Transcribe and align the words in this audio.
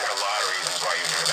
like 0.00 0.10
a 0.10 0.18
lot 0.20 0.40
of 0.42 0.48
reasons 0.52 0.78
why 0.82 0.94
you 0.96 1.06
hear 1.08 1.26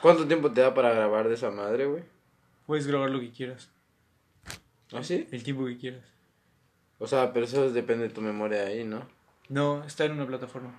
¿Cuánto 0.00 0.26
tiempo 0.28 0.52
te 0.52 0.60
da 0.60 0.74
para 0.74 0.94
grabar 0.94 1.28
de 1.28 1.34
esa 1.34 1.50
madre, 1.50 1.86
güey? 1.86 2.04
Puedes 2.66 2.86
grabar 2.86 3.10
lo 3.10 3.18
que 3.20 3.32
quieras. 3.32 3.70
¿Ah, 4.92 5.02
sí? 5.02 5.26
El 5.32 5.42
tiempo 5.42 5.66
que 5.66 5.76
quieras. 5.76 6.04
O 6.98 7.06
sea, 7.06 7.32
pero 7.32 7.46
eso 7.46 7.70
depende 7.70 8.08
de 8.08 8.14
tu 8.14 8.20
memoria 8.20 8.62
ahí, 8.62 8.84
¿no? 8.84 9.08
No, 9.48 9.84
está 9.84 10.04
en 10.04 10.12
una 10.12 10.26
plataforma. 10.26 10.70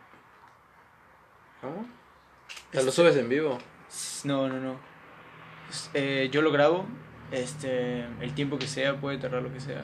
¿Cómo? 1.62 1.82
O 1.82 2.72
sea, 2.72 2.82
lo 2.82 2.92
subes 2.92 3.18
en 3.18 3.28
vivo. 3.28 3.58
No, 4.24 4.48
no, 4.48 4.60
no. 4.60 4.80
Eh, 5.94 6.30
yo 6.32 6.42
lo 6.42 6.52
grabo. 6.52 6.86
Este, 7.32 8.06
el 8.22 8.34
tiempo 8.34 8.58
que 8.58 8.68
sea, 8.68 9.00
puede 9.00 9.18
tardar 9.18 9.44
lo 9.44 9.54
que 9.54 9.60
sea. 9.60 9.84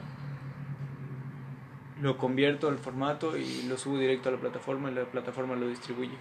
Lo 2.00 2.18
convierto 2.18 2.68
al 2.68 2.78
formato 2.78 3.36
y 3.36 3.62
lo 3.62 3.78
subo 3.78 3.98
directo 3.98 4.28
a 4.28 4.32
la 4.32 4.38
plataforma 4.38 4.90
y 4.90 4.94
la 4.94 5.04
plataforma 5.04 5.54
lo 5.56 5.68
distribuye. 5.68 6.16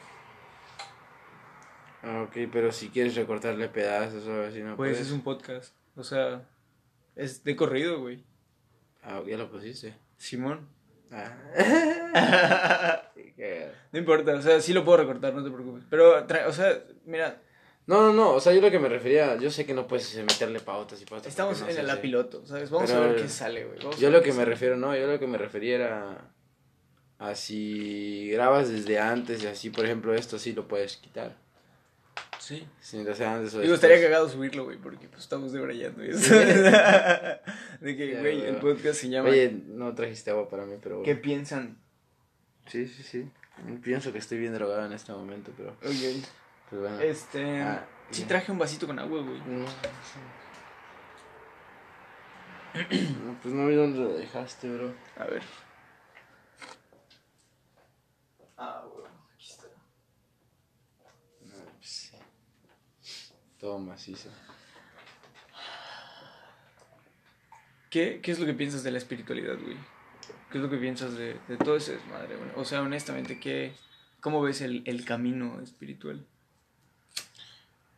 Ah, 2.03 2.21
ok, 2.27 2.49
pero 2.51 2.71
si 2.71 2.89
quieres 2.89 3.15
recortarle 3.15 3.67
pedazos 3.67 4.25
o 4.27 4.43
así, 4.43 4.59
¿no 4.61 4.75
Pues 4.75 4.91
puedes? 4.93 5.07
es 5.07 5.11
un 5.11 5.21
podcast. 5.21 5.75
O 5.95 6.03
sea, 6.03 6.47
es 7.15 7.43
de 7.43 7.55
corrido, 7.55 7.99
güey. 7.99 8.23
Ah, 9.03 9.21
ya 9.27 9.37
lo 9.37 9.49
pusiste. 9.49 9.95
Simón. 10.17 10.67
Ah. 11.11 13.01
No 13.91 13.99
importa, 13.99 14.33
o 14.33 14.41
sea, 14.41 14.59
sí 14.61 14.73
lo 14.73 14.83
puedo 14.83 14.97
recortar, 14.99 15.33
no 15.33 15.43
te 15.43 15.49
preocupes. 15.51 15.83
Pero, 15.89 16.25
o 16.47 16.51
sea, 16.51 16.73
mira, 17.05 17.41
No, 17.87 18.01
no, 18.01 18.13
no, 18.13 18.31
o 18.31 18.39
sea, 18.39 18.51
yo 18.53 18.61
lo 18.61 18.71
que 18.71 18.79
me 18.79 18.89
refería, 18.89 19.35
yo 19.37 19.51
sé 19.51 19.65
que 19.65 19.73
no 19.75 19.85
puedes 19.87 20.15
meterle 20.17 20.59
pautas 20.59 20.99
y 21.01 21.05
pautas. 21.05 21.27
estamos 21.27 21.61
no 21.61 21.67
en 21.69 21.75
sé 21.75 21.83
la 21.83 22.01
piloto, 22.01 22.45
¿sabes? 22.47 22.69
Vamos 22.71 22.89
Pero- 22.89 23.03
a 23.03 23.07
ver 23.09 23.21
qué 23.21 23.29
sale, 23.29 23.65
güey. 23.65 23.79
Yo 23.99 24.09
lo 24.09 24.21
que 24.23 24.29
me 24.29 24.37
sale. 24.39 24.45
refiero, 24.45 24.75
no, 24.75 24.95
yo 24.95 25.05
lo 25.05 25.19
que 25.19 25.27
me 25.27 25.37
refería 25.37 25.75
era 25.75 26.31
a 27.19 27.35
si 27.35 28.29
grabas 28.31 28.69
desde 28.69 28.99
antes 28.99 29.43
y 29.43 29.47
así, 29.47 29.69
por 29.69 29.85
ejemplo, 29.85 30.15
esto 30.15 30.39
sí 30.39 30.53
lo 30.53 30.67
puedes 30.67 30.97
quitar. 30.97 31.35
Sí. 32.39 32.67
Si 32.79 33.03
lo 33.03 33.11
haces 33.11 33.25
antes 33.25 33.53
o 33.53 33.59
después. 33.59 33.75
estaría 33.75 34.01
cagado 34.03 34.29
subirlo, 34.29 34.65
güey, 34.65 34.77
porque 34.77 35.07
pues 35.07 35.21
estamos 35.23 35.51
debrayando 35.51 36.03
y 36.05 36.09
eso. 36.09 36.33
de 37.81 37.97
que, 37.97 38.11
Ya, 38.13 38.19
güey, 38.19 38.37
güey. 38.39 38.45
el 38.49 38.55
podcast 38.57 38.99
se 39.01 39.09
llama 39.09 39.29
Oye, 39.29 39.51
no 39.67 39.93
trajiste 39.95 40.31
agua 40.31 40.47
para 40.49 40.65
mí, 40.65 40.75
pero... 40.81 41.01
¿Qué 41.03 41.15
piensan? 41.15 41.77
Sí, 42.67 42.87
sí, 42.87 43.03
sí. 43.03 43.29
Pienso 43.83 44.11
que 44.11 44.17
estoy 44.19 44.37
bien 44.39 44.53
drogado 44.53 44.85
en 44.85 44.93
este 44.93 45.11
momento, 45.11 45.51
pero... 45.57 45.71
Ok. 45.83 46.25
Pues 46.69 46.81
bueno. 46.81 46.99
Este. 46.99 47.61
Ah, 47.61 47.85
sí, 48.11 48.23
traje 48.25 48.51
un 48.51 48.57
vasito 48.57 48.87
con 48.87 48.97
agua, 48.99 49.21
güey. 49.21 49.39
No, 49.45 49.67
sí. 49.67 50.19
No, 53.25 53.39
pues 53.41 53.53
no 53.53 53.67
vi 53.67 53.75
dónde 53.75 53.99
lo 53.99 54.13
dejaste, 54.13 54.69
bro. 54.69 54.93
A 55.17 55.23
ver. 55.25 55.43
Ah, 58.57 58.83
güey, 58.93 59.05
aquí 59.33 59.47
está. 59.49 59.67
No, 61.41 61.53
pues 61.77 61.89
sí. 61.89 62.17
Todo 63.59 63.79
macizo. 63.79 64.29
¿Qué, 67.89 68.19
¿Qué 68.21 68.31
es 68.31 68.39
lo 68.39 68.45
que 68.45 68.53
piensas 68.53 68.83
de 68.83 68.91
la 68.91 68.97
espiritualidad, 68.97 69.57
güey? 69.57 69.77
¿Qué 70.51 70.57
es 70.57 70.63
lo 70.63 70.69
que 70.69 70.77
piensas 70.77 71.15
de, 71.15 71.39
de 71.47 71.55
todo 71.55 71.77
ese 71.77 71.93
desmadre, 71.93 72.35
güey? 72.35 72.49
O 72.57 72.65
sea, 72.65 72.81
honestamente, 72.81 73.39
¿qué, 73.39 73.73
¿cómo 74.19 74.41
ves 74.41 74.59
el, 74.59 74.83
el 74.85 75.05
camino 75.05 75.61
espiritual? 75.61 76.27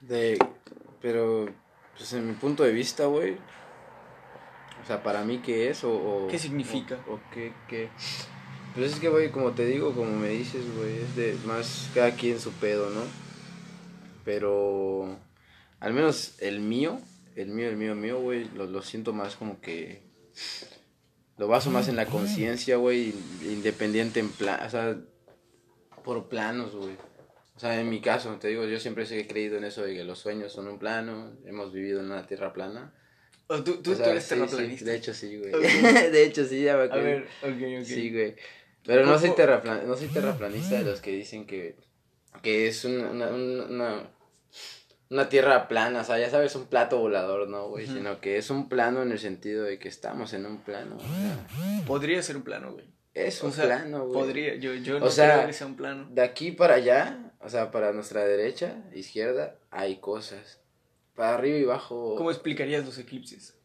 De... 0.01 0.37
Pero, 1.01 1.47
pues 1.95 2.13
en 2.13 2.27
mi 2.27 2.33
punto 2.33 2.63
de 2.63 2.71
vista, 2.71 3.05
güey. 3.05 3.37
O 4.83 4.85
sea, 4.87 5.03
para 5.03 5.23
mí, 5.23 5.39
¿qué 5.39 5.69
es? 5.69 5.83
O, 5.83 5.91
o- 5.91 6.27
¿Qué 6.27 6.39
significa? 6.39 6.99
O, 7.07 7.15
o 7.15 7.19
qué, 7.33 7.53
qué... 7.67 7.89
Pues 8.75 8.93
es 8.93 8.99
que, 8.99 9.09
güey, 9.09 9.31
como 9.31 9.51
te 9.53 9.65
digo, 9.65 9.93
como 9.93 10.11
me 10.11 10.29
dices, 10.29 10.63
güey, 10.77 10.97
es 10.99 11.15
de 11.15 11.35
más 11.45 11.89
cada 11.95 12.11
quien 12.11 12.39
su 12.39 12.51
pedo, 12.51 12.89
¿no? 12.91 13.01
Pero, 14.23 15.17
al 15.79 15.93
menos 15.93 16.35
el 16.41 16.59
mío, 16.59 16.99
el 17.35 17.47
mío, 17.49 17.69
el 17.69 17.75
mío, 17.77 17.93
el 17.93 17.97
mío, 17.97 18.19
güey, 18.21 18.45
lo, 18.55 18.65
lo 18.65 18.81
siento 18.81 19.13
más 19.13 19.35
como 19.35 19.59
que... 19.61 20.03
Lo 21.37 21.47
baso 21.47 21.69
más 21.69 21.87
en 21.87 21.95
la 21.95 22.05
conciencia, 22.07 22.77
güey, 22.77 23.13
independiente 23.43 24.19
en 24.19 24.29
plan, 24.29 24.59
o 24.65 24.69
sea, 24.69 24.97
por 26.03 26.27
planos, 26.29 26.75
güey. 26.75 26.95
O 27.57 27.59
sea, 27.59 27.81
en 27.81 27.89
mi 27.89 28.01
caso, 28.01 28.37
te 28.39 28.49
digo, 28.49 28.65
yo 28.65 28.79
siempre 28.79 29.03
he 29.09 29.25
creído 29.27 29.57
en 29.57 29.63
eso 29.63 29.81
de 29.83 29.95
que 29.95 30.03
los 30.03 30.19
sueños 30.19 30.53
son 30.53 30.67
un 30.67 30.77
plano, 30.77 31.33
hemos 31.43 31.73
vivido 31.73 31.99
en 32.01 32.05
una 32.05 32.25
tierra 32.27 32.53
plana. 32.53 32.93
O 33.47 33.63
tú, 33.63 33.81
tú, 33.81 33.93
O 33.93 33.95
sea, 33.95 34.05
tú 34.05 34.11
eres 34.11 34.23
sí, 34.25 34.29
terraplanista. 34.35 34.77
sí, 34.79 34.85
de 34.85 34.95
hecho 34.95 35.13
sí, 35.13 35.37
güey. 35.37 35.51
De 36.11 36.23
hecho 36.23 36.45
sí, 36.45 36.61
ya 36.63 36.75
me 36.75 36.83
A 36.83 36.85
acuerdo. 36.85 37.03
ver, 37.03 37.27
ok, 37.41 37.79
ok. 37.81 37.85
Sí, 37.85 38.11
güey. 38.13 38.35
Pero 38.85 39.05
no 39.07 39.17
soy, 39.17 39.31
terraplan 39.31 39.87
no 39.87 39.97
soy 39.97 40.07
terraplanista 40.07 40.77
de 40.77 40.83
los 40.83 41.01
que 41.01 41.11
dicen 41.11 41.47
que, 41.47 41.75
que 42.43 42.67
es 42.67 42.85
una, 42.85 43.09
una, 43.09 44.09
una, 45.09 45.29
tierra 45.29 45.67
plana, 45.67 46.01
o 46.01 46.03
sea, 46.03 46.19
ya 46.19 46.29
sabes, 46.29 46.55
un 46.55 46.67
plato 46.67 46.99
volador, 46.99 47.49
¿no, 47.49 47.69
güey? 47.69 47.87
Sino 47.87 48.21
que 48.21 48.37
es 48.37 48.49
un 48.51 48.69
plano 48.69 49.01
en 49.01 49.11
el 49.11 49.19
sentido 49.19 49.63
de 49.63 49.79
que 49.79 49.87
estamos 49.89 50.33
en 50.33 50.45
un 50.45 50.59
plano. 50.63 50.97
o 50.97 50.99
sea, 50.99 51.83
Podría 51.87 52.21
ser 52.21 52.37
un 52.37 52.43
plano, 52.43 52.73
güey. 52.73 52.85
es 53.13 53.41
O 53.43 53.47
un 53.47 53.51
sea, 53.53 53.65
plano, 53.65 54.05
güey. 54.07 54.13
Podría, 54.21 54.55
yo, 54.55 54.73
yo 54.75 54.99
no 54.99 55.05
O 55.07 55.09
sea, 55.09 55.35
creo 55.37 55.47
que 55.47 55.53
sea 55.53 55.67
un 55.67 55.75
plano. 55.75 56.07
De 56.11 56.21
aquí 56.21 56.51
para 56.51 56.75
allá, 56.75 57.26
o 57.39 57.49
sea, 57.49 57.71
para 57.71 57.91
nuestra 57.93 58.25
derecha, 58.25 58.83
izquierda, 58.93 59.55
hay 59.71 59.97
cosas. 59.99 60.59
Para 61.15 61.35
arriba 61.35 61.57
y 61.57 61.63
abajo. 61.63 62.15
¿Cómo 62.15 62.31
explicarías 62.31 62.85
los 62.85 62.97
eclipses? 62.97 63.55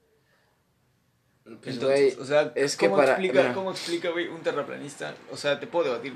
Pues, 1.44 1.74
Entonces, 1.74 2.14
güey, 2.14 2.22
o 2.22 2.24
sea, 2.24 2.52
es 2.54 2.76
que 2.76 2.86
¿cómo, 2.86 2.96
para- 2.98 3.12
explica. 3.12 3.52
¿cómo 3.52 3.70
explica, 3.72 4.10
güey, 4.10 4.28
un 4.28 4.42
terraplanista? 4.42 5.14
O 5.30 5.36
sea, 5.36 5.58
te 5.60 5.66
puedo 5.66 5.86
debatir. 5.86 6.14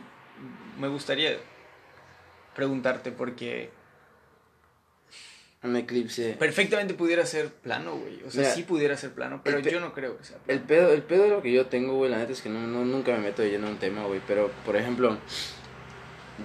Me 0.78 0.88
gustaría 0.88 1.36
preguntarte 2.54 3.10
porque 3.12 3.70
un 5.62 5.74
eclipse. 5.76 6.34
perfectamente 6.38 6.94
pudiera 6.94 7.26
ser 7.26 7.52
plano, 7.52 7.96
güey. 7.96 8.22
O 8.22 8.30
sea, 8.30 8.42
Mira, 8.42 8.54
sí 8.54 8.62
pudiera 8.62 8.96
ser 8.96 9.12
plano, 9.14 9.40
pero 9.42 9.58
el 9.58 9.64
pe- 9.64 9.72
yo 9.72 9.80
no 9.80 9.92
creo 9.92 10.16
que 10.16 10.24
sea 10.24 10.36
El 10.46 10.60
plano. 10.60 10.66
pedo, 10.68 10.92
el 10.92 11.02
pedo 11.02 11.24
de 11.24 11.28
lo 11.30 11.42
que 11.42 11.52
yo 11.52 11.66
tengo, 11.66 11.94
güey, 11.96 12.10
la 12.10 12.18
neta 12.18 12.32
es 12.32 12.40
que 12.40 12.48
no, 12.48 12.60
no- 12.66 12.84
nunca 12.84 13.12
me 13.12 13.18
meto 13.18 13.42
lleno 13.42 13.66
en 13.66 13.72
un 13.74 13.78
tema, 13.78 14.06
güey. 14.06 14.20
Pero, 14.28 14.50
por 14.64 14.76
ejemplo, 14.76 15.18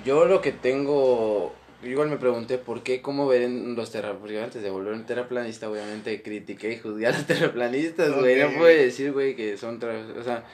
yo 0.05 0.25
lo 0.25 0.41
que 0.41 0.51
tengo. 0.51 1.55
Igual 1.83 2.09
me 2.09 2.17
pregunté 2.17 2.57
por 2.59 2.83
qué, 2.83 3.01
cómo 3.01 3.27
ven 3.27 3.75
los 3.75 3.91
terraplanistas. 3.91 4.21
Porque 4.21 4.43
antes 4.43 4.61
de 4.63 4.69
volver 4.69 4.93
un 4.93 5.05
terraplanista, 5.05 5.69
obviamente 5.69 6.21
critiqué 6.21 6.73
y 6.73 6.79
juzgué 6.79 7.07
a 7.07 7.11
los 7.11 7.25
terraplanistas, 7.27 8.11
güey. 8.19 8.41
Ok. 8.43 8.51
No 8.51 8.57
puede 8.59 8.85
decir, 8.85 9.11
güey, 9.13 9.35
que 9.35 9.57
son. 9.57 9.77
O 9.83 10.23
sea, 10.23 10.45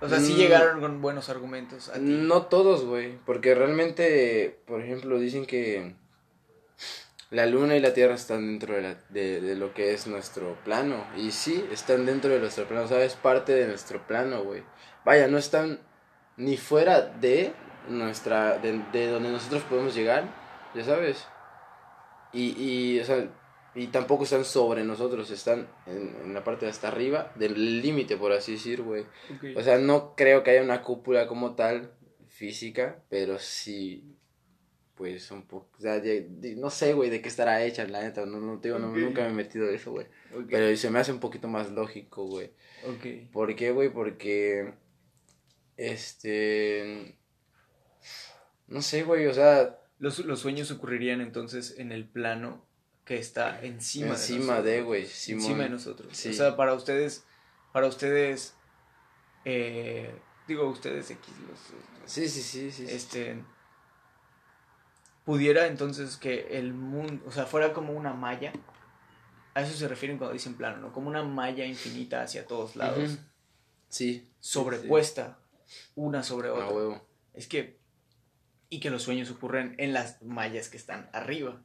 O 0.00 0.08
sea, 0.08 0.18
sí 0.20 0.34
llegaron 0.34 0.80
con 0.80 1.02
buenos 1.02 1.28
argumentos 1.28 1.88
a 1.90 1.94
ti. 1.94 2.00
No 2.02 2.42
todos, 2.46 2.84
güey, 2.84 3.18
porque 3.26 3.54
realmente, 3.54 4.58
por 4.66 4.80
ejemplo, 4.80 5.18
dicen 5.18 5.44
que 5.46 5.94
la 7.30 7.44
luna 7.46 7.76
y 7.76 7.80
la 7.80 7.92
tierra 7.92 8.14
están 8.14 8.46
dentro 8.46 8.74
de, 8.76 8.82
la- 8.82 8.98
de, 9.10 9.40
de 9.40 9.56
lo 9.56 9.74
que 9.74 9.92
es 9.92 10.06
nuestro 10.06 10.56
plano. 10.64 11.04
Y 11.16 11.32
sí, 11.32 11.64
están 11.72 12.06
dentro 12.06 12.30
de 12.32 12.38
nuestro 12.40 12.66
plano, 12.66 12.84
o 12.84 12.88
sea, 12.88 13.02
es 13.04 13.14
parte 13.14 13.52
de 13.52 13.66
nuestro 13.66 14.06
plano, 14.06 14.42
güey. 14.44 14.62
Vaya, 15.04 15.26
no 15.28 15.36
están 15.38 15.80
ni 16.36 16.56
fuera 16.56 17.00
de 17.00 17.52
nuestra, 17.88 18.58
de, 18.58 18.82
de 18.92 19.06
donde 19.08 19.30
nosotros 19.30 19.62
podemos 19.64 19.94
llegar, 19.94 20.24
ya 20.74 20.84
sabes. 20.84 21.24
Y, 22.32 22.54
y, 22.62 23.00
o 23.00 23.04
sea, 23.04 23.28
y 23.74 23.88
tampoco 23.88 24.24
están 24.24 24.44
sobre 24.44 24.84
nosotros, 24.84 25.30
están 25.30 25.68
en, 25.86 26.16
en 26.24 26.34
la 26.34 26.42
parte 26.44 26.64
de 26.66 26.70
hasta 26.70 26.88
arriba 26.88 27.32
del 27.36 27.80
límite, 27.82 28.16
por 28.16 28.32
así 28.32 28.52
decir, 28.52 28.82
güey. 28.82 29.02
Ok. 29.34 29.44
O 29.56 29.62
sea, 29.62 29.78
no 29.78 30.14
creo 30.16 30.42
que 30.42 30.50
haya 30.52 30.62
una 30.62 30.82
cúpula 30.82 31.26
como 31.26 31.54
tal 31.54 31.92
física, 32.28 33.02
pero 33.08 33.38
sí, 33.38 34.16
pues 34.94 35.30
un 35.30 35.42
poco, 35.46 35.68
o 35.78 35.80
sea, 35.80 36.00
de- 36.00 36.26
de- 36.28 36.56
no 36.56 36.70
sé, 36.70 36.94
güey, 36.94 37.10
de 37.10 37.20
qué 37.20 37.28
estará 37.28 37.62
hecha, 37.62 37.86
la 37.86 38.00
neta, 38.02 38.24
no, 38.26 38.40
no, 38.40 38.56
digo, 38.58 38.78
no- 38.78 38.90
Ok. 38.90 38.96
nunca 38.96 39.22
me 39.22 39.28
he 39.28 39.32
metido 39.32 39.68
eso, 39.70 39.90
güey. 39.92 40.06
ok, 40.34 40.46
Pero 40.50 40.74
se 40.76 40.90
me 40.90 40.98
hace 40.98 41.12
un 41.12 41.20
poquito 41.20 41.48
más 41.48 41.70
lógico, 41.70 42.24
güey. 42.26 42.50
ok. 42.86 43.30
¿Por 43.32 43.54
qué, 43.56 43.70
güey? 43.72 43.90
Porque, 43.90 44.72
este, 45.76 47.16
no 48.68 48.82
sé, 48.82 49.02
güey, 49.02 49.26
o 49.26 49.34
sea, 49.34 49.78
Los, 49.98 50.18
los 50.20 50.40
sueños 50.40 50.70
ocurrirían 50.70 51.20
entonces 51.20 51.78
en 51.78 51.92
el 51.92 52.06
plano 52.08 52.64
que 53.04 53.18
está 53.18 53.60
encima, 53.62 54.10
encima 54.14 54.60
de 54.60 54.62
de, 54.62 54.78
nosotros. 54.78 54.86
güey, 54.86 55.06
Simón. 55.06 55.42
encima 55.42 55.62
de 55.64 55.70
nosotros. 55.70 56.16
Sí. 56.16 56.30
O 56.30 56.32
sea, 56.32 56.56
para 56.56 56.74
ustedes, 56.74 57.24
para 57.72 57.86
ustedes, 57.86 58.54
eh, 59.44 60.12
digo 60.48 60.68
ustedes 60.68 61.10
X, 61.10 61.34
los, 61.48 61.58
Sí, 62.04 62.28
sí, 62.28 62.42
sí, 62.42 62.70
sí. 62.70 62.86
sí. 62.86 62.94
este, 62.94 63.42
pudiera 65.24 65.66
entonces 65.66 66.16
que 66.16 66.58
el 66.58 66.72
mundo, 66.72 67.24
o 67.26 67.32
sea, 67.32 67.46
fuera 67.46 67.72
como 67.72 67.92
una 67.92 68.12
malla, 68.12 68.52
a 69.54 69.62
eso 69.62 69.76
se 69.76 69.88
refieren 69.88 70.18
cuando 70.18 70.32
dicen 70.34 70.54
plano, 70.54 70.78
¿no? 70.78 70.92
Como 70.92 71.08
una 71.08 71.22
malla 71.24 71.64
infinita 71.64 72.22
hacia 72.22 72.46
todos 72.46 72.76
lados. 72.76 73.18
Sí. 73.88 74.28
sobrepuesta 74.38 75.38
una 75.94 76.22
sobre 76.22 76.50
otra. 76.50 76.68
huevo. 76.68 77.08
Es 77.34 77.46
que, 77.48 77.78
y 78.68 78.80
que 78.80 78.90
los 78.90 79.02
sueños 79.02 79.30
ocurren 79.30 79.74
en 79.78 79.92
las 79.92 80.22
mallas 80.22 80.68
que 80.68 80.76
están 80.76 81.08
arriba. 81.12 81.62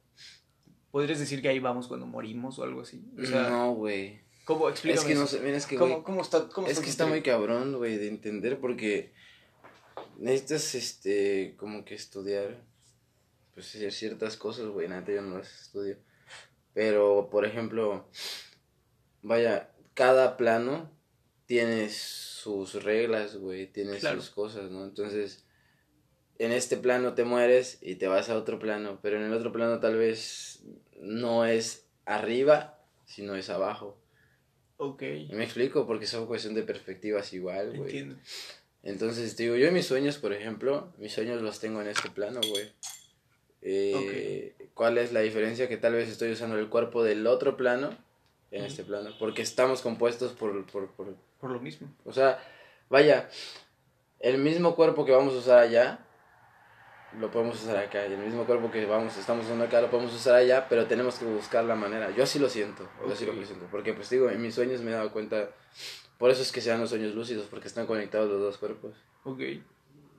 ¿Podrías 0.91 1.19
decir 1.19 1.41
que 1.41 1.49
ahí 1.49 1.59
vamos 1.59 1.87
cuando 1.87 2.05
morimos 2.05 2.59
o 2.59 2.63
algo 2.63 2.81
así? 2.81 3.03
O 3.21 3.25
sea, 3.25 3.49
no, 3.49 3.73
güey. 3.73 4.21
¿Cómo? 4.45 4.69
Explícame 4.69 5.01
Es 5.01 5.07
que 5.07 5.15
no 5.15 5.27
sé, 5.27 5.39
mira, 5.39 5.55
es 5.57 5.65
que, 5.65 5.77
¿Cómo, 5.77 6.03
cómo 6.03 6.21
está, 6.21 6.49
cómo 6.49 6.67
es 6.67 6.73
está 6.73 6.83
que 6.83 6.89
está 6.89 7.05
muy 7.07 7.21
cabrón, 7.21 7.77
güey, 7.77 7.97
de 7.97 8.07
entender 8.07 8.59
porque 8.59 9.13
necesitas, 10.17 10.75
este, 10.75 11.55
como 11.57 11.85
que 11.85 11.95
estudiar, 11.95 12.61
pues, 13.53 13.75
hacer 13.75 13.91
ciertas 13.93 14.35
cosas, 14.37 14.67
güey, 14.67 14.89
neta, 14.89 15.11
yo 15.11 15.21
no 15.21 15.37
las 15.37 15.61
estudio. 15.61 15.97
Pero, 16.73 17.29
por 17.31 17.45
ejemplo, 17.45 18.09
vaya, 19.21 19.71
cada 19.93 20.37
plano 20.37 20.91
tiene 21.45 21.89
sus 21.89 22.83
reglas, 22.83 23.37
güey, 23.37 23.67
tiene 23.71 23.97
Claro. 23.99 24.19
sus 24.21 24.29
cosas, 24.29 24.71
¿no? 24.71 24.83
Entonces, 24.85 25.45
en 26.45 26.51
este 26.51 26.77
plano 26.77 27.13
te 27.13 27.23
mueres 27.23 27.77
y 27.81 27.95
te 27.95 28.07
vas 28.07 28.29
a 28.29 28.35
otro 28.37 28.57
plano, 28.59 28.99
pero 29.01 29.17
en 29.17 29.23
el 29.23 29.33
otro 29.33 29.51
plano 29.51 29.79
tal 29.79 29.95
vez 29.97 30.63
no 30.99 31.45
es 31.45 31.87
arriba, 32.05 32.79
sino 33.05 33.35
es 33.35 33.49
abajo. 33.49 33.97
Ok, 34.77 35.03
Y 35.03 35.33
me 35.33 35.43
explico, 35.43 35.85
porque 35.85 36.07
son 36.07 36.25
cuestión 36.25 36.55
de 36.55 36.63
perspectivas 36.63 37.33
igual, 37.33 37.69
güey. 37.69 37.81
entiendo. 37.81 38.15
Entonces, 38.83 39.35
te 39.35 39.43
digo, 39.43 39.55
yo 39.55 39.67
en 39.67 39.75
mis 39.75 39.85
sueños, 39.85 40.17
por 40.17 40.33
ejemplo, 40.33 40.91
mis 40.97 41.13
sueños 41.13 41.41
los 41.43 41.59
tengo 41.59 41.81
en 41.81 41.87
este 41.87 42.09
plano, 42.09 42.39
güey. 42.49 42.71
Eh, 43.61 44.55
¿Cuál 44.73 44.97
es 44.97 45.13
la 45.13 45.19
diferencia? 45.19 45.69
Que 45.69 45.77
tal 45.77 45.93
vez 45.93 46.09
estoy 46.09 46.31
usando 46.31 46.57
el 46.57 46.69
cuerpo 46.69 47.03
del 47.03 47.27
otro 47.27 47.57
plano 47.57 47.95
en 48.49 48.65
este 48.65 48.83
plano, 48.83 49.11
porque 49.19 49.43
estamos 49.43 49.81
compuestos 49.81 50.31
por, 50.31 50.65
por, 50.65 50.89
por, 50.93 51.15
Por 51.39 51.51
lo 51.51 51.59
mismo. 51.59 51.87
o 52.03 52.11
sea, 52.11 52.43
vaya, 52.89 53.29
el 54.19 54.39
mismo 54.39 54.75
cuerpo 54.75 55.05
que 55.05 55.11
vamos 55.11 55.35
a 55.35 55.37
usar 55.37 55.59
allá, 55.59 56.05
lo 57.19 57.29
podemos 57.31 57.61
usar 57.61 57.77
acá, 57.77 58.07
y 58.07 58.13
el 58.13 58.19
mismo 58.19 58.45
cuerpo 58.45 58.71
que 58.71 58.85
vamos, 58.85 59.17
estamos 59.17 59.45
usando 59.45 59.65
acá, 59.65 59.81
lo 59.81 59.89
podemos 59.91 60.13
usar 60.13 60.35
allá, 60.35 60.67
pero 60.69 60.85
tenemos 60.85 61.15
que 61.15 61.25
buscar 61.25 61.63
la 61.65 61.75
manera. 61.75 62.11
Yo 62.11 62.23
así 62.23 62.39
lo 62.39 62.49
siento, 62.49 62.87
yo 63.05 63.13
así 63.13 63.25
lo 63.25 63.33
siento, 63.33 63.67
porque 63.71 63.93
pues 63.93 64.09
digo, 64.09 64.29
en 64.29 64.41
mis 64.41 64.55
sueños 64.55 64.81
me 64.81 64.91
he 64.91 64.93
dado 64.93 65.11
cuenta, 65.11 65.49
por 66.17 66.29
eso 66.31 66.41
es 66.41 66.51
que 66.51 66.61
se 66.61 66.69
dan 66.69 66.79
los 66.81 66.89
sueños 66.89 67.13
lúcidos, 67.13 67.47
porque 67.49 67.67
están 67.67 67.85
conectados 67.85 68.29
los 68.29 68.39
dos 68.39 68.57
cuerpos. 68.57 68.93
Ok. 69.23 69.41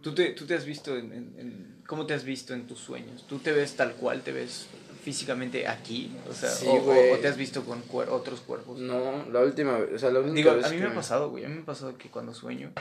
¿Tú 0.02 0.14
te, 0.14 0.30
tú 0.32 0.46
te 0.46 0.54
has 0.54 0.64
visto 0.64 0.96
en, 0.96 1.12
en- 1.12 1.34
en- 1.38 1.82
¿Cómo 1.86 2.06
te 2.06 2.14
has 2.14 2.24
visto 2.24 2.52
en 2.54 2.66
tus 2.66 2.78
sueños? 2.80 3.24
¿Tú 3.28 3.38
te 3.38 3.52
ves 3.52 3.76
tal 3.76 3.92
cual? 3.94 4.22
¿Te 4.22 4.32
ves 4.32 4.66
físicamente 5.04 5.66
aquí? 5.68 6.12
O 6.28 6.32
sea, 6.32 6.50
Sí, 6.50 6.66
o- 6.66 7.14
o, 7.14 7.18
te 7.18 7.28
has 7.28 7.36
visto 7.36 7.64
con 7.64 7.82
cuer- 7.84 8.08
otros 8.10 8.40
cuerpos? 8.40 8.78
No, 8.80 9.24
la 9.30 9.40
última 9.40 9.78
o 9.78 9.98
sea, 9.98 10.10
la 10.10 10.18
única 10.20 10.34
Digo, 10.34 10.54
vez 10.56 10.64
a 10.66 10.70
mí 10.70 10.76
que 10.76 10.82
me 10.82 10.88
ha 10.90 10.94
pasado, 10.94 11.30
güey. 11.30 11.44
A 11.44 11.48
mí 11.48 11.54
me 11.54 11.62
ha 11.62 11.66
pasado 11.66 11.96
que 11.96 12.10
cuando 12.10 12.34
sueño 12.34 12.72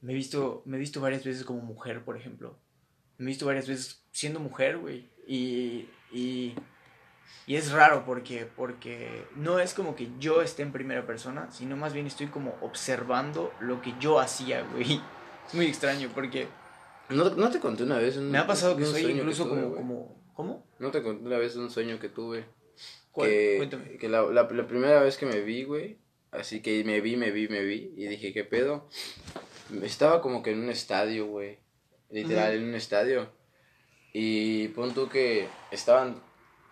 me 0.00 0.12
he 0.12 0.14
visto, 0.14 0.62
me 0.64 0.76
he 0.76 0.80
visto 0.80 1.00
varias 1.00 1.24
veces 1.24 1.44
como 1.44 1.60
mujer, 1.60 2.02
por 2.04 2.16
ejemplo. 2.16 2.56
Me 3.20 3.26
he 3.26 3.28
visto 3.28 3.44
varias 3.44 3.68
veces 3.68 4.02
siendo 4.12 4.40
mujer, 4.40 4.78
güey. 4.78 5.10
Y, 5.26 5.86
y, 6.10 6.54
y 7.46 7.56
es 7.56 7.70
raro 7.70 8.04
porque, 8.06 8.48
porque 8.56 9.26
no 9.36 9.60
es 9.60 9.74
como 9.74 9.94
que 9.94 10.08
yo 10.18 10.40
esté 10.40 10.62
en 10.62 10.72
primera 10.72 11.06
persona, 11.06 11.50
sino 11.50 11.76
más 11.76 11.92
bien 11.92 12.06
estoy 12.06 12.28
como 12.28 12.56
observando 12.62 13.52
lo 13.60 13.82
que 13.82 13.92
yo 14.00 14.18
hacía, 14.18 14.62
güey. 14.62 15.00
Es 15.46 15.54
muy 15.54 15.66
extraño 15.66 16.08
porque 16.14 16.46
No, 17.08 17.28
no 17.28 17.50
te 17.50 17.58
conté 17.58 17.82
una 17.82 17.98
vez 17.98 18.16
un, 18.16 18.30
me 18.30 18.38
ha 18.38 18.46
pasado 18.46 18.76
que 18.76 18.84
soy 18.86 19.02
incluso 19.02 19.44
tuve, 19.44 19.62
como, 19.62 19.74
como... 19.74 20.22
¿Cómo? 20.34 20.66
No 20.78 20.90
te 20.90 21.02
conté 21.02 21.26
una 21.26 21.38
vez 21.38 21.56
un 21.56 21.70
sueño 21.70 21.98
que 21.98 22.08
tuve. 22.08 22.46
¿Cuál? 23.10 23.28
Que, 23.28 23.54
Cuéntame. 23.58 23.98
que 23.98 24.08
la, 24.08 24.22
la, 24.22 24.48
la 24.48 24.66
primera 24.66 25.02
vez 25.02 25.18
que 25.18 25.26
me 25.26 25.40
vi, 25.40 25.64
güey, 25.64 25.98
así 26.30 26.62
que 26.62 26.84
me 26.84 27.00
vi, 27.00 27.16
me 27.16 27.32
vi, 27.32 27.48
me 27.48 27.62
vi, 27.62 27.92
y 27.96 28.06
dije, 28.06 28.32
¿qué 28.32 28.44
pedo? 28.44 28.88
Estaba 29.82 30.22
como 30.22 30.42
que 30.42 30.52
en 30.52 30.60
un 30.60 30.70
estadio, 30.70 31.26
güey, 31.26 31.58
literal, 32.10 32.54
en 32.54 32.64
un 32.64 32.74
estadio. 32.74 33.30
Y 34.12 34.68
pon 34.68 34.92
tú 34.94 35.08
que 35.08 35.46
estaban 35.70 36.20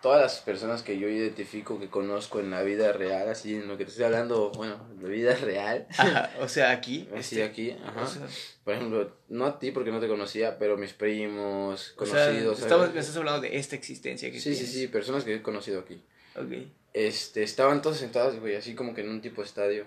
todas 0.01 0.21
las 0.21 0.39
personas 0.39 0.81
que 0.81 0.97
yo 0.97 1.09
identifico, 1.09 1.77
que 1.79 1.89
conozco 1.89 2.39
en 2.39 2.51
la 2.51 2.63
vida 2.63 2.91
real, 2.93 3.27
así 3.29 3.55
en 3.55 3.67
lo 3.67 3.77
que 3.77 3.83
te 3.85 3.91
estoy 3.91 4.05
hablando, 4.05 4.49
bueno, 4.51 4.77
de 4.95 5.09
vida 5.09 5.35
real, 5.35 5.87
Ajá, 5.97 6.31
o 6.39 6.47
sea, 6.47 6.71
aquí. 6.71 7.07
así 7.13 7.39
este, 7.39 7.43
aquí, 7.43 7.71
ajá. 7.71 8.01
O 8.03 8.07
sea, 8.07 8.27
Por 8.63 8.73
ejemplo, 8.75 9.11
no 9.27 9.45
a 9.45 9.59
ti 9.59 9.71
porque 9.71 9.91
no 9.91 9.99
te 9.99 10.07
conocía, 10.07 10.57
pero 10.57 10.77
mis 10.77 10.93
primos, 10.93 11.93
o 11.97 12.05
sea, 12.05 12.25
conocidos. 12.27 12.59
estamos- 12.59 12.93
me 12.93 12.99
estás 13.01 13.17
hablando 13.17 13.41
de 13.41 13.57
esta 13.57 13.75
existencia 13.75 14.31
que 14.31 14.39
Sí, 14.39 14.51
sí, 14.51 14.59
tienes. 14.59 14.73
sí, 14.73 14.87
personas 14.87 15.23
que 15.25 15.35
he 15.35 15.41
conocido 15.41 15.81
aquí. 15.81 16.01
Ok. 16.35 16.67
Este, 16.93 17.43
estaban 17.43 17.81
todos 17.81 17.97
sentados, 17.97 18.39
güey, 18.39 18.55
así 18.55 18.75
como 18.75 18.93
que 18.93 19.01
en 19.01 19.09
un 19.09 19.21
tipo 19.21 19.41
de 19.41 19.47
estadio. 19.47 19.85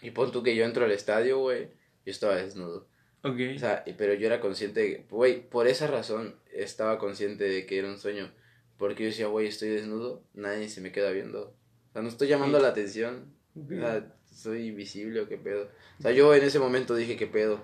Y 0.00 0.10
pon 0.12 0.30
tú 0.30 0.42
que 0.44 0.54
yo 0.54 0.64
entro 0.64 0.84
al 0.84 0.92
estadio, 0.92 1.38
güey, 1.38 1.64
yo 2.06 2.12
estaba 2.12 2.36
desnudo. 2.36 2.86
Ok. 3.24 3.36
O 3.56 3.58
sea, 3.58 3.84
pero 3.96 4.14
yo 4.14 4.26
era 4.26 4.40
consciente, 4.40 5.04
güey, 5.10 5.40
por 5.48 5.66
esa 5.66 5.86
razón 5.86 6.34
estaba 6.52 6.98
consciente 6.98 7.44
de 7.44 7.66
que 7.66 7.78
era 7.78 7.88
un 7.88 7.98
sueño. 7.98 8.30
Porque 8.76 9.02
yo 9.02 9.08
decía, 9.08 9.26
güey, 9.26 9.48
estoy 9.48 9.70
desnudo, 9.70 10.22
nadie 10.34 10.68
se 10.68 10.80
me 10.80 10.92
queda 10.92 11.10
viendo. 11.10 11.54
O 11.90 11.92
sea, 11.92 12.02
no 12.02 12.08
estoy 12.08 12.28
llamando 12.28 12.58
Sí. 12.58 12.62
la 12.62 12.68
atención. 12.68 13.34
O 13.56 13.68
sea, 13.68 14.14
soy 14.32 14.68
invisible 14.68 15.20
o 15.20 15.28
qué 15.28 15.36
pedo. 15.36 15.68
O 15.98 16.02
sea, 16.02 16.12
yo 16.12 16.32
en 16.32 16.44
ese 16.44 16.60
momento 16.60 16.94
dije, 16.94 17.16
qué 17.16 17.26
pedo. 17.26 17.60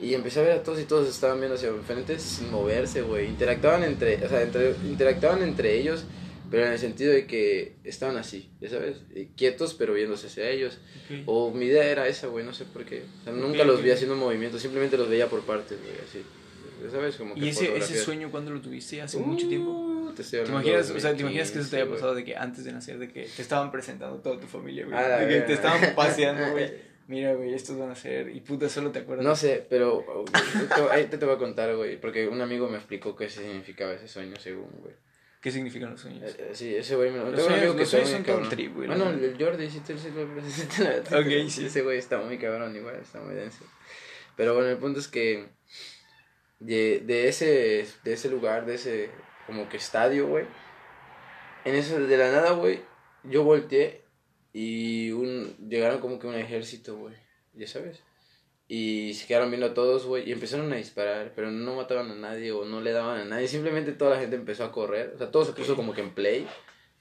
Y 0.00 0.14
empecé 0.14 0.40
a 0.40 0.42
ver 0.42 0.52
a 0.58 0.62
todos 0.64 0.80
y 0.80 0.84
todos 0.84 1.08
estaban 1.08 1.38
viendo 1.38 1.54
hacia 1.54 1.68
enfrente 1.68 2.18
sin 2.18 2.50
moverse, 2.50 3.02
güey. 3.02 3.28
Interactuaban 3.28 3.84
entre, 3.84 4.16
o 4.24 4.28
sea, 4.28 4.42
entre, 4.42 4.70
interactuaban 4.84 5.40
entre 5.42 5.78
ellos, 5.78 6.04
pero 6.54 6.66
en 6.66 6.72
el 6.72 6.78
sentido 6.78 7.12
de 7.12 7.26
que 7.26 7.76
estaban 7.84 8.16
así, 8.16 8.50
ya 8.60 8.70
sabes, 8.70 8.98
quietos 9.36 9.74
pero 9.74 9.94
viéndose 9.94 10.26
hacia 10.28 10.48
ellos. 10.50 10.78
Ok. 11.10 11.22
O 11.26 11.50
mi 11.52 11.66
idea 11.66 11.84
era 11.84 12.06
esa, 12.08 12.28
güey, 12.28 12.44
no 12.44 12.52
sé 12.52 12.64
por 12.64 12.84
qué. 12.84 13.02
O 13.20 13.24
sea, 13.24 13.32
nunca 13.32 13.60
Ok, 13.62 13.66
los 13.66 13.78
ok. 13.78 13.84
vi 13.84 13.90
haciendo 13.90 14.16
movimientos, 14.16 14.62
simplemente 14.62 14.96
los 14.96 15.08
veía 15.08 15.28
por 15.28 15.42
partes, 15.42 15.78
güey, 15.80 15.94
así. 16.08 16.22
Ya 16.84 16.90
sabes, 16.90 17.16
como 17.16 17.34
que 17.34 17.40
¿Y 17.40 17.48
ese, 17.48 17.76
ese 17.76 17.96
sueño 17.98 18.30
cuándo 18.30 18.50
lo 18.50 18.60
tuviste? 18.60 19.00
¿Hace 19.00 19.18
mucho 19.18 19.48
tiempo? 19.48 19.70
Uh, 19.70 20.12
Te, 20.14 20.22
¿Te 20.22 20.42
imaginas, 20.44 20.90
o 20.90 21.00
sea, 21.00 21.14
¿te 21.14 21.22
imaginas 21.22 21.50
que 21.50 21.58
eso 21.60 21.70
te 21.70 21.76
haya 21.76 21.84
2015, 21.86 21.86
güey. 21.86 21.88
pasado 21.94 22.14
de 22.14 22.24
que 22.24 22.36
antes 22.36 22.64
de 22.64 22.72
nacer, 22.72 22.98
de 22.98 23.08
que 23.08 23.22
te 23.24 23.42
estaban 23.42 23.70
presentando 23.70 24.18
toda 24.18 24.38
tu 24.38 24.46
familia, 24.46 24.84
güey? 24.84 24.96
Ah, 24.96 25.18
de 25.18 25.28
que 25.34 25.40
te 25.42 25.52
estaban 25.54 25.94
paseando, 25.94 26.50
güey. 26.52 26.72
Mira, 27.08 27.34
güey, 27.34 27.52
estos 27.54 27.76
van 27.78 27.90
a 27.90 27.94
ser. 27.94 28.28
Y 28.34 28.40
puta, 28.40 28.68
solo 28.68 28.90
te 28.90 29.00
acuerdas. 29.00 29.24
No 29.26 29.36
sé, 29.36 29.64
pero 29.68 29.98
uh, 29.98 30.24
te- 30.24 30.90
ahí 30.90 31.04
te, 31.06 31.18
te 31.18 31.24
voy 31.26 31.34
a 31.34 31.38
contar, 31.38 31.74
güey, 31.76 32.00
porque 32.00 32.28
un 32.28 32.40
amigo 32.40 32.68
me 32.68 32.76
explicó 32.76 33.14
qué 33.14 33.28
significaba 33.28 33.92
ese 33.92 34.08
sueño, 34.08 34.36
según, 34.40 34.68
güey. 34.80 34.94
¿Qué 35.44 35.50
significan 35.50 35.90
los 35.90 36.00
sueños? 36.00 36.22
Eh, 36.24 36.36
eh, 36.38 36.50
Sí, 36.54 36.74
ese 36.74 36.96
güey 36.96 37.10
me 37.10 37.18
lo 37.18 37.26
Los 37.26 37.34
tengo 37.36 37.48
sueños- 37.50 37.76
los 37.76 37.88
sueños 37.90 38.08
son 38.08 38.22
cabrón. 38.22 38.48
trip, 38.48 38.74
güey, 38.74 38.86
Bueno, 38.88 39.04
la 39.04 39.10
el 39.10 39.36
Jordi, 39.38 39.68
sí, 39.68 39.80
te, 39.80 39.92
lo- 39.92 41.20
Ok, 41.20 41.48
sí. 41.50 41.66
Ese 41.66 41.82
güey 41.82 41.98
está 41.98 42.16
muy 42.18 42.38
cabrón, 42.38 42.74
igual, 42.74 42.96
está 42.96 43.20
muy 43.20 43.34
denso. 43.34 43.62
Pero 44.36 44.54
bueno, 44.54 44.70
el 44.70 44.78
punto 44.78 45.00
es 45.00 45.06
que 45.08 45.50
de, 46.60 47.02
de 47.04 47.28
ese 47.28 47.86
de 48.04 48.12
ese 48.14 48.30
lugar, 48.30 48.64
de 48.64 48.76
ese 48.76 49.10
como 49.46 49.68
que 49.68 49.76
estadio, 49.76 50.28
güey. 50.28 50.46
En 51.66 51.74
eso 51.74 52.00
de 52.00 52.16
la 52.16 52.32
nada, 52.32 52.52
güey, 52.52 52.80
yo 53.22 53.44
volteé 53.44 54.02
y 54.54 55.10
un 55.12 55.54
llegaron 55.68 56.00
como 56.00 56.18
que 56.18 56.26
un 56.26 56.36
ejército, 56.36 56.96
güey, 56.96 57.14
ya 57.52 57.66
sabes. 57.66 58.02
Y 58.66 59.14
se 59.14 59.26
quedaron 59.26 59.50
viendo 59.50 59.66
a 59.66 59.74
todos, 59.74 60.06
güey, 60.06 60.28
y 60.28 60.32
empezaron 60.32 60.72
a 60.72 60.76
disparar, 60.76 61.32
pero 61.36 61.50
no 61.50 61.76
mataban 61.76 62.10
a 62.10 62.14
nadie 62.14 62.50
o 62.52 62.64
no 62.64 62.80
le 62.80 62.92
daban 62.92 63.20
a 63.20 63.24
nadie, 63.24 63.46
simplemente 63.46 63.92
toda 63.92 64.12
la 64.12 64.20
gente 64.20 64.36
empezó 64.36 64.64
a 64.64 64.72
correr, 64.72 65.12
o 65.14 65.18
sea, 65.18 65.30
todo 65.30 65.44
se 65.44 65.52
puso 65.52 65.76
como 65.76 65.92
que 65.92 66.00
en 66.00 66.14
play, 66.14 66.46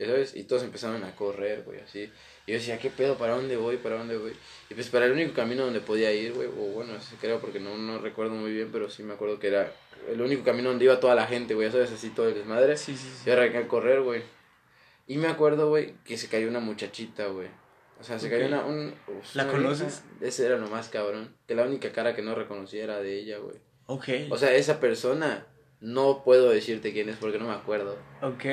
sabes, 0.05 0.36
y 0.36 0.43
todos 0.43 0.63
empezaron 0.63 1.03
a 1.03 1.15
correr, 1.15 1.63
güey, 1.63 1.79
así. 1.79 2.12
Y 2.46 2.51
yo 2.51 2.58
decía, 2.58 2.77
¿qué 2.77 2.89
pedo? 2.89 3.17
¿Para 3.17 3.36
dónde 3.36 3.58
voy? 3.58 3.77
¿Para 3.77 3.98
dónde 3.98 4.17
voy? 4.17 4.34
Y 4.70 4.74
pues 4.74 4.89
para 4.89 5.05
el 5.05 5.13
único 5.13 5.34
camino 5.34 5.63
donde 5.63 5.79
podía 5.79 6.12
ir, 6.12 6.34
güey, 6.34 6.48
o 6.48 6.74
bueno, 6.74 6.93
creo 7.22 7.39
porque 7.39 7.60
no, 7.60 7.77
no 7.77 8.00
recuerdo 8.00 8.34
muy 8.34 8.51
bien, 8.51 8.70
pero 8.72 8.89
sí 8.89 9.03
me 9.03 9.13
acuerdo 9.13 9.39
que 9.39 9.48
era 9.48 9.72
el 10.10 10.22
único 10.22 10.43
camino 10.43 10.70
donde 10.70 10.86
iba 10.86 11.00
toda 11.00 11.15
la 11.15 11.27
gente, 11.27 11.53
güey, 11.53 11.67
ya 11.67 11.72
sabes, 11.72 11.91
así 11.91 12.10
todo 12.10 12.27
el 12.27 12.36
desmadre. 12.36 12.75
Sí, 12.77 12.96
sí, 12.98 13.08
sí. 13.08 13.29
Y 13.29 13.32
arranqué 13.32 13.60
a 13.60 13.67
correr, 13.67 14.01
güey. 14.01 14.22
Y 15.08 15.17
me 15.17 15.27
acuerdo, 15.27 15.70
güey, 15.70 15.93
que 16.05 16.17
se 16.17 16.27
cayó 16.27 16.48
una 16.48 16.60
muchachita, 16.60 17.27
güey. 17.27 17.48
O 18.00 18.03
sea, 18.03 18.19
se 18.19 18.29
cayó 18.29 18.47
una... 18.47 18.65
Un, 18.65 18.93
uf, 19.07 19.35
¿La 19.35 19.43
una 19.43 19.51
conoces? 19.53 20.03
vieja. 20.19 20.25
Ese 20.29 20.45
era 20.45 20.57
lo 20.57 20.67
más 20.67 20.89
cabrón. 20.89 21.35
Que 21.47 21.55
la 21.55 21.63
única 21.63 21.91
cara 21.91 22.15
que 22.15 22.21
no 22.21 22.35
reconocía 22.35 22.83
era 22.83 23.00
de 23.00 23.17
ella, 23.17 23.38
güey. 23.38 23.55
Ok. 23.85 24.07
O 24.31 24.38
sea, 24.38 24.53
esa 24.55 24.79
persona 24.79 25.47
no 25.79 26.23
puedo 26.23 26.50
decirte 26.50 26.93
quién 26.93 27.09
es 27.09 27.17
porque 27.17 27.38
no 27.39 27.47
me 27.47 27.53
acuerdo. 27.53 27.97
ok. 28.21 28.45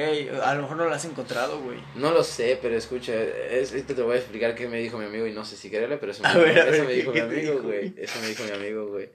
A 0.43 0.55
lo 0.55 0.63
mejor 0.63 0.77
no 0.77 0.89
la 0.89 0.97
has 0.97 1.05
encontrado, 1.05 1.61
güey. 1.63 1.79
No 1.95 2.11
lo 2.13 2.25
sé, 2.25 2.59
pero 2.61 2.77
escucha, 2.77 3.15
es, 3.15 3.71
te 3.87 3.95
voy 4.03 4.15
a 4.17 4.19
explicar 4.19 4.55
qué 4.57 4.67
me 4.69 4.79
dijo 4.81 4.99
mi 4.99 5.05
amigo 5.07 5.27
y 5.27 5.33
no 5.33 5.45
sé 5.45 5.57
si 5.57 5.71
creerle, 5.71 5.97
pero 5.99 6.11
eso 6.13 6.23
me, 6.25 6.35
ver, 6.45 6.59
eso 6.59 6.71
ver, 6.73 6.81
me 6.83 6.87
¿qué- 6.89 6.95
dijo 6.95 7.13
mi 7.13 7.21
amigo, 7.21 7.63
güey? 7.63 7.95
Eso 7.97 8.19
me 8.21 8.27
dijo 8.29 8.43
mi 8.45 8.51
amigo, 8.51 8.89
güey. 8.89 9.11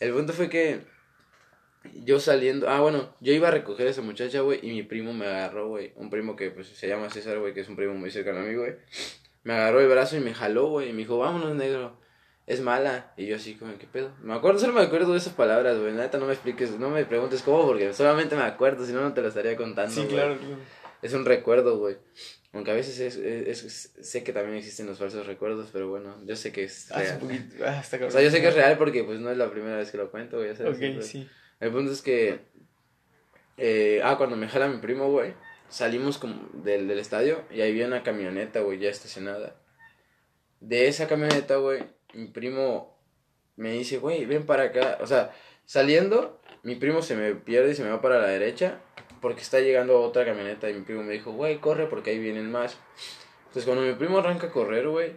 El 0.00 0.12
punto 0.14 0.32
fue 0.32 0.48
que 0.48 0.80
yo 1.94 2.20
saliendo, 2.20 2.68
ah, 2.68 2.80
bueno, 2.80 3.14
yo 3.20 3.32
iba 3.34 3.48
a 3.48 3.50
recoger 3.50 3.86
a 3.86 3.90
esa 3.90 4.02
muchacha, 4.02 4.40
güey, 4.40 4.58
y 4.62 4.70
mi 4.72 4.82
primo 4.82 5.12
me 5.12 5.26
agarró, 5.26 5.68
güey. 5.68 5.92
Un 5.96 6.08
primo 6.10 6.36
que 6.36 6.50
pues 6.50 6.66
se 6.68 6.88
llama 6.88 7.10
César, 7.10 7.38
güey, 7.38 7.52
que 7.54 7.60
es 7.60 7.68
un 7.68 7.76
primo 7.76 7.94
muy 7.94 8.10
cercano 8.10 8.40
a 8.40 8.42
mí, 8.42 8.54
güey. 8.54 8.74
Me 9.42 9.54
agarró 9.54 9.80
el 9.80 9.88
brazo 9.88 10.16
y 10.16 10.20
me 10.20 10.34
jaló, 10.34 10.68
güey, 10.68 10.90
y 10.90 10.92
me 10.92 10.98
dijo, 10.98 11.18
vámonos, 11.18 11.54
negro. 11.54 11.98
Es 12.46 12.60
mala. 12.60 13.12
Y 13.16 13.26
yo 13.26 13.36
así, 13.36 13.54
como, 13.54 13.78
¿qué 13.78 13.86
pedo? 13.86 14.12
Me 14.22 14.34
acuerdo, 14.34 14.58
solo 14.58 14.72
me 14.72 14.80
acuerdo 14.82 15.12
de 15.12 15.18
esas 15.18 15.32
palabras, 15.34 15.78
güey. 15.78 15.92
Neta, 15.92 16.18
no 16.18 16.26
me 16.26 16.32
expliques, 16.32 16.78
no 16.78 16.90
me 16.90 17.04
preguntes 17.04 17.42
cómo, 17.42 17.64
porque 17.66 17.92
solamente 17.92 18.34
me 18.36 18.42
acuerdo, 18.42 18.84
si 18.84 18.92
no, 18.92 19.00
no 19.02 19.14
te 19.14 19.22
lo 19.22 19.28
estaría 19.28 19.56
contando. 19.56 19.94
Sí, 19.94 20.06
claro, 20.08 20.36
claro. 20.36 20.56
Es 21.00 21.14
un 21.14 21.24
recuerdo, 21.24 21.78
güey. 21.78 21.96
Aunque 22.52 22.72
a 22.72 22.74
veces 22.74 22.98
es, 22.98 23.16
es- 23.16 23.62
es- 23.64 23.92
sé 24.02 24.24
que 24.24 24.32
también 24.32 24.56
existen 24.58 24.86
los 24.86 24.98
falsos 24.98 25.26
recuerdos, 25.26 25.68
pero 25.72 25.88
bueno, 25.88 26.16
yo 26.26 26.34
sé 26.34 26.50
que 26.50 26.64
es 26.64 26.90
Hace 26.90 27.04
real. 27.04 27.14
un 27.14 27.28
poquito. 27.28 27.64
Ah, 27.64 27.78
está 27.80 28.04
O 28.04 28.10
sea, 28.10 28.20
yo 28.20 28.30
sé 28.30 28.40
que 28.40 28.48
es 28.48 28.54
real 28.54 28.76
porque 28.76 29.04
pues 29.04 29.20
no 29.20 29.30
es 29.30 29.38
la 29.38 29.48
primera 29.50 29.76
vez 29.76 29.90
que 29.92 29.96
lo 29.98 30.10
cuento, 30.10 30.38
güey. 30.38 30.50
Ok, 30.50 31.02
sí. 31.02 31.28
El 31.60 31.70
punto 31.70 31.92
es 31.92 32.02
que... 32.02 32.40
eh, 33.56 34.00
ah, 34.02 34.16
cuando 34.16 34.36
me 34.36 34.48
jala 34.48 34.66
mi 34.68 34.78
primo, 34.78 35.10
güey. 35.10 35.34
Salimos 35.70 36.18
como 36.18 36.34
del, 36.52 36.86
del 36.88 36.98
estadio 36.98 37.44
y 37.50 37.62
ahí 37.62 37.70
había 37.70 37.86
una 37.86 38.02
camioneta, 38.02 38.60
güey, 38.60 38.78
ya 38.78 38.90
estacionada. 38.90 39.56
De 40.60 40.88
esa 40.88 41.08
camioneta, 41.08 41.56
güey, 41.56 41.82
mi 42.12 42.26
primo 42.26 42.98
me 43.56 43.72
dice, 43.72 43.98
güey, 43.98 44.26
ven 44.26 44.44
para 44.44 44.64
acá. 44.64 44.98
O 45.00 45.06
sea, 45.06 45.32
saliendo, 45.64 46.40
mi 46.62 46.74
primo 46.74 47.00
se 47.00 47.16
me 47.16 47.34
pierde 47.34 47.70
y 47.70 47.74
se 47.74 47.82
me 47.84 47.90
va 47.90 48.02
para 48.02 48.18
la 48.18 48.26
derecha 48.28 48.80
porque 49.22 49.40
está 49.42 49.60
llegando 49.60 50.00
otra 50.02 50.24
camioneta 50.24 50.68
y 50.68 50.74
mi 50.74 50.82
primo 50.82 51.02
me 51.02 51.12
dijo, 51.14 51.32
güey, 51.32 51.58
corre 51.58 51.86
porque 51.86 52.10
ahí 52.10 52.18
vienen 52.18 52.50
más. 52.50 52.76
Entonces 53.46 53.64
cuando 53.64 53.82
mi 53.82 53.94
primo 53.94 54.18
arranca 54.18 54.48
a 54.48 54.50
correr, 54.50 54.88
güey, 54.88 55.12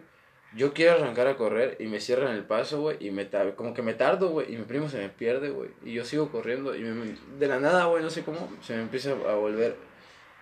yo 0.56 0.72
quiero 0.72 0.92
arrancar 0.92 1.26
a 1.26 1.36
correr 1.36 1.76
y 1.80 1.86
me 1.86 2.00
cierran 2.00 2.34
el 2.34 2.44
paso, 2.44 2.80
güey, 2.80 2.96
y 3.00 3.10
me 3.10 3.28
como 3.56 3.74
que 3.74 3.82
me 3.82 3.94
tardo, 3.94 4.30
güey, 4.30 4.52
y 4.52 4.56
mi 4.56 4.64
primo 4.64 4.88
se 4.88 4.98
me 4.98 5.08
pierde, 5.08 5.50
güey, 5.50 5.70
y 5.84 5.92
yo 5.94 6.04
sigo 6.04 6.30
corriendo 6.30 6.76
y 6.76 6.80
me- 6.82 7.16
de 7.38 7.46
la 7.48 7.58
nada, 7.58 7.86
güey, 7.86 8.02
no 8.02 8.10
sé 8.10 8.22
cómo, 8.22 8.48
se 8.62 8.74
me 8.76 8.82
empieza 8.82 9.12
a 9.12 9.34
volver 9.34 9.76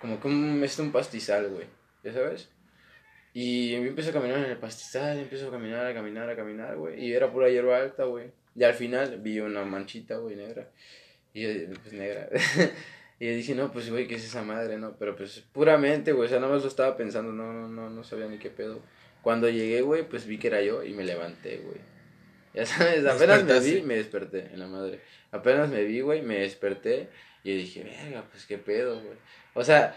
como 0.03 0.19
que 0.19 0.65
este, 0.65 0.83
un 0.83 0.91
pastizal, 0.91 1.49
güey, 1.49 1.67
¿ya 2.03 2.13
sabes? 2.13 2.49
Y 3.33 3.71
yo 3.71 3.79
empiezo 3.79 4.11
a 4.11 4.13
caminar 4.13 4.39
en 4.39 4.51
el 4.51 4.59
pastizal, 4.59 5.17
empiezo 5.17 5.47
a 5.47 5.53
caminar, 5.53 5.87
a 5.87 5.95
caminar, 5.95 6.29
a 6.29 6.35
caminar, 6.35 6.77
güey, 6.77 7.03
y 7.03 7.15
era 7.15 7.31
pura 7.33 7.49
hierba 7.49 7.79
alta, 7.79 8.05
güey. 8.05 8.33
Y 8.57 8.65
al 8.65 8.75
final 8.75 9.21
vi 9.21 9.39
una 9.39 9.65
manchita, 9.65 10.17
güey, 10.17 10.35
negra. 10.35 10.69
Y 11.33 11.43
yo, 11.43 11.75
pues 11.81 11.95
negra. 11.95 12.29
y 13.21 13.27
yo 13.27 13.33
dije, 13.33 13.55
no, 13.55 13.71
pues, 13.71 13.91
güey, 13.91 14.09
¿qué 14.09 14.17
es 14.17 14.25
esa 14.25 14.43
madre, 14.43 14.77
no? 14.77 14.97
Pero 14.99 15.15
pues 15.15 15.39
puramente, 15.53 16.11
güey, 16.11 16.27
o 16.27 16.29
sea, 16.29 16.41
nada 16.41 16.53
más 16.53 16.63
lo 16.63 16.69
estaba 16.69 16.97
pensando, 16.97 17.33
no, 17.33 17.53
no, 17.53 17.69
no, 17.69 17.89
no 17.89 18.03
sabía 18.03 18.27
ni 18.27 18.39
qué 18.39 18.51
pedo. 18.51 18.81
Cuando 19.23 19.49
llegué, 19.49 19.83
güey, 19.83 20.03
pues 20.03 20.27
vi 20.27 20.37
que 20.37 20.49
era 20.49 20.61
yo 20.63 20.83
y 20.83 20.95
me 20.95 21.05
levanté, 21.05 21.59
güey. 21.59 21.92
Ya 22.55 22.67
sabes, 22.67 23.07
apenas 23.07 23.45
me 23.45 23.61
vi, 23.61 23.83
me 23.83 23.97
desperté 23.97 24.51
en 24.53 24.59
la 24.61 24.67
madre. 24.67 25.01
Apenas 25.31 25.71
me 25.71 25.83
vi, 25.85 26.01
güey, 26.03 26.21
me 26.23 26.41
desperté 26.41 27.09
y 27.45 27.57
dije, 27.57 27.83
verga, 27.83 28.25
pues 28.31 28.45
qué 28.47 28.59
pedo, 28.59 29.01
güey. 29.01 29.17
O 29.55 29.65
sea, 29.65 29.97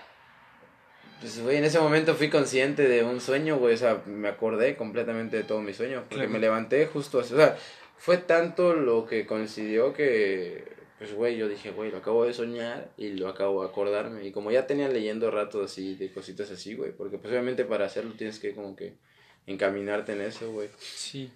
pues, 1.20 1.42
güey, 1.42 1.58
en 1.58 1.66
ese 1.66 1.80
momento 1.80 2.16
fui 2.16 2.30
consciente 2.30 2.88
de 2.88 3.04
un 3.04 3.20
sueño, 3.20 3.58
güey. 3.58 3.74
O 3.74 3.78
sea, 3.78 4.02
me 4.06 4.30
acordé 4.30 4.76
completamente 4.76 5.38
de 5.38 5.44
todo 5.44 5.62
mi 5.62 5.74
sueño. 5.74 6.02
Porque 6.02 6.16
Claro. 6.16 6.30
me 6.30 6.40
levanté 6.40 6.86
justo 6.88 7.20
así. 7.20 7.34
O 7.34 7.38
sea, 7.38 7.58
fue 7.98 8.18
tanto 8.18 8.74
lo 8.74 9.06
que 9.06 9.26
coincidió 9.26 9.94
que, 9.94 10.64
pues, 10.98 11.14
güey, 11.14 11.36
yo 11.38 11.48
dije, 11.50 11.72
güey, 11.72 11.92
lo 11.92 11.98
acabo 11.98 12.26
de 12.26 12.34
soñar 12.34 12.90
y 12.98 13.10
lo 13.14 13.28
acabo 13.28 13.64
de 13.64 13.70
acordarme. 13.70 14.26
Y 14.26 14.32
como 14.32 14.52
ya 14.52 14.66
tenía 14.68 14.88
leyendo 14.88 15.30
rato 15.32 15.64
así, 15.64 15.96
de 15.96 16.12
cositas 16.12 16.50
así, 16.52 16.74
güey. 16.76 16.92
Porque, 16.94 17.18
pues, 17.18 17.32
obviamente 17.32 17.66
para 17.66 17.86
hacerlo 17.86 18.14
tienes 18.18 18.40
que 18.40 18.54
como 18.54 18.76
que 18.76 18.94
encaminarte 19.46 20.14
en 20.14 20.22
eso, 20.22 20.52
güey. 20.52 20.70
Sí. 20.80 21.32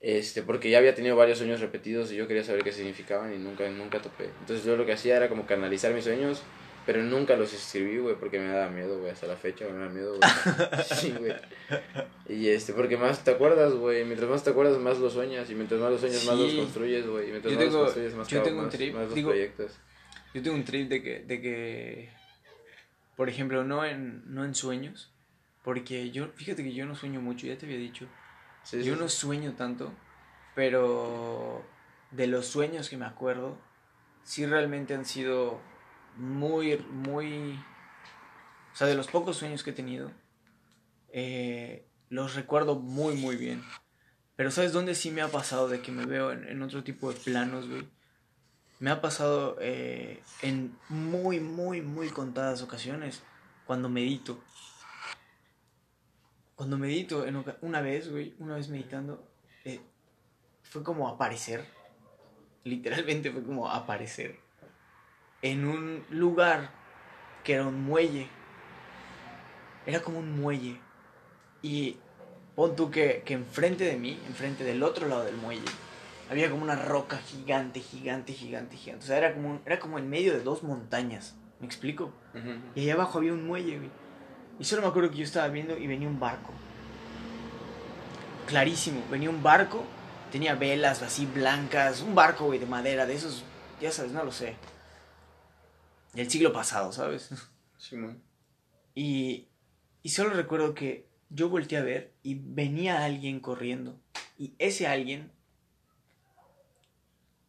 Este, 0.00 0.42
porque 0.42 0.70
ya 0.70 0.78
había 0.78 0.94
tenido 0.94 1.16
varios 1.16 1.38
sueños 1.38 1.60
repetidos 1.60 2.12
y 2.12 2.16
yo 2.16 2.28
quería 2.28 2.44
saber 2.44 2.62
qué 2.62 2.72
significaban 2.72 3.34
y 3.34 3.38
nunca, 3.38 3.68
nunca 3.70 4.00
topé. 4.00 4.26
Entonces 4.40 4.64
yo 4.64 4.76
lo 4.76 4.86
que 4.86 4.92
hacía 4.92 5.16
era 5.16 5.28
como 5.28 5.44
canalizar 5.46 5.92
mis 5.92 6.04
sueños, 6.04 6.42
pero 6.86 7.02
nunca 7.02 7.36
los 7.36 7.52
escribí, 7.52 7.98
güey, 7.98 8.14
porque 8.14 8.38
me 8.38 8.46
daba 8.46 8.70
miedo, 8.70 8.98
güey, 9.00 9.10
hasta 9.10 9.26
la 9.26 9.36
fecha 9.36 9.66
me 9.68 9.78
da 9.78 9.88
miedo, 9.88 10.16
güey. 10.16 10.20
Sí, 10.84 11.12
güey. 11.18 11.32
Y 12.28 12.48
este, 12.48 12.72
porque 12.74 12.96
más 12.96 13.24
te 13.24 13.32
acuerdas, 13.32 13.74
güey, 13.74 14.04
mientras 14.04 14.30
más 14.30 14.44
te 14.44 14.50
acuerdas, 14.50 14.78
más 14.78 14.98
los 14.98 15.12
sueñas, 15.14 15.50
y 15.50 15.54
mientras 15.56 15.80
más 15.80 15.90
los 15.90 16.00
sueñas, 16.00 16.24
más 16.26 16.38
los 16.38 16.50
Sí. 16.52 16.56
construyes, 16.58 17.06
güey, 17.06 17.28
y 17.28 17.30
mientras 17.32 17.52
Yo 17.52 17.58
más 17.58 17.64
tengo- 17.66 17.78
los 17.78 17.84
construyes, 17.92 18.14
más, 18.14 18.28
yo 18.28 18.42
tengo 18.42 18.58
un 18.60 18.64
más- 18.66 18.74
trip, 18.74 18.94
más 18.94 19.04
los 19.06 19.14
digo- 19.14 19.30
proyectas. 19.30 19.78
Yo 20.32 20.42
tengo 20.42 20.56
un 20.56 20.64
trip 20.64 20.88
de 20.88 21.02
que, 21.02 21.18
de 21.20 21.40
que, 21.40 22.08
por 23.16 23.28
ejemplo, 23.28 23.64
no 23.64 23.84
en, 23.84 24.22
no 24.32 24.44
en 24.44 24.54
sueños, 24.54 25.10
porque 25.64 26.10
yo, 26.12 26.28
fíjate 26.36 26.62
que 26.62 26.72
yo 26.72 26.86
no 26.86 26.94
sueño 26.94 27.20
mucho, 27.20 27.46
ya 27.48 27.58
te 27.58 27.66
había 27.66 27.78
dicho, 27.78 28.06
Sí, 28.62 28.82
yo 28.82 28.94
sí. 28.94 29.00
no 29.00 29.08
sueño 29.08 29.52
tanto, 29.54 29.92
pero 30.54 31.64
de 32.10 32.26
los 32.26 32.46
sueños 32.46 32.88
que 32.88 32.96
me 32.96 33.06
acuerdo, 33.06 33.56
sí 34.24 34.44
realmente 34.46 34.94
han 34.94 35.04
sido 35.04 35.60
muy, 36.16 36.78
muy, 36.90 37.58
o 38.72 38.76
sea, 38.76 38.86
de 38.86 38.94
los 38.94 39.08
pocos 39.08 39.36
sueños 39.36 39.62
que 39.62 39.70
he 39.70 39.74
tenido, 39.74 40.10
eh, 41.10 41.86
los 42.10 42.34
recuerdo 42.34 42.76
muy, 42.76 43.14
muy 43.16 43.36
bien. 43.36 43.62
Pero 44.36 44.50
¿sabes 44.50 44.72
dónde 44.72 44.94
sí 44.94 45.10
me 45.10 45.22
ha 45.22 45.28
pasado 45.28 45.68
de 45.68 45.80
que 45.80 45.90
me 45.90 46.06
veo 46.06 46.30
en, 46.30 46.44
en 46.48 46.62
otro 46.62 46.84
tipo 46.84 47.12
de 47.12 47.18
planos, 47.18 47.68
güey? 47.68 47.88
Me 48.78 48.90
ha 48.90 49.00
pasado 49.00 49.56
eh, 49.60 50.22
en 50.42 50.78
muy, 50.88 51.40
muy, 51.40 51.82
muy 51.82 52.08
contadas 52.10 52.62
ocasiones 52.62 53.22
cuando 53.66 53.88
medito. 53.88 54.40
Cuando 56.58 56.76
medito, 56.76 57.24
en 57.24 57.40
una 57.60 57.80
vez, 57.80 58.10
güey, 58.10 58.34
una 58.40 58.56
vez 58.56 58.68
meditando, 58.68 59.24
eh, 59.64 59.78
fue 60.64 60.82
como 60.82 61.06
aparecer. 61.06 61.64
Literalmente 62.64 63.30
fue 63.30 63.44
como 63.44 63.70
aparecer. 63.70 64.40
En 65.40 65.64
un 65.68 66.04
lugar 66.10 66.70
que 67.44 67.52
era 67.52 67.64
un 67.64 67.84
muelle. 67.84 68.26
Era 69.86 70.00
como 70.02 70.18
un 70.18 70.40
muelle. 70.40 70.80
Y 71.62 71.96
pon 72.56 72.74
tú 72.74 72.90
que, 72.90 73.22
que 73.24 73.34
enfrente 73.34 73.84
de 73.84 73.96
mí, 73.96 74.20
enfrente 74.26 74.64
del 74.64 74.82
otro 74.82 75.06
lado 75.06 75.22
del 75.22 75.36
muelle, 75.36 75.62
había 76.28 76.50
como 76.50 76.64
una 76.64 76.74
roca 76.74 77.18
gigante, 77.18 77.78
gigante, 77.78 78.32
gigante, 78.32 78.76
gigante. 78.76 79.04
O 79.04 79.06
sea, 79.06 79.18
era 79.18 79.32
como, 79.32 79.60
era 79.64 79.78
como 79.78 80.00
en 80.00 80.10
medio 80.10 80.32
de 80.32 80.40
dos 80.40 80.64
montañas. 80.64 81.36
¿Me 81.60 81.66
explico? 81.66 82.12
Y 82.74 82.80
allá 82.80 82.94
abajo 82.94 83.18
había 83.18 83.32
un 83.32 83.46
muelle, 83.46 83.76
güey. 83.76 83.90
Y 84.58 84.64
solo 84.64 84.82
me 84.82 84.88
acuerdo 84.88 85.10
que 85.10 85.18
yo 85.18 85.24
estaba 85.24 85.48
viendo 85.48 85.76
y 85.76 85.86
venía 85.86 86.08
un 86.08 86.18
barco. 86.18 86.52
Clarísimo, 88.46 89.02
venía 89.10 89.30
un 89.30 89.42
barco, 89.42 89.84
tenía 90.32 90.54
velas 90.54 91.02
así 91.02 91.26
blancas, 91.26 92.00
un 92.00 92.14
barco, 92.14 92.46
güey, 92.46 92.58
de 92.58 92.66
madera, 92.66 93.06
de 93.06 93.14
esos, 93.14 93.44
ya 93.80 93.92
sabes, 93.92 94.12
no 94.12 94.24
lo 94.24 94.32
sé. 94.32 94.56
Del 96.14 96.30
siglo 96.30 96.52
pasado, 96.52 96.92
¿sabes? 96.92 97.30
Simón. 97.76 98.22
Y, 98.94 99.48
y 100.02 100.08
solo 100.08 100.30
recuerdo 100.30 100.74
que 100.74 101.06
yo 101.30 101.48
volteé 101.48 101.78
a 101.78 101.82
ver 101.82 102.14
y 102.22 102.34
venía 102.34 103.04
alguien 103.04 103.40
corriendo. 103.40 104.00
Y 104.38 104.54
ese 104.58 104.86
alguien 104.86 105.30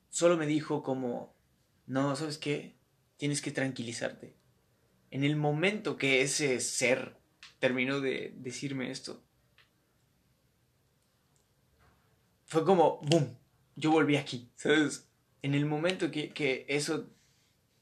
solo 0.10 0.38
me 0.38 0.46
dijo 0.46 0.84
como, 0.84 1.34
no, 1.88 2.16
¿sabes 2.16 2.38
qué? 2.38 2.76
Tienes 3.18 3.42
que 3.42 3.52
tranquilizarte. 3.52 4.36
En 5.12 5.24
el 5.24 5.36
momento 5.36 5.98
que 5.98 6.22
ese 6.22 6.60
ser 6.60 7.18
terminó 7.60 8.00
de 8.00 8.34
decirme 8.38 8.92
esto, 8.92 9.24
fue 12.46 12.64
como, 12.64 13.00
¡boom! 13.04 13.38
Yo 13.76 13.92
volví 13.92 14.18
aquí, 14.18 14.52
¿sabes? 14.56 15.08
En 15.42 15.54
el 15.54 15.66
momento 15.66 16.12
que, 16.12 16.30
que 16.30 16.66
eso 16.68 17.10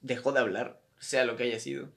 dejó 0.01 0.31
de 0.31 0.39
hablar, 0.39 0.81
sea 0.99 1.25
lo 1.25 1.35
que 1.35 1.43
haya 1.43 1.59
sido, 1.59 1.91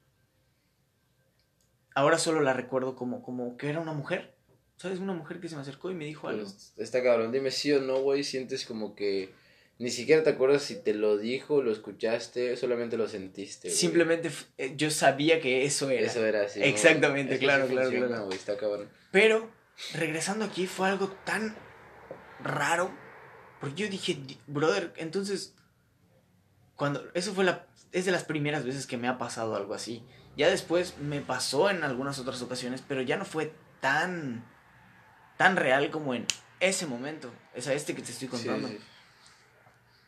ahora 1.94 2.18
solo 2.18 2.40
la 2.40 2.52
recuerdo 2.52 2.96
como, 2.96 3.22
como 3.22 3.56
que 3.56 3.68
era 3.68 3.80
una 3.80 3.92
mujer. 3.92 4.36
¿Sabes? 4.76 4.98
Una 4.98 5.12
mujer 5.12 5.40
que 5.40 5.48
se 5.50 5.56
me 5.56 5.60
acercó 5.60 5.90
y 5.90 5.94
me 5.94 6.06
dijo 6.06 6.26
algo. 6.26 6.44
Pues, 6.44 6.72
está 6.78 7.02
cabrón, 7.02 7.32
dime 7.32 7.50
sí 7.50 7.70
o 7.70 7.82
no, 7.82 8.00
güey, 8.00 8.24
sientes 8.24 8.64
como 8.64 8.94
que 8.94 9.30
ni 9.80 9.90
siquiera 9.90 10.22
te 10.22 10.30
acuerdas 10.30 10.62
si 10.62 10.76
te 10.76 10.94
lo 10.94 11.16
dijo, 11.18 11.62
lo 11.62 11.72
escuchaste, 11.72 12.56
solamente 12.56 12.96
lo 12.96 13.08
sentiste. 13.08 13.68
güey. 13.68 13.76
Simplemente 13.78 14.30
eh, 14.58 14.74
yo 14.76 14.90
sabía 14.90 15.40
que 15.40 15.64
eso 15.64 15.90
era. 15.90 16.06
Eso 16.06 16.24
era 16.24 16.42
así. 16.42 16.60
¿no? 16.60 16.66
Exactamente, 16.66 17.34
Es 17.34 17.40
claro, 17.40 17.64
sí 17.66 17.72
claro, 17.72 17.86
funciona, 17.86 18.06
claro. 18.08 18.24
güey, 18.26 18.38
está 18.38 18.56
cabrón. 18.56 18.88
Pero 19.10 19.50
regresando 19.94 20.44
aquí 20.44 20.66
fue 20.66 20.88
algo 20.88 21.08
tan 21.24 21.56
raro. 22.42 22.90
Porque 23.60 23.82
yo 23.82 23.88
dije, 23.88 24.14
"Di- 24.14 24.38
brother, 24.46 24.92
entonces. 24.96 25.54
Cuando. 26.76 27.10
Eso 27.14 27.34
fue 27.34 27.44
la. 27.44 27.66
Es 27.92 28.04
de 28.04 28.12
las 28.12 28.24
primeras 28.24 28.64
veces 28.64 28.86
que 28.86 28.96
me 28.96 29.08
ha 29.08 29.18
pasado 29.18 29.56
algo 29.56 29.74
así. 29.74 30.02
Ya 30.36 30.48
después 30.48 30.96
me 30.98 31.20
pasó 31.20 31.68
en 31.70 31.82
algunas 31.84 32.18
otras 32.18 32.40
ocasiones, 32.42 32.82
pero 32.86 33.02
ya 33.02 33.16
no 33.16 33.24
fue 33.24 33.52
tan. 33.80 34.44
tan 35.36 35.56
real 35.56 35.90
como 35.90 36.14
en 36.14 36.26
ese 36.60 36.86
momento. 36.86 37.30
O 37.56 37.60
sea, 37.60 37.72
este 37.74 37.94
que 37.94 38.02
te 38.02 38.12
estoy 38.12 38.28
Sí, 38.28 38.30
contando. 38.30 38.68
sí. 38.68 38.78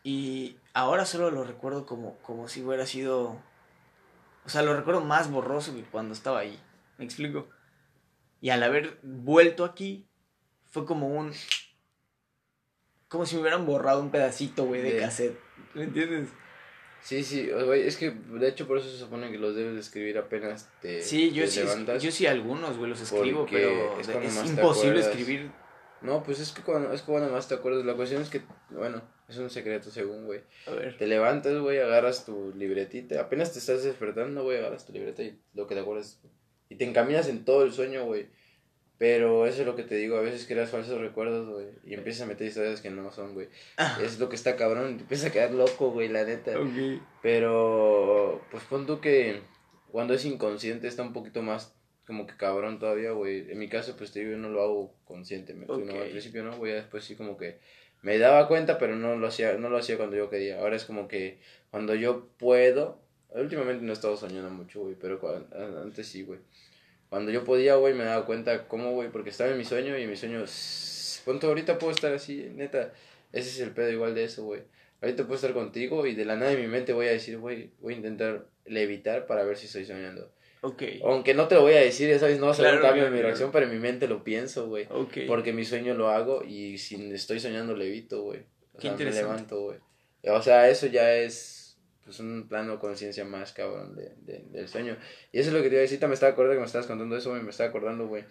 Y 0.02 0.56
ahora 0.74 1.04
solo 1.04 1.30
lo 1.30 1.44
recuerdo 1.44 1.86
como, 1.86 2.16
como 2.18 2.48
si 2.48 2.62
hubiera 2.62 2.86
sido. 2.86 3.40
O 4.44 4.48
sea, 4.48 4.62
lo 4.62 4.76
recuerdo 4.76 5.00
más 5.02 5.30
borroso 5.30 5.74
que 5.74 5.82
cuando 5.82 6.12
estaba 6.14 6.40
ahí. 6.40 6.58
¿Me 6.98 7.04
explico? 7.04 7.48
Y 8.40 8.50
al 8.50 8.62
haber 8.62 8.98
vuelto 9.02 9.64
aquí, 9.64 10.06
fue 10.70 10.84
como 10.84 11.08
un. 11.08 11.32
Como 13.08 13.26
si 13.26 13.34
me 13.36 13.42
hubieran 13.42 13.66
borrado 13.66 14.00
un 14.00 14.10
pedacito, 14.10 14.64
güey, 14.64 14.82
de 14.82 14.94
De- 14.94 15.00
cassette. 15.00 15.38
¿Me 15.74 15.84
entiendes? 15.84 16.30
Sí, 17.02 17.24
sí, 17.24 17.50
güey, 17.50 17.84
es 17.86 17.96
que 17.96 18.12
de 18.12 18.48
hecho 18.48 18.68
por 18.68 18.78
eso 18.78 18.88
se 18.88 18.96
supone 18.96 19.30
que 19.32 19.38
los 19.38 19.56
debes 19.56 19.74
de 19.74 19.80
escribir 19.80 20.18
apenas 20.18 20.70
te, 20.80 21.02
Sí, 21.02 21.32
yo 21.32 21.42
te 21.44 21.50
sí, 21.50 21.58
levantas. 21.60 22.00
yo 22.00 22.12
sí 22.12 22.28
algunos, 22.28 22.78
güey, 22.78 22.90
los 22.90 23.00
escribo, 23.00 23.44
pero 23.50 23.98
es 23.98 24.08
es, 24.08 24.46
imposible 24.50 25.00
escribir. 25.00 25.50
No, 26.00 26.22
pues 26.22 26.38
es 26.38 26.52
que 26.52 26.62
cuando, 26.62 26.92
es 26.92 27.02
que 27.02 27.10
cuando 27.10 27.28
más 27.30 27.48
te 27.48 27.54
acuerdas, 27.54 27.84
la 27.84 27.94
cuestión 27.94 28.22
es 28.22 28.28
que, 28.30 28.42
bueno, 28.70 29.02
es 29.28 29.38
un 29.38 29.50
secreto 29.50 29.90
según, 29.90 30.26
güey. 30.26 30.40
A 30.66 30.72
ver. 30.72 30.96
Te 30.96 31.06
levantas, 31.06 31.58
güey, 31.58 31.78
agarras 31.78 32.24
tu 32.24 32.52
libretita, 32.54 33.20
apenas 33.20 33.52
te 33.52 33.58
estás 33.58 33.84
despertando, 33.84 34.42
güey, 34.42 34.58
agarras 34.58 34.86
tu 34.86 34.92
libreta 34.92 35.22
y 35.22 35.38
lo 35.54 35.66
que 35.66 35.74
te 35.74 35.80
acuerdas. 35.80 36.20
Y 36.68 36.76
te 36.76 36.84
encaminas 36.84 37.28
en 37.28 37.44
todo 37.44 37.62
el 37.64 37.72
sueño, 37.72 38.04
güey. 38.04 38.28
Pero 38.98 39.46
eso 39.46 39.62
es 39.62 39.66
lo 39.66 39.74
que 39.74 39.82
te 39.82 39.96
digo, 39.96 40.16
a 40.16 40.20
veces 40.20 40.46
creas 40.46 40.70
falsos 40.70 41.00
recuerdos, 41.00 41.48
güey, 41.48 41.66
y 41.84 41.94
empiezas 41.94 42.22
a 42.22 42.26
meter 42.26 42.46
historias 42.46 42.80
que 42.80 42.90
no 42.90 43.10
son, 43.10 43.34
güey. 43.34 43.48
Es 44.00 44.20
lo 44.20 44.28
que 44.28 44.36
está 44.36 44.54
cabrón, 44.54 44.96
te 44.96 45.02
empiezas 45.02 45.30
a 45.30 45.32
quedar 45.32 45.50
loco, 45.50 45.90
güey, 45.90 46.08
la 46.08 46.22
neta. 46.22 46.52
Pero, 47.20 48.44
pues 48.52 48.62
pon 48.64 48.86
tú 48.86 49.00
que 49.00 49.40
cuando 49.90 50.14
es 50.14 50.24
inconsciente 50.24 50.86
está 50.86 51.02
un 51.02 51.12
poquito 51.12 51.42
más 51.42 51.74
como 52.06 52.26
que 52.26 52.36
cabrón 52.36 52.78
todavía, 52.78 53.10
güey. 53.10 53.50
En 53.50 53.58
mi 53.58 53.68
caso, 53.68 53.96
pues 53.96 54.12
te 54.12 54.20
digo, 54.20 54.32
yo 54.32 54.38
no 54.38 54.50
lo 54.50 54.62
hago 54.62 54.94
conscientemente, 55.04 55.72
¿no? 55.72 55.94
Ok. 55.94 56.00
Al 56.00 56.10
principio 56.10 56.44
no, 56.44 56.56
güey, 56.56 56.72
después 56.72 57.04
sí 57.04 57.16
como 57.16 57.36
que 57.36 57.58
me 58.02 58.18
daba 58.18 58.48
cuenta, 58.48 58.78
pero 58.78 58.96
no 58.96 59.16
lo 59.16 59.26
hacía, 59.28 59.54
no 59.58 59.68
lo 59.70 59.78
hacía 59.78 59.96
cuando 59.96 60.16
yo 60.16 60.28
quería. 60.30 60.60
Ahora 60.60 60.76
es 60.76 60.84
como 60.84 61.08
que 61.08 61.38
cuando 61.70 61.94
yo 61.94 62.28
puedo, 62.38 63.00
últimamente 63.30 63.84
no 63.84 63.92
he 63.92 63.94
estado 63.94 64.16
soñando 64.16 64.50
mucho, 64.50 64.80
güey, 64.80 64.94
pero 65.00 65.20
cuan- 65.20 65.46
a- 65.52 65.82
antes 65.82 66.06
sí, 66.08 66.22
güey. 66.22 66.40
Cuando 67.08 67.30
yo 67.30 67.44
podía, 67.44 67.76
güey, 67.76 67.94
me 67.94 68.04
daba 68.04 68.24
cuenta 68.26 68.66
cómo, 68.68 68.92
güey, 68.92 69.10
porque 69.10 69.30
estaba 69.30 69.50
en 69.50 69.58
mi 69.58 69.64
sueño 69.64 69.96
y 69.98 70.02
en 70.02 70.10
mi 70.10 70.16
sueño, 70.16 70.44
punto, 71.24 71.48
ahorita 71.48 71.78
puedo 71.78 71.92
estar 71.92 72.12
así, 72.14 72.48
neta, 72.54 72.92
ese 73.32 73.50
es 73.50 73.60
el 73.60 73.70
pedo 73.72 73.90
igual 73.90 74.14
de 74.14 74.24
eso, 74.24 74.44
güey. 74.44 74.62
Ahorita 75.00 75.24
puedo 75.24 75.36
estar 75.36 75.52
contigo 75.52 76.06
y 76.06 76.14
de 76.14 76.24
la 76.24 76.36
nada 76.36 76.52
de 76.52 76.56
mi 76.58 76.68
mente 76.68 76.92
voy 76.92 77.06
a 77.08 77.12
decir, 77.12 77.38
güey, 77.38 77.70
voy 77.80 77.94
a 77.94 77.96
intentar 77.96 78.46
levitar 78.64 79.26
para 79.26 79.44
ver 79.44 79.56
si 79.56 79.66
estoy 79.66 79.84
soñando. 79.84 80.32
Ok. 80.62 80.82
Aunque 81.04 81.34
no 81.34 81.48
te 81.48 81.56
lo 81.56 81.62
voy 81.62 81.74
a 81.74 81.80
decir, 81.80 82.08
ya 82.08 82.18
sabes, 82.18 82.38
no 82.38 82.46
va 82.46 82.52
a 82.52 82.54
ser 82.54 82.64
Claro, 82.64 82.76
un 82.78 82.82
cambio 82.82 83.02
claro, 83.02 83.06
en 83.08 83.12
mi 83.12 83.18
claro. 83.18 83.28
reacción, 83.28 83.50
pero 83.52 83.66
en 83.66 83.72
mi 83.72 83.78
mente 83.80 84.06
lo 84.08 84.22
pienso, 84.24 84.68
güey. 84.68 84.86
Ok. 84.90 85.18
Porque 85.26 85.52
mi 85.52 85.64
sueño 85.64 85.94
lo 85.94 86.08
hago 86.08 86.44
y 86.44 86.78
si 86.78 87.12
estoy 87.12 87.40
soñando 87.40 87.74
levito, 87.76 88.22
güey. 88.22 88.40
O 88.74 88.78
Qué 88.78 88.88
sea, 88.88 88.96
me 88.96 89.10
levanto, 89.10 89.60
güey. 89.60 89.78
O 90.24 90.40
sea, 90.40 90.68
eso 90.70 90.86
ya 90.86 91.12
es 91.14 91.76
pues 92.04 92.18
un 92.20 92.46
plano 92.48 92.72
de 92.72 92.78
conciencia 92.78 93.24
más 93.24 93.52
cabrón 93.52 93.94
de, 93.96 94.12
de- 94.22 94.44
del 94.50 94.68
sueño. 94.68 94.96
Y 95.32 95.38
eso 95.40 95.50
es 95.50 95.54
lo 95.54 95.62
que 95.62 95.68
te 95.68 95.74
iba 95.74 95.80
a 95.80 95.82
decir, 95.82 96.04
me 96.06 96.14
estaba 96.14 96.32
acordando 96.32 96.54
que 96.56 96.60
me 96.60 96.66
estabas 96.66 96.86
contando 96.86 97.16
eso, 97.16 97.30
güey, 97.30 97.42
me 97.42 97.50
estaba 97.50 97.68
acordando, 97.68 98.06
güey. 98.08 98.24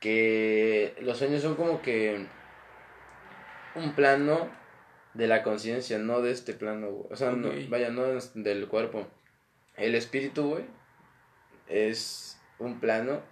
Que 0.00 0.94
los 1.00 1.18
sueños 1.18 1.42
son 1.42 1.54
como 1.56 1.82
que 1.82 2.26
un 3.74 3.94
plano 3.94 4.50
de 5.14 5.26
la 5.26 5.42
conciencia, 5.42 5.98
no 5.98 6.22
de 6.22 6.30
este 6.32 6.52
plano, 6.54 6.90
güey. 6.90 7.12
O 7.12 7.16
sea, 7.16 7.32
no, 7.32 7.50
vaya, 7.68 7.90
no 7.90 8.04
del 8.34 8.68
cuerpo. 8.68 9.08
El 9.76 9.94
espíritu, 9.94 10.50
güey, 10.50 10.64
es 11.68 12.40
un 12.58 12.80
plano, 12.80 13.22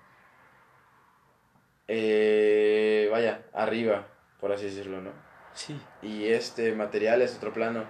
eh, 1.88 3.08
vaya, 3.10 3.44
arriba, 3.52 4.08
por 4.40 4.52
así 4.52 4.66
decirlo, 4.66 5.00
¿no? 5.00 5.12
Sí. 5.54 5.78
Y 6.02 6.26
este 6.26 6.74
material 6.74 7.22
es 7.22 7.36
otro 7.36 7.52
plano. 7.52 7.84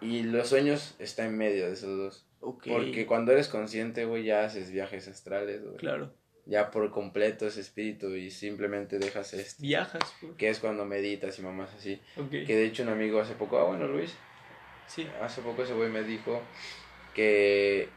Y 0.00 0.24
los 0.24 0.48
sueños 0.48 0.96
está 0.98 1.24
en 1.24 1.36
medio 1.38 1.66
de 1.66 1.72
esos 1.72 1.96
dos. 1.96 2.26
Ok. 2.40 2.64
Porque 2.66 3.06
cuando 3.06 3.32
eres 3.32 3.48
consciente, 3.48 4.04
güey, 4.04 4.24
ya 4.24 4.44
haces 4.44 4.70
viajes 4.70 5.08
astrales, 5.08 5.62
güey. 5.62 5.76
Claro. 5.76 6.12
Ya 6.46 6.70
por 6.70 6.90
completo 6.90 7.46
ese 7.46 7.60
espíritu 7.60 8.10
y 8.10 8.30
simplemente 8.30 8.98
dejas 8.98 9.32
este. 9.32 9.62
Viajas, 9.62 10.14
güey. 10.20 10.34
Que 10.34 10.50
es 10.50 10.58
cuando 10.58 10.84
meditas 10.84 11.38
y 11.38 11.42
mamás 11.42 11.72
así. 11.74 12.02
Ok. 12.18 12.30
Que 12.30 12.56
de 12.56 12.64
hecho 12.66 12.82
un 12.82 12.90
amigo 12.90 13.20
hace 13.20 13.34
poco, 13.34 13.58
ah, 13.58 13.64
bueno, 13.64 13.86
Luis, 13.86 14.14
Sí. 14.86 15.08
hace 15.22 15.40
poco 15.40 15.62
ese 15.62 15.72
güey 15.72 15.88
me 15.90 16.02
dijo 16.02 16.42
que 17.14 17.88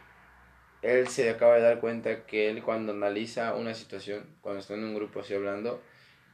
él 0.81 1.07
se 1.07 1.29
acaba 1.29 1.55
de 1.55 1.61
dar 1.61 1.79
cuenta 1.79 2.25
que 2.25 2.49
él 2.49 2.63
cuando 2.63 2.93
analiza 2.93 3.55
una 3.55 3.73
situación, 3.73 4.25
cuando 4.41 4.59
está 4.59 4.73
en 4.73 4.83
un 4.83 4.95
grupo 4.95 5.21
así 5.21 5.33
hablando, 5.33 5.81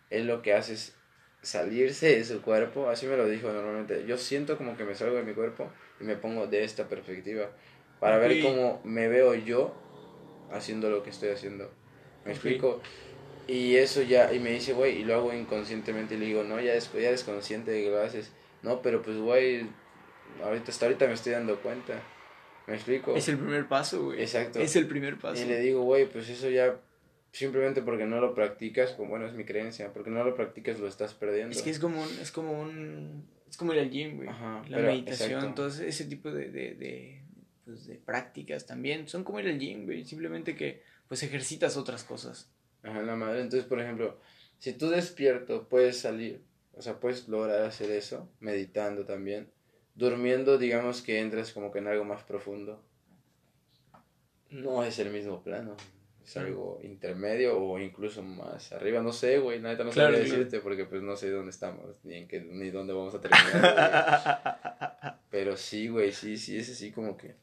él 0.10 0.28
lo 0.28 0.42
que 0.42 0.54
hace 0.54 0.74
es 0.74 0.96
salirse 1.42 2.16
de 2.16 2.24
su 2.24 2.42
cuerpo, 2.42 2.90
así 2.90 3.06
me 3.06 3.18
lo 3.18 3.28
dijo 3.28 3.52
normalmente, 3.52 4.06
yo 4.06 4.18
siento 4.18 4.58
como 4.58 4.78
que 4.78 4.86
me 4.86 4.96
salgo 4.96 5.18
de 5.18 5.24
mi 5.24 5.34
cuerpo 5.34 5.70
y 6.00 6.04
me 6.04 6.16
pongo 6.16 6.48
de 6.48 6.64
esta 6.64 6.88
perspectiva 6.88 7.50
para 8.00 8.18
ver 8.18 8.42
cómo 8.42 8.82
me 8.84 9.08
veo 9.08 9.34
yo 9.34 9.74
haciendo 10.52 10.90
lo 10.90 11.04
que 11.04 11.10
estoy 11.10 11.30
haciendo. 11.30 11.72
¿Me 12.26 12.32
explico? 12.32 12.82
Y 13.48 13.76
eso 13.76 14.02
ya, 14.02 14.34
y 14.34 14.40
me 14.40 14.52
dice, 14.52 14.74
güey, 14.74 15.02
y 15.02 15.04
lo 15.04 15.16
hago 15.16 15.34
inconscientemente, 15.34 16.16
y 16.16 16.18
le 16.18 16.26
digo, 16.28 16.44
no, 16.44 16.62
ya, 16.62 16.74
es, 16.74 16.92
ya 16.94 17.10
eres 17.10 17.24
consciente 17.24 17.72
de 17.72 17.84
que 17.84 17.90
lo 17.90 18.02
haces. 18.02 18.32
No, 18.62 18.82
pero 18.82 19.02
pues, 19.02 19.18
güey, 19.18 19.68
ahorita, 20.42 20.72
hasta 20.72 20.86
ahorita 20.86 21.08
me 21.08 21.14
estoy 21.14 21.34
dando 21.34 21.60
cuenta. 21.62 22.02
¿Me 22.68 22.76
explico? 22.76 23.16
Es 23.16 23.28
el 23.30 23.38
primer 23.38 23.68
paso, 23.68 24.06
güey. 24.06 24.22
Exacto. 24.22 24.60
Es 24.60 24.76
el 24.76 24.88
primer 24.88 25.18
paso. 25.20 25.42
Y 25.42 25.46
le 25.46 25.60
digo, 25.60 25.84
güey, 25.84 26.10
pues 26.10 26.30
eso 26.30 26.50
ya, 26.50 26.80
simplemente 27.32 27.82
porque 27.82 28.06
no 28.06 28.22
lo 28.22 28.34
practicas, 28.34 28.92
como, 28.92 29.10
bueno, 29.10 29.26
es 29.28 29.34
mi 29.34 29.44
creencia, 29.44 29.92
porque 29.92 30.10
no 30.10 30.24
lo 30.24 30.34
practicas 30.36 30.80
lo 30.80 30.88
estás 30.88 31.14
perdiendo. 31.14 31.52
Es 31.56 31.62
que 31.62 31.70
es 31.72 31.80
como 31.80 32.02
un, 32.02 32.10
es 32.22 32.32
como 32.32 32.62
un, 32.62 33.28
es 33.50 33.58
como 33.58 33.74
ir 33.74 33.80
al 33.80 33.90
gym, 33.90 34.18
güey. 34.18 34.30
Ajá, 34.30 34.64
La 34.70 34.78
pero- 34.78 34.90
meditación, 34.92 35.56
todo 35.56 35.68
ese- 35.68 35.88
ese 35.88 36.06
tipo 36.06 36.32
de, 36.32 36.50
de, 36.52 36.76
de, 36.76 37.22
pues, 37.66 37.86
de 37.88 37.96
prácticas 37.96 38.66
también 38.66 39.08
son 39.08 39.24
como 39.24 39.40
ir 39.42 39.48
al 39.48 39.60
gym, 39.60 39.86
güey. 39.86 40.06
Simplemente 40.06 40.56
que, 40.56 40.82
pues, 41.08 41.22
ejercitas 41.24 41.76
otras 41.76 42.04
cosas. 42.04 42.50
Ajá, 42.82 43.02
la 43.02 43.16
madre. 43.16 43.42
Entonces, 43.42 43.68
por 43.68 43.80
ejemplo, 43.82 44.20
si 44.60 44.74
tú 44.74 44.90
despierto 44.90 45.68
puedes 45.68 46.00
salir, 46.00 46.42
o 46.74 46.82
sea, 46.82 47.00
puedes 47.00 47.28
lograr 47.28 47.62
hacer 47.64 47.92
eso, 47.92 48.30
meditando 48.40 49.06
también. 49.06 49.50
Durmiendo, 49.96 50.58
digamos 50.58 51.02
que 51.02 51.20
entras 51.20 51.52
como 51.54 51.72
que 51.72 51.80
en 51.80 51.88
algo 51.88 52.04
más 52.04 52.24
profundo. 52.24 52.82
No 54.50 54.84
es 54.84 55.00
el 55.00 55.10
mismo 55.12 55.44
plano. 55.44 55.76
Es 56.24 56.38
algo 56.38 56.80
intermedio 56.84 57.58
o 57.60 57.78
incluso 57.80 58.24
más 58.24 58.72
arriba. 58.72 59.02
No 59.02 59.12
sé, 59.12 59.40
güey. 59.40 59.60
Neta 59.60 59.84
no 59.84 59.90
Claro, 59.92 60.12
sabría 60.14 60.26
claro. 60.26 60.40
decirte 60.40 60.60
porque 60.62 60.86
pues 60.86 61.02
no 61.02 61.16
sé 61.18 61.30
dónde 61.30 61.50
estamos, 61.52 62.00
ni 62.04 62.16
en 62.16 62.28
qué, 62.28 62.40
ni 62.40 62.70
dónde 62.70 62.94
vamos 62.94 63.14
a 63.14 63.20
terminar. 63.22 63.52
güey. 65.02 65.14
Pero 65.30 65.58
sí, 65.58 65.90
güey, 65.90 66.12
sí, 66.12 66.38
sí, 66.38 66.58
es 66.58 66.70
así 66.70 66.92
como 66.92 67.18
que... 67.18 67.36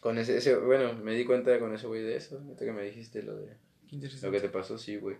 Con 0.00 0.18
ese, 0.18 0.36
ese, 0.36 0.56
bueno, 0.56 0.92
me 0.94 1.14
di 1.14 1.24
cuenta 1.24 1.58
con 1.58 1.74
ese 1.74 1.86
güey 1.86 2.02
de 2.02 2.16
eso, 2.16 2.38
ahorita 2.38 2.64
que 2.64 2.72
me 2.72 2.82
dijiste 2.82 3.22
lo 3.22 3.36
de... 3.36 3.56
Lo 4.22 4.30
que 4.30 4.40
te 4.40 4.48
pasó, 4.48 4.76
sí, 4.78 4.96
güey. 4.96 5.16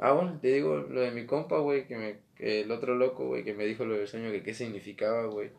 Ah, 0.00 0.12
bueno, 0.12 0.38
te 0.40 0.48
digo 0.48 0.76
lo 0.76 1.00
de 1.00 1.10
mi 1.10 1.26
compa, 1.26 1.58
güey, 1.58 1.86
que 1.86 1.96
me, 1.96 2.16
que 2.36 2.62
el 2.62 2.70
otro 2.70 2.94
loco, 2.94 3.26
güey, 3.26 3.44
que 3.44 3.54
me 3.54 3.64
dijo 3.64 3.84
lo 3.84 3.94
del 3.94 4.08
sueño, 4.08 4.30
que 4.30 4.42
qué 4.42 4.54
significaba, 4.54 5.26
güey. 5.26 5.50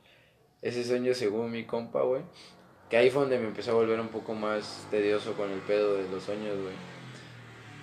Ese 0.61 0.83
sueño, 0.83 1.13
según 1.13 1.51
mi 1.51 1.65
compa, 1.65 2.01
güey, 2.01 2.21
que 2.89 2.97
ahí 2.97 3.09
fue 3.09 3.21
donde 3.21 3.39
me 3.39 3.47
empezó 3.47 3.71
a 3.71 3.75
volver 3.75 3.99
un 3.99 4.09
poco 4.09 4.33
más 4.33 4.87
tedioso 4.91 5.33
con 5.33 5.51
el 5.51 5.59
pedo 5.59 5.95
de 5.95 6.09
los 6.09 6.23
sueños, 6.23 6.57
güey. 6.61 6.75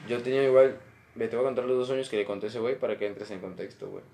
Yo 0.09 0.23
tenía 0.23 0.45
igual, 0.45 0.79
ve, 1.15 1.29
te 1.29 1.37
voy 1.37 1.45
a 1.45 1.49
contar 1.49 1.65
los 1.65 1.79
dos 1.79 1.89
sueños 1.89 2.09
que 2.09 2.17
le 2.17 2.25
conté 2.25 2.47
a 2.47 2.49
ese 2.49 2.59
güey 2.59 2.79
para 2.79 2.99
que 2.99 3.07
entres 3.07 3.31
en 3.31 3.41
contexto, 3.41 3.89
güey. 3.89 4.05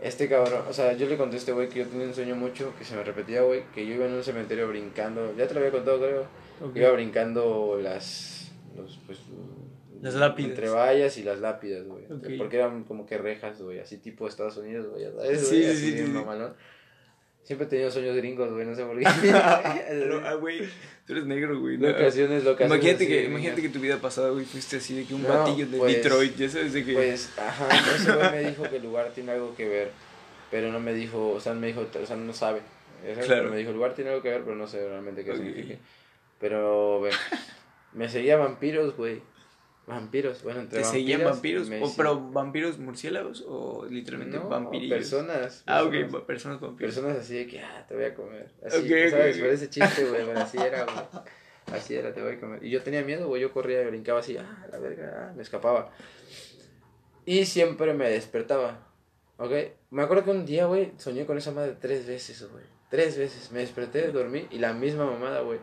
Este 0.00 0.28
cabrón, 0.28 0.64
o 0.68 0.72
sea, 0.72 0.94
yo 0.94 1.06
le 1.06 1.16
conté 1.16 1.36
a 1.36 1.38
este 1.38 1.52
güey 1.52 1.68
que 1.68 1.80
yo 1.80 1.86
tenía 1.86 2.06
un 2.06 2.14
sueño 2.14 2.34
mucho, 2.34 2.74
que 2.76 2.84
se 2.84 2.96
me 2.96 3.04
repetía, 3.04 3.42
güey, 3.42 3.62
que 3.72 3.86
yo 3.86 3.94
iba 3.94 4.06
en 4.06 4.14
un 4.14 4.24
cementerio 4.24 4.66
brincando, 4.68 5.32
ya 5.36 5.46
te 5.46 5.54
lo 5.54 5.60
había 5.60 5.70
contado, 5.70 5.98
creo. 5.98 6.26
Ok. 6.60 6.76
Iba 6.76 6.90
brincando 6.90 7.78
las. 7.80 8.52
Los, 8.76 8.98
pues, 9.06 9.20
Las 10.02 10.14
lápidas. 10.14 10.50
Entre 10.50 10.68
vallas 10.68 11.16
y 11.16 11.22
las 11.22 11.38
lápidas, 11.38 11.86
güey. 11.86 12.04
Ok. 12.06 12.26
Porque 12.36 12.56
eran 12.56 12.84
como 12.84 13.06
que 13.06 13.16
rejas, 13.16 13.62
güey. 13.62 13.78
Así 13.78 13.98
tipo 13.98 14.26
Estados 14.28 14.56
Unidos, 14.56 14.88
güey. 14.88 15.04
Sí, 15.04 15.10
güey, 15.14 15.36
sí, 15.38 15.64
así 15.64 15.92
sí, 15.92 15.98
sí. 15.98 16.02
mamalón. 16.10 16.54
Siempre 17.44 17.66
he 17.66 17.70
tenido 17.70 17.90
sueños 17.90 18.16
gringos, 18.16 18.52
güey. 18.52 18.66
No 18.66 18.74
sé 18.74 18.84
por 18.84 18.98
qué. 18.98 19.04
Pero, 19.88 20.26
ah, 20.26 20.34
güey, 20.34 20.60
tú 21.06 21.12
eres 21.12 21.24
negro, 21.26 21.58
güey. 21.60 21.78
¿no? 21.78 21.88
locaciones, 21.88 22.44
locaciones. 22.44 22.76
Imagínate 22.76 23.04
así, 23.04 23.06
que, 23.12 23.24
imagínate 23.24 23.62
que 23.62 23.68
tu 23.68 23.80
vida 23.80 23.98
pasada, 23.98 24.30
güey, 24.30 24.44
fuiste 24.44 24.76
así 24.76 24.94
de 24.96 25.04
que 25.04 25.14
un 25.14 25.22
No, 25.22 25.28
batillo 25.28 25.66
de 25.66 25.78
pues- 25.78 25.96
Detroit, 25.96 26.36
ya 26.36 26.48
sabes 26.48 26.72
de 26.72 26.84
que... 26.84 26.92
Pues, 26.94 27.30
ajá, 27.38 27.68
ese 27.96 28.12
güey 28.12 28.30
me 28.30 28.48
dijo 28.50 28.62
que 28.64 28.76
el 28.76 28.82
lugar 28.82 29.10
tiene 29.14 29.32
algo 29.32 29.54
que 29.56 29.68
ver, 29.68 29.90
pero 30.50 30.70
no 30.70 30.78
me 30.80 30.94
dijo, 30.94 31.30
o 31.30 31.40
sea, 31.40 31.54
me 31.54 31.68
dijo, 31.68 31.86
o 32.00 32.06
sea, 32.06 32.16
no 32.16 32.32
sabe. 32.32 32.60
Claro. 33.24 33.50
Me 33.50 33.56
dijo, 33.56 33.70
el 33.70 33.76
lugar 33.76 33.94
tiene 33.94 34.10
algo 34.10 34.22
que 34.22 34.30
ver, 34.30 34.42
pero 34.42 34.54
no 34.54 34.66
sé 34.68 34.86
realmente 34.86 35.24
qué 35.24 35.30
Ok. 35.32 35.36
significa. 35.38 35.74
Pero, 36.38 37.00
ve, 37.00 37.10
me 37.92 38.08
seguía 38.08 38.36
vampiros, 38.36 38.96
güey. 38.96 39.20
Vampiros, 39.94 40.42
bueno, 40.42 40.60
entre 40.60 40.78
¿Te 40.80 40.84
seguían 40.84 41.22
vampiros, 41.24 41.68
vampiros? 41.68 41.68
me 41.68 41.82
¿O, 41.82 41.88
sí- 41.88 41.94
¿Pero 41.96 42.30
vampiros 42.30 42.78
murciélagos 42.78 43.44
o 43.46 43.86
literalmente 43.88 44.38
no, 44.38 44.48
vampirillos? 44.48 44.98
personas. 44.98 45.62
Ah, 45.66 45.82
ok, 45.84 45.90
personas. 45.90 46.14
va- 46.14 46.26
personas 46.26 46.60
vampiros. 46.60 46.94
Personas 46.94 47.18
así 47.18 47.34
de 47.34 47.46
que, 47.46 47.60
ah, 47.60 47.84
te 47.86 47.94
voy 47.94 48.04
a 48.04 48.14
comer. 48.14 48.50
Así, 48.66 48.78
Ok, 48.78 48.84
ok, 48.84 49.10
¿sabes? 49.10 49.38
Por 49.38 49.48
ese 49.48 49.70
chiste, 49.70 50.04
güey, 50.08 50.24
bueno, 50.24 50.40
así 50.40 50.58
era, 50.58 50.84
güey. 50.84 50.96
Así 51.72 51.94
era, 51.94 52.12
te 52.12 52.20
voy 52.22 52.32
a 52.34 52.40
comer. 52.40 52.64
Y 52.64 52.70
yo 52.70 52.82
tenía 52.82 53.02
miedo, 53.02 53.28
güey, 53.28 53.40
yo 53.42 53.52
corría 53.52 53.82
y 53.82 53.86
brincaba 53.86 54.20
así, 54.20 54.36
ah, 54.36 54.66
la 54.70 54.78
verga, 54.78 55.28
ah, 55.30 55.32
me 55.36 55.42
escapaba. 55.42 55.90
Y 57.24 57.44
siempre 57.44 57.94
me 57.94 58.08
despertaba, 58.10 58.86
¿ok? 59.36 59.52
Me 59.90 60.02
acuerdo 60.02 60.24
que 60.24 60.30
un 60.30 60.44
día, 60.44 60.66
güey, 60.66 60.92
soñé 60.98 61.24
con 61.24 61.38
esa 61.38 61.52
madre 61.52 61.76
tres 61.80 62.06
veces, 62.06 62.48
güey. 62.50 62.64
Tres 62.90 63.16
veces. 63.16 63.52
Me 63.52 63.60
desperté, 63.60 64.08
dormí 64.08 64.46
y 64.50 64.58
la 64.58 64.72
misma 64.72 65.06
mamada, 65.06 65.40
güey. 65.42 65.58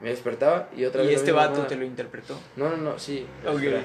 Me 0.00 0.10
despertaba 0.10 0.68
y 0.76 0.84
otra 0.84 1.02
vez 1.02 1.12
Y 1.12 1.14
este 1.14 1.32
vato 1.32 1.50
mamada. 1.52 1.68
te 1.68 1.76
lo 1.76 1.84
interpretó. 1.84 2.38
No, 2.56 2.68
no, 2.68 2.76
no, 2.76 2.98
sí. 2.98 3.26
Ok. 3.46 3.54
espera. 3.62 3.82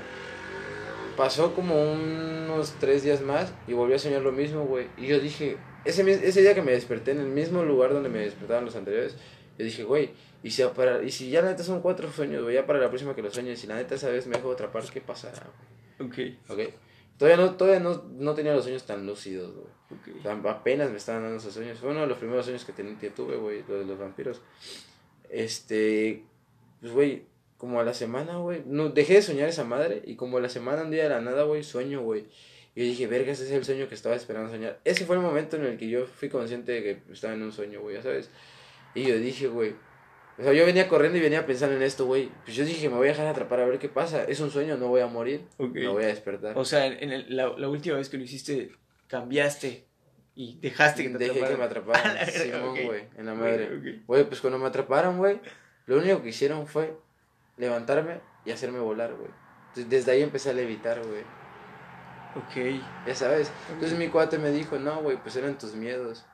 Pasó 1.17 1.53
como 1.53 1.91
unos 1.93 2.73
tres 2.79 3.03
días 3.03 3.21
más 3.21 3.53
y 3.67 3.73
volví 3.73 3.93
a 3.93 3.99
soñar 3.99 4.21
lo 4.21 4.31
mismo, 4.31 4.65
güey. 4.65 4.87
Y 4.97 5.07
yo 5.07 5.19
dije, 5.19 5.57
ese, 5.85 6.09
ese 6.27 6.41
día 6.41 6.55
que 6.55 6.61
me 6.61 6.71
desperté 6.71 7.11
en 7.11 7.19
el 7.19 7.27
mismo 7.27 7.63
lugar 7.63 7.93
donde 7.93 8.09
me 8.09 8.19
despertaban 8.19 8.65
los 8.65 8.75
anteriores, 8.75 9.15
yo 9.57 9.65
dije, 9.65 9.83
güey, 9.83 10.11
y 10.43 10.51
si, 10.51 10.63
para, 10.75 11.03
y 11.03 11.11
si 11.11 11.29
ya 11.29 11.41
la 11.41 11.49
neta 11.51 11.63
son 11.63 11.81
cuatro 11.81 12.11
sueños, 12.11 12.41
güey, 12.43 12.55
ya 12.55 12.65
para 12.65 12.79
la 12.79 12.87
próxima 12.89 13.13
que 13.13 13.21
los 13.21 13.33
sueñes, 13.33 13.63
y 13.63 13.67
la 13.67 13.75
neta 13.75 13.95
esa 13.95 14.09
vez 14.09 14.25
me 14.25 14.37
dejo 14.37 14.51
atrapar, 14.51 14.83
¿qué 14.91 15.01
pasará, 15.01 15.43
Ok, 15.99 16.15
güey? 16.15 16.37
¿Ok? 16.49 16.73
Todavía 17.17 17.37
no, 17.45 17.51
todavía 17.55 17.79
no, 17.79 18.03
no 18.17 18.33
tenía 18.33 18.53
los 18.53 18.63
sueños 18.63 18.83
tan 18.85 19.05
lúcidos, 19.05 19.53
güey. 19.53 19.67
ok. 20.15 20.19
O 20.19 20.23
sea, 20.23 20.51
apenas 20.51 20.89
me 20.89 20.97
estaban 20.97 21.21
dando 21.21 21.37
esos 21.37 21.53
sueños. 21.53 21.77
Fue 21.77 21.91
uno 21.91 22.01
de 22.01 22.07
los 22.07 22.17
primeros 22.17 22.45
sueños 22.45 22.65
que, 22.65 22.71
ten- 22.73 22.97
que 22.97 23.11
tuve, 23.11 23.35
güey, 23.35 23.63
lo 23.67 23.77
de 23.77 23.85
los 23.85 23.99
vampiros. 23.99 24.41
Este, 25.31 26.23
pues, 26.81 26.91
güey, 26.93 27.23
como 27.57 27.79
a 27.79 27.83
la 27.83 27.93
semana, 27.93 28.37
güey, 28.37 28.63
no, 28.65 28.89
dejé 28.89 29.15
de 29.15 29.21
soñar 29.21 29.47
esa 29.49 29.63
madre 29.63 30.01
y 30.05 30.15
como 30.15 30.37
a 30.37 30.41
la 30.41 30.49
semana, 30.49 30.81
un 30.83 30.91
día 30.91 31.03
de 31.03 31.09
la 31.09 31.21
nada, 31.21 31.43
güey, 31.43 31.63
sueño, 31.63 32.01
güey. 32.01 32.25
Y 32.75 32.81
yo 32.81 32.85
dije, 32.85 33.07
verga, 33.07 33.31
ese 33.31 33.43
es 33.45 33.51
el 33.51 33.65
sueño 33.65 33.87
que 33.89 33.95
estaba 33.95 34.15
esperando 34.15 34.49
soñar. 34.49 34.79
Ese 34.85 35.05
fue 35.05 35.15
el 35.17 35.21
momento 35.21 35.57
en 35.57 35.65
el 35.65 35.77
que 35.77 35.89
yo 35.89 36.05
fui 36.05 36.29
consciente 36.29 36.71
de 36.71 36.83
que 36.83 37.01
estaba 37.11 37.33
en 37.33 37.43
un 37.43 37.51
sueño, 37.51 37.81
güey, 37.81 37.95
ya 37.95 38.01
sabes. 38.01 38.29
Y 38.95 39.03
yo 39.03 39.17
dije, 39.17 39.47
güey, 39.47 39.73
O 40.39 40.43
sea, 40.43 40.53
yo 40.53 40.65
venía 40.65 40.87
corriendo 40.87 41.17
y 41.17 41.21
venía 41.21 41.45
pensando 41.45 41.75
en 41.75 41.83
esto, 41.83 42.05
güey. 42.05 42.29
Pues 42.45 42.55
yo 42.55 42.65
dije, 42.65 42.89
me 42.89 42.95
voy 42.95 43.07
a 43.07 43.11
dejar 43.11 43.27
atrapar 43.27 43.59
a 43.59 43.65
ver 43.65 43.77
qué 43.79 43.89
pasa. 43.89 44.23
Es 44.23 44.39
un 44.39 44.49
sueño, 44.49 44.75
no 44.77 44.87
voy 44.87 45.01
a 45.01 45.07
morir. 45.07 45.41
Ok. 45.57 45.73
Me 45.75 45.87
voy 45.89 46.03
a 46.05 46.07
despertar. 46.07 46.57
O 46.57 46.65
sea, 46.65 46.87
en 46.87 47.11
el- 47.11 47.35
la, 47.35 47.49
la 47.57 47.69
última 47.69 47.97
vez 47.97 48.09
que 48.09 48.17
lo 48.17 48.23
hiciste, 48.23 48.71
cambiaste 49.07 49.85
y 50.41 50.57
dejaste 50.59 51.03
que 51.03 51.09
te 51.09 51.17
Dejé 51.19 51.39
que 51.39 51.55
me 51.55 51.63
atraparan. 51.63 52.25
Simón, 52.31 52.75
güey, 52.83 53.03
en 53.15 53.25
la 53.27 53.35
madre. 53.35 54.01
Güey, 54.07 54.23
pues 54.23 54.41
cuando 54.41 54.57
me 54.57 54.65
atraparon, 54.65 55.19
güey, 55.19 55.39
lo 55.85 55.97
único 55.97 56.23
que 56.23 56.29
hicieron 56.29 56.65
fue 56.65 56.97
levantarme 57.57 58.21
y 58.43 58.49
hacerme 58.49 58.79
volar, 58.79 59.13
güey. 59.13 59.29
Entonces, 59.67 59.87
desde 59.87 60.13
ahí 60.13 60.23
empecé 60.23 60.49
a 60.49 60.53
levitar, 60.53 60.99
güey. 61.05 61.21
Ok. 62.35 62.81
Ya 63.05 63.13
sabes. 63.13 63.51
Entonces 63.71 63.95
mi 63.99 64.07
cuate 64.07 64.39
me 64.39 64.49
dijo, 64.49 64.79
no, 64.79 65.03
güey, 65.03 65.17
pues 65.17 65.35
eran 65.35 65.59
tus 65.59 65.75
miedos. 65.75 66.25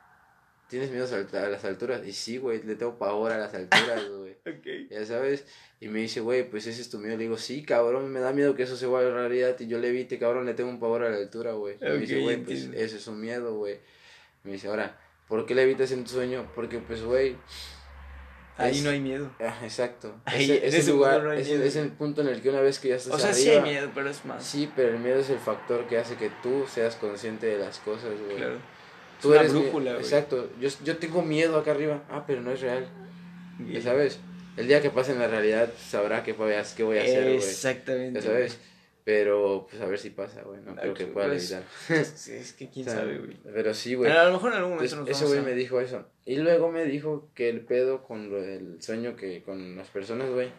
¿Tienes 0.69 0.89
miedo 0.89 1.05
a 1.05 1.49
las 1.49 1.65
alturas? 1.65 2.05
Y 2.05 2.13
sí, 2.13 2.37
güey, 2.37 2.63
le 2.63 2.75
tengo 2.75 2.97
pavor 2.97 3.33
a 3.33 3.37
las 3.37 3.53
alturas, 3.53 4.09
güey. 4.17 4.37
Ok. 4.45 4.89
Ya 4.89 5.05
sabes. 5.05 5.45
Y 5.81 5.89
me 5.89 5.99
dice, 5.99 6.21
güey, 6.21 6.49
pues 6.49 6.65
ese 6.65 6.81
es 6.81 6.89
tu 6.89 6.99
miedo. 6.99 7.17
Le 7.17 7.23
digo, 7.23 7.37
sí, 7.37 7.63
cabrón, 7.63 8.09
me 8.09 8.21
da 8.21 8.31
miedo 8.31 8.55
que 8.55 8.63
eso 8.63 8.77
se 8.77 8.85
vuelva 8.85 9.11
realidad. 9.11 9.59
Y 9.59 9.67
yo 9.67 9.79
le 9.79 9.89
evite, 9.89 10.17
cabrón, 10.17 10.45
le 10.45 10.53
tengo 10.53 10.69
un 10.69 10.79
pavor 10.79 11.03
a 11.03 11.09
la 11.09 11.17
altura, 11.17 11.51
güey. 11.51 11.75
Y 11.81 11.85
me 11.85 11.97
dice, 11.97 12.21
güey, 12.21 12.37
pues 12.37 12.69
ese 12.73 12.95
es 12.95 13.07
un 13.07 13.19
miedo, 13.19 13.57
güey. 13.57 13.79
Me 14.47 14.53
dice, 14.53 14.69
ahora, 14.69 14.97
¿por 15.27 15.45
qué 15.45 15.53
le 15.53 15.63
evitas 15.63 15.91
en 15.91 16.05
tu 16.05 16.11
sueño? 16.11 16.47
Porque, 16.55 16.79
pues, 16.79 17.03
güey, 17.03 17.35
Ahí 18.59 18.77
Es- 18.77 18.83
no 18.83 18.89
hay 18.89 18.99
miedo. 18.99 19.29
Ah, 19.39 19.55
exacto. 19.61 20.15
Ahí, 20.25 20.45
ese, 20.45 20.65
ese 20.65 20.77
ese 20.79 20.91
lugar 20.91 21.21
no 21.21 21.31
es, 21.31 21.47
es 21.47 21.75
el 21.75 21.89
punto 21.91 22.21
en 22.21 22.29
el 22.29 22.41
que 22.41 22.49
una 22.49 22.61
vez 22.61 22.79
que 22.79 22.87
ya 22.87 22.95
estás 22.95 23.13
O 23.13 23.19
sea, 23.19 23.29
arriba, 23.29 23.43
sí 23.43 23.49
hay 23.51 23.61
miedo, 23.61 23.91
pero 23.93 24.09
es 24.09 24.25
más. 24.25 24.43
Sí, 24.43 24.71
pero 24.75 24.89
el 24.95 24.99
miedo 24.99 25.19
es 25.19 25.29
el 25.29 25.37
factor 25.37 25.85
que 25.87 25.99
hace 25.99 26.15
que 26.15 26.31
tú 26.41 26.65
seas 26.67 26.95
consciente 26.95 27.45
de 27.45 27.59
las 27.59 27.77
cosas, 27.77 28.09
güey. 28.25 28.37
Claro. 28.37 28.57
Tú 29.21 29.29
una 29.29 29.41
eres 29.41 29.51
brújula, 29.53 29.91
güey. 29.91 30.03
Exacto. 30.03 30.49
Yo, 30.59 30.69
yo 30.83 30.97
tengo 30.97 31.21
miedo 31.21 31.55
acá 31.59 31.69
arriba. 31.71 32.01
Ah, 32.09 32.23
pero 32.25 32.41
no 32.41 32.49
es 32.51 32.61
real. 32.61 32.87
Y- 33.59 33.73
Ya 33.73 33.81
sabes. 33.81 34.19
El 34.55 34.67
día 34.67 34.81
que 34.81 34.89
pase 34.89 35.11
en 35.11 35.19
la 35.19 35.27
realidad 35.27 35.69
sabrá 35.77 36.17
a- 36.17 36.23
qué 36.23 36.33
voy 36.33 36.55
a 36.55 36.61
hacer, 36.61 37.23
güey. 37.25 37.35
Exactamente. 37.35 38.21
Ya 38.21 38.25
sabes. 38.25 38.57
Pero, 39.07 39.65
pues 39.69 39.81
a 39.81 39.85
ver 39.85 39.97
si 39.97 40.09
pasa, 40.09 40.41
güey. 40.41 40.59
No 40.59 40.75
creo 40.75 40.93
que 40.93 41.05
pues, 41.05 41.13
pueda 41.13 41.27
pues, 41.27 41.49
evitar. 41.49 41.63
Es 41.97 42.51
que 42.51 42.69
quién 42.69 42.85
O 42.85 42.91
sea, 42.91 42.99
sabe, 42.99 43.19
güey. 43.19 43.37
Pero 43.41 43.73
sí, 43.73 43.95
güey. 43.95 44.11
A 44.11 44.25
lo 44.25 44.33
mejor 44.33 44.51
en 44.51 44.57
algún 44.57 44.73
momento 44.73 44.95
Entonces, 44.95 45.13
nos 45.13 45.21
ese 45.21 45.25
güey 45.33 45.39
a... 45.39 45.49
me 45.49 45.55
dijo 45.57 45.79
eso. 45.79 46.05
Y 46.25 46.35
luego 46.35 46.73
me 46.73 46.83
dijo 46.83 47.29
que 47.33 47.47
el 47.47 47.61
pedo 47.61 48.03
con 48.03 48.29
lo 48.29 48.41
del 48.41 48.81
sueño 48.81 49.15
que 49.15 49.43
con 49.43 49.77
las 49.77 49.87
personas, 49.87 50.29
güey, 50.29 50.51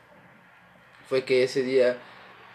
fue 1.11 1.25
que 1.25 1.43
ese 1.43 1.63
día 1.63 1.99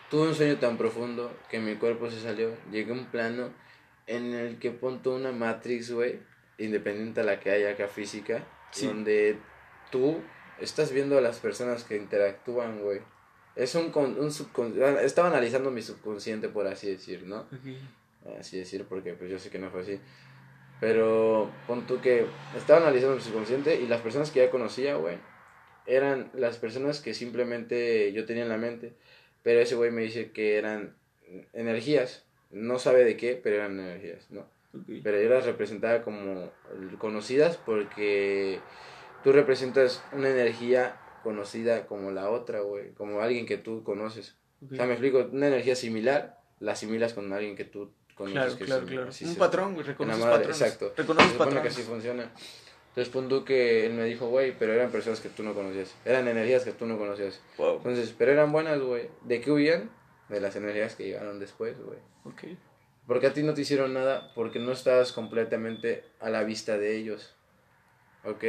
tuve 0.10 0.30
un 0.30 0.34
sueño 0.34 0.58
tan 0.58 0.80
profundo 0.80 1.32
que 1.52 1.60
mi 1.60 1.76
cuerpo 1.76 2.10
se 2.10 2.20
salió. 2.20 2.50
Llegué 2.72 2.90
a 2.90 2.96
un 2.96 3.12
plano 3.12 3.54
en 4.08 4.34
el 4.34 4.58
que 4.58 4.72
ponto 4.72 5.14
una 5.14 5.32
matrix, 5.32 5.92
güey, 5.92 6.22
independiente 6.58 7.22
a 7.22 7.24
la 7.24 7.40
que 7.40 7.52
haya 7.52 7.70
acá 7.70 7.88
física, 7.88 8.48
Sí. 8.72 8.88
donde 8.88 9.38
tú 9.92 10.24
estás 10.60 10.92
viendo 10.92 11.20
a 11.20 11.22
las 11.22 11.38
personas 11.38 11.84
que 11.84 11.98
interactúan, 11.98 12.82
güey. 12.82 13.02
Es 13.56 13.76
un, 13.76 13.92
un 13.96 14.32
subconsciente. 14.32 15.06
Estaba 15.06 15.28
analizando 15.28 15.72
mi 15.72 15.82
subconsciente, 15.82 16.50
por 16.50 16.68
así 16.68 16.90
decir, 16.90 17.24
¿no? 17.24 17.42
Ok. 17.42 18.38
así 18.40 18.58
decir, 18.58 18.86
porque 18.88 19.14
pues 19.14 19.30
yo 19.30 19.38
sé 19.40 19.50
que 19.50 19.60
no 19.60 19.70
fue 19.70 19.82
así. 19.82 20.00
Pero 20.80 21.52
pon 21.68 21.86
tú 21.86 22.02
que 22.02 22.26
estaba 22.58 22.80
analizando 22.80 23.16
mi 23.16 23.22
subconsciente 23.22 23.80
y 23.80 23.88
las 23.88 24.02
personas 24.02 24.32
que 24.32 24.40
ya 24.40 24.50
conocía, 24.50 24.96
güey, 24.96 25.18
eran 25.86 26.30
las 26.34 26.58
personas 26.58 27.00
que 27.00 27.14
simplemente 27.14 28.12
yo 28.12 28.26
tenía 28.26 28.44
en 28.44 28.50
la 28.50 28.58
mente. 28.58 28.94
Pero 29.44 29.60
ese 29.60 29.76
güey 29.76 29.92
me 29.92 30.02
dice 30.02 30.32
que 30.32 30.58
eran 30.58 30.96
energías, 31.54 32.24
no 32.52 32.80
sabe 32.80 33.04
de 33.04 33.18
qué, 33.18 33.40
pero 33.42 33.58
eran 33.58 33.80
energías, 33.80 34.30
¿no? 34.30 34.46
Pero 35.04 35.22
yo 35.22 35.30
las 35.30 35.46
representaba 35.46 36.02
como 36.02 36.52
conocidas 36.98 37.58
porque 37.58 38.60
tú 39.24 39.32
representas 39.32 40.04
una 40.14 40.30
energía 40.30 40.98
conocida 41.24 41.88
como 41.88 42.12
la 42.12 42.30
otra, 42.30 42.62
güey, 42.62 42.92
como 42.94 43.22
alguien 43.22 43.46
que 43.46 43.58
tú 43.58 43.84
conoces. 43.84 44.36
Ok. 44.64 44.74
O 44.74 44.76
sea, 44.76 44.86
me 44.86 44.94
explico, 44.94 45.30
una 45.32 45.48
energía 45.48 45.76
similar, 45.76 46.40
la 46.60 46.74
asimilas 46.74 47.14
con 47.14 47.32
alguien 47.34 47.56
que 47.56 47.66
tú 47.66 47.92
conoces. 48.16 48.36
Claro, 48.36 48.58
que 48.58 48.66
claro, 48.66 48.86
claro. 48.86 49.10
Un 49.22 49.36
patrón, 49.36 49.74
güey. 49.74 49.86
Reconoces 49.86 50.24
patrones. 50.24 50.62
exacto. 50.62 50.94
Reconoces 50.96 51.28
Se 51.28 51.34
supone 51.34 51.50
que 51.50 51.56
patrones. 51.56 51.74
así 51.74 51.84
funciona. 51.84 52.32
Entonces, 52.90 53.12
pon 53.12 53.28
tú 53.28 53.44
que 53.44 53.88
él 53.88 53.94
me 53.94 54.04
dijo, 54.04 54.28
güey, 54.28 54.56
pero 54.58 54.72
eran 54.74 54.92
personas 54.92 55.20
que 55.20 55.30
tú 55.30 55.42
no 55.42 55.56
conocías. 55.56 55.96
Eran 56.06 56.28
energías 56.28 56.64
que 56.64 56.74
tú 56.74 56.86
no 56.86 57.00
conocías. 57.00 57.42
Wow. 57.58 57.78
Entonces, 57.78 58.14
pero 58.16 58.32
eran 58.32 58.52
buenas, 58.52 58.80
güey. 58.80 59.10
¿De 59.24 59.42
qué 59.42 59.52
huían? 59.52 59.90
De 60.30 60.40
las 60.40 60.56
energías 60.56 60.96
que 60.96 61.06
llegaron 61.06 61.40
después, 61.40 61.76
güey. 61.84 61.98
Ok. 62.24 62.56
Porque 63.08 63.28
a 63.28 63.34
ti 63.34 63.42
no 63.44 63.54
te 63.54 63.62
hicieron 63.62 63.94
nada 63.94 64.32
porque 64.36 64.60
no 64.60 64.72
estabas 64.72 65.12
completamente 65.12 66.04
a 66.20 66.30
la 66.30 66.44
vista 66.44 66.78
de 66.78 66.96
ellos. 66.96 67.36
¿Ok? 68.24 68.44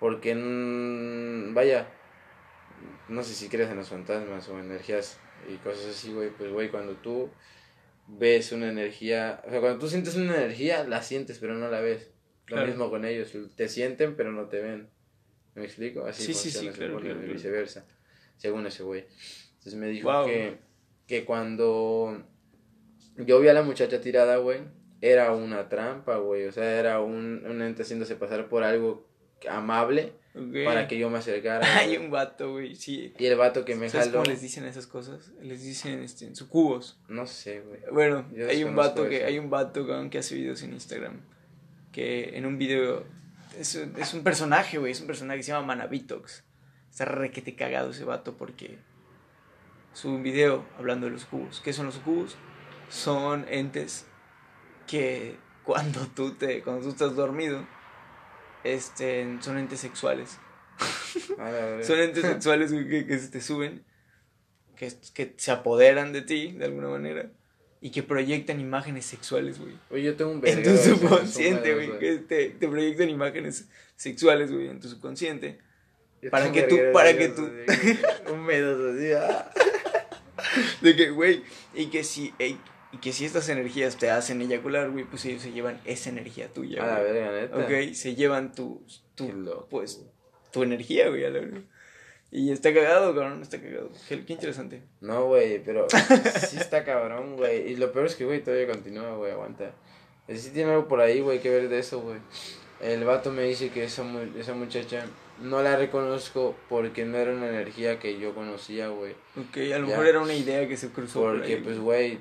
Porque, 0.00 0.34
vaya, 1.54 1.88
no 3.08 3.22
sé 3.22 3.34
si 3.34 3.48
crees 3.48 3.70
en 3.70 3.76
los 3.76 3.88
fantasmas 3.88 4.48
o 4.48 4.58
energías 4.58 5.18
y 5.48 5.56
cosas 5.56 5.86
así, 5.86 6.12
güey. 6.12 6.30
Pues, 6.30 6.52
güey, 6.52 6.68
cuando 6.70 6.94
tú 6.94 7.30
ves 8.06 8.52
una 8.52 8.68
energía, 8.70 9.42
o 9.46 9.50
sea, 9.50 9.60
cuando 9.60 9.78
tú 9.78 9.88
sientes 9.88 10.14
una 10.16 10.36
energía, 10.36 10.84
la 10.84 11.02
sientes, 11.02 11.38
pero 11.38 11.54
no 11.54 11.68
la 11.70 11.80
ves. 11.80 12.10
Lo 12.46 12.54
Claro. 12.56 12.66
mismo 12.68 12.88
con 12.90 13.04
ellos, 13.04 13.32
te 13.56 13.68
sienten, 13.68 14.16
pero 14.16 14.32
no 14.32 14.46
te 14.46 14.60
ven. 14.60 14.88
¿Me 15.54 15.64
explico? 15.64 16.06
Así 16.06 16.22
Sí, 16.22 16.34
sí, 16.34 16.50
funciona, 16.50 16.72
sí, 16.72 16.78
claro, 16.78 17.00
claro, 17.00 17.24
y 17.26 17.32
viceversa, 17.32 17.84
según 18.36 18.66
ese 18.66 18.84
güey. 18.84 19.04
Entonces 19.54 19.74
me 19.74 19.88
dijo 19.88 20.08
Wow. 20.08 20.24
que, 20.26 20.58
que 21.06 21.24
cuando 21.24 22.22
yo 23.16 23.40
vi 23.40 23.48
a 23.48 23.52
la 23.52 23.62
muchacha 23.62 24.00
tirada, 24.00 24.36
güey, 24.36 24.60
era 25.00 25.32
una 25.32 25.68
trampa, 25.68 26.16
güey. 26.18 26.46
O 26.46 26.52
sea, 26.52 26.78
era 26.78 27.00
un, 27.00 27.44
un 27.44 27.60
ente 27.60 27.82
haciéndose 27.82 28.14
pasar 28.16 28.48
por 28.48 28.62
algo 28.62 29.07
amable 29.50 30.12
para 30.64 30.86
que 30.88 30.98
yo 30.98 31.10
me 31.10 31.18
acercara. 31.18 31.66
Hay 31.78 31.96
un 31.96 32.10
vato, 32.10 32.52
güey, 32.52 32.74
sí. 32.76 33.12
Y 33.18 33.26
el 33.26 33.36
vato 33.36 33.64
que 33.64 33.74
me 33.74 33.88
¿Sabes 33.90 34.06
jaló, 34.08 34.18
cómo 34.20 34.30
les 34.30 34.40
dicen 34.40 34.64
esas 34.64 34.86
cosas? 34.86 35.30
Les 35.42 35.62
dicen 35.62 36.02
este, 36.02 36.34
sucubos. 36.34 36.98
no 37.08 37.26
sé, 37.26 37.60
güey. 37.60 37.80
Bueno, 37.92 38.24
Yo 38.32 38.48
hay 38.48 38.64
un 38.64 38.74
vato 38.76 39.08
que 39.08 39.18
eso. 39.18 39.26
hay 39.26 39.38
un 39.38 39.50
vato 39.50 39.86
que 40.10 40.18
hace 40.18 40.34
videos 40.34 40.62
en 40.62 40.72
Instagram 40.74 41.20
que 41.92 42.36
en 42.36 42.46
un 42.46 42.58
video 42.58 43.04
es, 43.58 43.74
un- 43.74 43.94
es 43.98 44.14
un 44.14 44.22
personaje, 44.22 44.78
güey, 44.78 44.92
es 44.92 45.00
un 45.00 45.06
personaje 45.06 45.38
que 45.38 45.42
se 45.42 45.52
llama 45.52 45.66
Manavitox. 45.66 46.44
Está 46.90 47.04
requete 47.06 47.56
cagado 47.56 47.90
ese 47.90 48.04
vato 48.04 48.36
porque 48.36 48.78
sube 49.94 50.12
un 50.14 50.22
video 50.22 50.64
hablando 50.78 51.06
de 51.06 51.12
los 51.12 51.24
cubos. 51.24 51.60
¿Qué 51.60 51.72
son 51.72 51.86
los 51.86 51.96
cubos? 51.98 52.36
Son 52.90 53.44
entes 53.48 54.06
que 54.86 55.36
cuando 55.64 56.06
tú 56.14 56.32
te 56.34 56.62
cuando 56.62 56.82
tú 56.84 56.88
estás 56.90 57.14
dormido 57.16 57.66
este 58.64 59.38
son 59.40 59.58
entes 59.58 59.80
sexuales. 59.80 60.38
Son 61.82 61.98
entes 61.98 62.22
sexuales 62.22 62.70
que, 62.70 63.04
que 63.06 63.18
se 63.18 63.28
te 63.28 63.40
suben, 63.40 63.82
que, 64.76 64.92
que 65.12 65.34
se 65.36 65.50
apoderan 65.50 66.12
de 66.12 66.22
ti 66.22 66.52
de 66.52 66.66
alguna 66.66 66.88
manera 66.88 67.32
y 67.80 67.90
que 67.90 68.02
proyectan 68.04 68.60
imágenes 68.60 69.04
sexuales, 69.06 69.58
güey. 69.58 69.74
Oye, 69.90 70.02
yo 70.04 70.16
tengo 70.16 70.30
un 70.30 70.46
En 70.46 70.62
tu 70.62 70.76
subconsciente, 70.76 71.74
güey. 71.74 71.98
Que 71.98 72.18
te, 72.18 72.50
te 72.50 72.68
proyectan 72.68 73.08
imágenes 73.08 73.68
sexuales, 73.96 74.52
güey, 74.52 74.68
en 74.68 74.78
tu 74.80 74.88
subconsciente. 74.88 75.58
Yo 76.22 76.30
para 76.30 76.50
que 76.52 76.62
un 76.64 76.68
tú- 76.68 76.78
para 76.92 77.16
que 77.16 77.24
escenas 77.24 77.68
así, 77.68 77.98
húmedos, 78.32 78.96
así, 78.96 79.12
ah. 79.12 79.50
De 80.80 80.94
que, 80.96 81.10
güey, 81.10 81.42
y 81.74 81.86
que 81.86 82.04
si, 82.04 82.32
y 82.92 82.98
que 82.98 83.12
si 83.12 83.24
estas 83.24 83.48
energías 83.48 83.96
te 83.96 84.10
hacen 84.10 84.40
eyacular, 84.40 84.90
güey, 84.90 85.04
pues 85.04 85.24
ellos 85.26 85.42
se 85.42 85.52
llevan 85.52 85.80
esa 85.84 86.10
energía 86.10 86.48
tuya, 86.48 86.82
A 86.82 86.86
la 86.86 87.00
güey. 87.00 87.12
verga, 87.12 87.32
neta. 87.32 87.56
Ok, 87.58 87.92
se 87.94 88.14
llevan 88.14 88.52
tu, 88.54 88.82
tu 89.14 89.66
pues, 89.68 90.04
tu 90.52 90.62
energía, 90.62 91.08
güey, 91.08 91.24
a 91.24 91.30
la 91.30 91.40
verga. 91.40 91.60
Y 92.30 92.50
está 92.52 92.74
cagado, 92.74 93.14
cabrón, 93.14 93.40
está 93.42 93.60
cagado. 93.60 93.90
Qué, 94.08 94.24
qué 94.24 94.32
interesante. 94.34 94.82
No, 95.00 95.26
güey, 95.26 95.62
pero 95.64 95.86
sí 95.90 96.56
está 96.58 96.84
cabrón, 96.84 97.36
güey. 97.36 97.72
Y 97.72 97.76
lo 97.76 97.90
peor 97.92 98.06
es 98.06 98.16
que, 98.16 98.24
güey, 98.26 98.42
todavía 98.42 98.66
continúa, 98.66 99.14
güey, 99.16 99.32
aguanta. 99.32 99.72
Sí 100.28 100.50
tiene 100.50 100.72
algo 100.72 100.88
por 100.88 101.00
ahí, 101.00 101.20
güey, 101.20 101.40
que 101.40 101.48
ver 101.50 101.68
de 101.70 101.78
eso, 101.78 102.00
güey. 102.00 102.18
El 102.82 103.04
vato 103.04 103.32
me 103.32 103.42
dice 103.44 103.70
que 103.70 103.84
esa, 103.84 104.02
mu- 104.02 104.38
esa 104.38 104.52
muchacha 104.54 105.06
no 105.40 105.62
la 105.62 105.76
reconozco 105.76 106.56
porque 106.68 107.04
no 107.04 107.16
era 107.18 107.32
una 107.32 107.48
energía 107.48 107.98
que 107.98 108.18
yo 108.18 108.34
conocía, 108.34 108.88
güey. 108.88 109.12
Ok, 109.36 109.56
a 109.74 109.78
lo 109.78 109.86
Ya. 109.86 109.92
mejor 109.92 110.06
era 110.06 110.20
una 110.20 110.34
idea 110.34 110.66
que 110.68 110.76
se 110.76 110.88
cruzó 110.90 111.20
por 111.20 111.36
Porque, 111.38 111.54
ahí, 111.54 111.60
pues, 111.62 111.78
güey. 111.78 112.18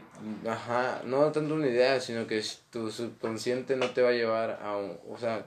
ajá, 0.48 1.02
no 1.06 1.32
tanto 1.32 1.56
una 1.56 1.68
idea, 1.68 2.00
sino 2.00 2.28
que 2.28 2.42
tu 2.72 2.92
subconsciente 2.92 3.76
no 3.76 3.90
te 3.92 4.02
va 4.02 4.10
a 4.10 4.14
llevar 4.14 4.60
a 4.62 4.78
un, 4.78 4.98
o 5.10 5.18
sea, 5.18 5.46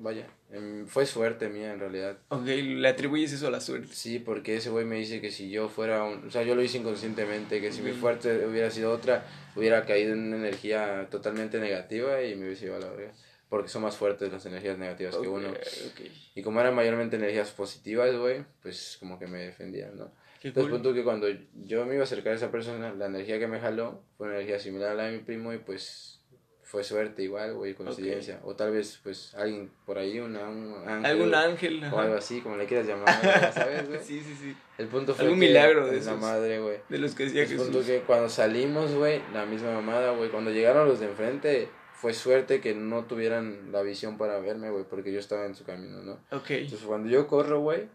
vaya, 0.00 0.26
em, 0.52 0.86
fue 0.86 1.04
suerte 1.06 1.48
mía 1.48 1.72
en 1.72 1.80
realidad. 1.80 2.16
Ok, 2.28 2.46
le 2.46 2.88
atribuyes 2.88 3.32
eso 3.32 3.48
a 3.48 3.50
la 3.50 3.60
suerte. 3.60 3.88
Sí, 3.92 4.18
porque 4.18 4.56
ese 4.56 4.70
güey 4.70 4.84
me 4.86 4.96
dice 4.96 5.20
que 5.20 5.30
si 5.30 5.50
yo 5.50 5.68
fuera 5.68 6.04
un... 6.04 6.26
O 6.26 6.30
sea, 6.30 6.42
yo 6.44 6.54
lo 6.54 6.62
hice 6.62 6.78
inconscientemente, 6.78 7.60
que 7.60 7.72
si 7.72 7.82
mi 7.82 7.90
Ok. 7.90 7.96
fuerte 7.98 8.46
hubiera 8.46 8.70
sido 8.70 8.92
otra, 8.92 9.26
hubiera 9.54 9.84
caído 9.84 10.12
en 10.14 10.28
una 10.28 10.36
energía 10.36 11.08
totalmente 11.10 11.58
negativa 11.60 12.22
y 12.22 12.34
me 12.36 12.46
hubiese 12.46 12.66
llevado 12.66 12.86
a 12.86 12.90
la 12.90 12.96
verga. 12.96 13.12
Porque 13.48 13.68
son 13.68 13.82
más 13.82 13.96
fuertes 13.96 14.32
las 14.32 14.44
energías 14.46 14.76
negativas 14.76 15.14
que 15.16 15.28
Ok, 15.28 15.34
uno. 15.34 15.48
ok. 15.50 16.00
Y 16.34 16.42
como 16.42 16.60
eran 16.60 16.74
mayormente 16.74 17.16
energías 17.16 17.50
positivas, 17.52 18.14
güey, 18.16 18.44
pues 18.60 18.96
como 18.98 19.18
que 19.18 19.26
me 19.28 19.38
defendían, 19.38 19.96
¿no? 19.96 20.10
Qué 20.40 20.48
Entonces, 20.48 20.70
cool. 20.70 20.80
punto 20.82 20.94
que 20.94 21.04
cuando 21.04 21.28
yo 21.64 21.86
me 21.86 21.94
iba 21.94 22.02
a 22.02 22.04
acercar 22.04 22.32
a 22.32 22.36
esa 22.36 22.50
persona, 22.50 22.92
la 22.92 23.06
energía 23.06 23.38
que 23.38 23.46
me 23.46 23.60
jaló 23.60 24.02
fue 24.16 24.26
una 24.26 24.36
energía 24.36 24.58
similar 24.58 24.90
a 24.90 24.94
la 24.94 25.04
de 25.04 25.12
mi 25.12 25.18
primo 25.24 25.52
y 25.52 25.58
pues 25.58 26.20
fue 26.62 26.82
suerte 26.82 27.22
igual, 27.22 27.54
güey, 27.54 27.74
coincidencia. 27.74 28.40
O 28.42 28.56
tal 28.56 28.72
vez, 28.72 28.98
pues, 29.04 29.32
alguien 29.36 29.70
por 29.86 29.96
ahí, 29.98 30.18
una, 30.18 30.48
un 30.48 30.82
ángel. 30.88 31.06
Algún 31.06 31.34
ángel. 31.34 31.84
O 31.84 31.86
ajá. 31.86 32.02
algo 32.02 32.14
así, 32.16 32.40
como 32.40 32.56
le 32.56 32.66
quieras 32.66 32.88
llamar, 32.88 33.52
¿sabes, 33.54 33.86
güey? 33.88 34.00
Sí, 34.00 34.20
sí, 34.20 34.34
sí. 34.34 34.56
El 34.76 34.88
punto 34.88 35.14
fue 35.14 35.26
Algún 35.26 35.38
que 35.38 35.46
milagro 35.46 35.86
de 35.86 35.92
la 35.92 35.98
esos. 35.98 36.18
madre, 36.20 36.58
güey. 36.58 36.78
De 36.88 36.98
los 36.98 37.14
que 37.14 37.24
decía 37.26 37.44
El 37.44 37.48
punto 37.56 37.78
Jesús. 37.78 37.86
que 37.86 38.00
cuando 38.00 38.28
salimos, 38.28 38.92
güey, 38.92 39.22
la 39.32 39.46
misma 39.46 39.72
mamada, 39.74 40.10
güey, 40.10 40.28
cuando 40.30 40.50
llegaron 40.50 40.88
los 40.88 40.98
de 40.98 41.06
enfrente, 41.06 41.68
fue 41.96 42.12
suerte 42.14 42.60
que 42.60 42.74
no 42.74 43.04
tuvieran 43.06 43.72
la 43.72 43.82
visión 43.82 44.18
para 44.18 44.38
verme, 44.38 44.70
güey, 44.70 44.84
porque 44.88 45.12
yo 45.12 45.18
estaba 45.18 45.46
en 45.46 45.54
su 45.54 45.64
camino, 45.64 46.02
¿no? 46.02 46.14
Ok. 46.30 46.50
Entonces 46.50 46.86
cuando 46.86 47.08
yo 47.08 47.26
corro, 47.26 47.60
güey, 47.60 47.88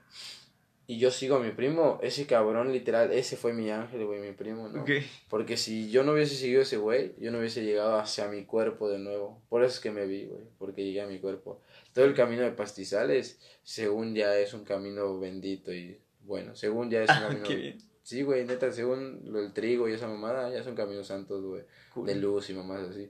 y 0.88 0.98
yo 1.00 1.10
sigo 1.12 1.38
a 1.38 1.40
mi 1.40 1.52
primo, 1.52 2.00
ese 2.02 2.26
cabrón 2.26 2.74
literal, 2.74 3.14
ese 3.14 3.38
fue 3.38 3.54
mi 3.54 3.70
ángel, 3.70 4.06
güey, 4.06 4.20
mi 4.20 4.34
primo, 4.34 4.68
¿no? 4.68 4.82
Ok. 4.82 4.90
Porque 5.30 5.56
si 5.56 5.90
yo 5.90 6.04
no 6.04 6.12
hubiese 6.14 6.36
seguido 6.36 6.64
ese 6.64 6.76
güey, 6.78 7.14
yo 7.18 7.32
no 7.32 7.40
hubiese 7.40 7.64
llegado 7.64 7.98
hacia 7.98 8.28
mi 8.28 8.44
cuerpo 8.44 8.90
de 8.90 9.00
nuevo. 9.00 9.42
Por 9.48 9.64
eso 9.64 9.76
es 9.76 9.80
que 9.80 9.92
me 9.92 10.06
vi, 10.06 10.26
güey, 10.26 10.44
porque 10.58 10.84
llegué 10.84 11.02
a 11.02 11.08
mi 11.08 11.20
cuerpo. 11.20 11.62
Todo 11.94 12.04
el 12.06 12.14
camino 12.14 12.42
de 12.42 12.52
pastizales, 12.52 13.40
según 13.64 14.16
ya 14.16 14.38
es 14.38 14.54
un 14.54 14.66
camino 14.66 15.18
bendito 15.20 15.72
y 15.74 15.98
bueno, 16.24 16.56
según 16.56 16.90
ya 16.90 17.04
es 17.04 17.10
un 17.10 17.16
Ah, 17.16 17.22
camino... 17.28 17.44
qué 17.48 17.56
bien. 17.56 17.78
Sí, 18.04 18.24
güey, 18.24 18.44
neta, 18.46 18.72
según 18.72 19.22
lo 19.32 19.40
del 19.40 19.54
trigo 19.54 19.88
y 19.88 19.94
esa 19.94 20.08
mamada, 20.08 20.50
ya 20.52 20.64
son 20.64 20.76
caminos 20.76 21.08
santos, 21.08 21.42
güey, 21.46 21.64
Cool. 21.94 22.08
de 22.08 22.16
luz 22.16 22.50
y 22.50 22.54
mamás 22.54 22.90
así. 22.90 23.10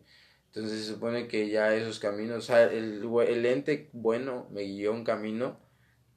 Entonces 0.53 0.85
se 0.85 0.93
supone 0.93 1.27
que 1.27 1.47
ya 1.49 1.73
esos 1.73 1.99
caminos, 1.99 2.37
o 2.37 2.41
sea, 2.41 2.63
el, 2.63 3.07
el 3.27 3.45
ente 3.45 3.89
bueno 3.93 4.47
me 4.51 4.63
guió 4.63 4.91
un 4.91 5.05
camino 5.05 5.57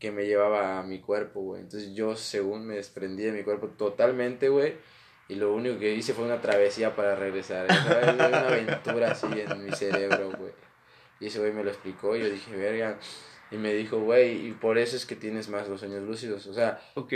que 0.01 0.11
me 0.11 0.27
llevaba 0.27 0.81
a 0.81 0.83
mi 0.83 1.01
cuerpo, 1.01 1.41
güey. 1.41 1.63
Entonces 1.63 1.95
yo, 1.95 2.17
según 2.17 2.67
me 2.67 2.75
desprendí 2.75 3.23
de 3.23 3.33
mi 3.33 3.45
cuerpo 3.45 3.69
totalmente, 3.69 4.49
güey, 4.49 4.75
y 5.29 5.37
lo 5.37 5.55
único 5.55 5.79
que 5.79 5.95
hice 5.95 6.15
fue 6.15 6.25
una 6.25 6.41
travesía 6.41 6.97
para 6.97 7.15
regresar, 7.15 7.67
Una 8.15 8.49
aventura 8.49 9.13
así 9.13 9.27
en 9.27 9.65
mi 9.65 9.73
cerebro, 9.73 10.33
güey. 10.37 10.53
Y 11.21 11.27
ese 11.27 11.39
güey 11.39 11.53
me 11.53 11.63
lo 11.63 11.71
explicó 11.71 12.17
y 12.17 12.21
yo 12.21 12.29
dije, 12.29 12.55
verga. 12.57 12.99
Y 13.51 13.57
me 13.57 13.73
dijo, 13.73 14.01
güey, 14.01 14.49
y 14.49 14.53
por 14.53 14.79
eso 14.79 14.97
es 14.97 15.07
que 15.07 15.15
tienes 15.17 15.49
más 15.49 15.69
los 15.69 15.81
sueños 15.81 16.03
lúcidos. 16.03 16.47
O 16.49 16.55
sea, 16.55 16.81
Ok. 16.95 17.13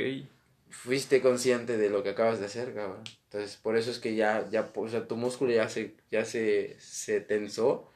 Fuiste 0.71 1.21
consciente 1.21 1.77
de 1.77 1.91
lo 1.91 2.03
que 2.03 2.11
acabas 2.11 2.41
de 2.41 2.47
hacer, 2.47 2.75
cabrón. 2.75 3.03
Entonces, 3.25 3.57
por 3.57 3.77
eso 3.77 3.91
es 3.91 3.99
que 3.99 4.15
ya, 4.15 4.49
ya, 4.51 4.71
o 4.75 4.89
sea, 4.89 5.07
tu 5.07 5.17
músculo 5.17 5.53
ya 5.53 5.69
se, 5.69 5.97
ya 6.11 6.25
se, 6.25 6.77
se 6.79 7.21
tensó, 7.21 7.91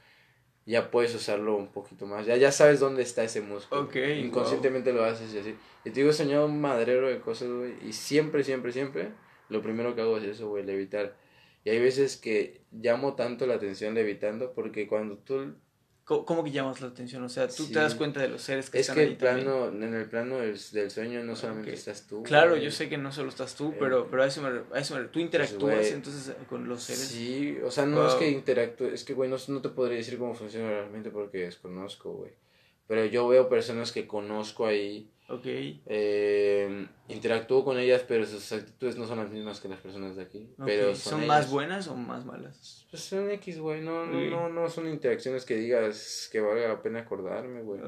ya 0.67 0.91
puedes 0.91 1.15
usarlo 1.15 1.57
un 1.57 1.73
poquito 1.73 2.07
más, 2.07 2.27
ya, 2.27 2.37
ya 2.37 2.53
sabes 2.53 2.81
dónde 2.81 3.03
está 3.03 3.25
ese 3.25 3.41
músculo. 3.41 3.83
Ok, 3.83 3.97
Inconscientemente 3.97 4.93
lo 4.93 5.05
haces 5.05 5.33
y 5.35 5.39
así. 5.39 5.55
Y 5.85 5.91
te 5.91 6.01
digo, 6.01 6.11
he 6.11 6.15
soñado 6.15 6.47
un 6.47 6.61
madrero 6.61 7.09
de 7.09 7.21
cosas, 7.21 7.49
güey, 7.49 7.75
y 7.87 7.93
siempre, 7.93 8.45
siempre, 8.45 8.73
siempre, 8.73 9.11
lo 9.49 9.63
primero 9.63 9.95
que 9.95 10.03
hago 10.03 10.19
es 10.19 10.25
eso, 10.25 10.49
güey, 10.49 10.65
levitar. 10.65 11.17
Y 11.65 11.71
hay 11.71 11.81
veces 11.81 12.17
que 12.17 12.63
llamo 12.73 13.15
tanto 13.15 13.47
la 13.47 13.55
atención 13.55 13.95
levitando, 13.95 14.53
porque 14.53 14.87
cuando 14.87 15.19
tú 15.19 15.55
¿Cómo, 16.27 16.45
que 16.45 16.51
llamas 16.51 16.81
la 16.81 16.89
atención? 16.89 17.23
O 17.25 17.29
sea, 17.29 17.49
tú 17.49 17.65
Sí. 17.65 17.73
te 17.73 17.79
das 17.79 17.95
cuenta 17.95 18.21
de 18.21 18.29
los 18.29 18.43
seres 18.43 18.71
que 18.71 18.79
es 18.79 18.83
están 18.89 18.97
que 18.97 19.01
ahí 19.03 19.07
el 19.13 19.17
también. 19.19 19.47
plano, 19.47 19.69
en 19.69 19.95
el 19.95 20.07
plano 20.09 20.39
del, 20.39 20.59
del 20.73 20.91
sueño 20.91 21.23
no 21.25 21.35
solamente 21.37 21.71
Ok. 21.71 21.77
estás 21.77 22.07
tú. 22.07 22.23
Claro, 22.23 22.51
güey. 22.51 22.63
yo 22.65 22.71
sé 22.71 22.89
que 22.89 22.99
no 22.99 23.13
solo 23.13 23.29
estás 23.29 23.55
tú, 23.55 23.71
Eh, 23.73 23.77
pero, 23.79 24.09
pero 24.11 24.23
a 24.23 24.27
eso 24.27 24.43
me, 24.43 24.49
a 24.77 24.81
eso 24.81 24.97
me 24.97 25.05
tú 25.05 25.19
interactúas 25.21 25.77
güey, 25.77 25.93
entonces 25.93 26.29
eh, 26.29 26.37
con 26.49 26.69
los 26.69 26.83
seres. 26.83 27.03
Sí, 27.09 27.59
o 27.65 27.71
sea, 27.71 27.87
no 27.87 28.07
es 28.07 28.15
que 28.15 28.31
interactúe, 28.31 28.87
es 28.89 29.05
que, 29.05 29.15
güey, 29.15 29.31
no, 29.31 29.37
no 29.49 29.61
te 29.63 29.69
podría 29.69 29.99
decir 29.99 30.19
cómo 30.19 30.35
funciona 30.35 30.69
realmente 30.69 31.11
porque 31.11 31.39
desconozco, 31.39 32.13
güey. 32.13 32.33
Pero 32.89 33.05
yo 33.07 33.29
veo 33.29 33.49
personas 33.49 33.93
que 33.93 34.07
conozco 34.07 34.67
ahí, 34.67 35.09
Ok. 35.33 35.47
eh, 35.47 36.87
interactúo 37.09 37.65
con 37.65 37.79
ellas, 37.79 38.05
pero 38.07 38.27
sus 38.27 38.53
actitudes 38.53 38.99
no 38.99 39.07
son 39.07 39.17
las 39.19 39.31
mismas 39.31 39.61
que 39.61 39.69
las 39.69 39.81
personas 39.81 40.15
de 40.15 40.23
aquí. 40.23 40.51
Pero 40.63 40.95
¿Son, 40.95 41.21
son, 41.21 41.27
más 41.27 41.51
buenas 41.51 41.89
o 41.89 41.97
más 41.97 42.27
malas? 42.27 42.87
Pues 42.91 43.03
son 43.03 43.31
X, 43.31 43.59
güey, 43.59 43.81
no, 43.81 44.05
no, 44.05 44.21
no, 44.21 44.49
no 44.51 44.69
son 44.69 44.89
interacciones 44.89 45.47
que 45.47 45.57
digas 45.57 46.29
que 46.31 46.41
valga 46.41 46.69
la 46.69 46.83
pena 46.83 47.01
acordarme, 47.01 47.63
güey. 47.63 47.81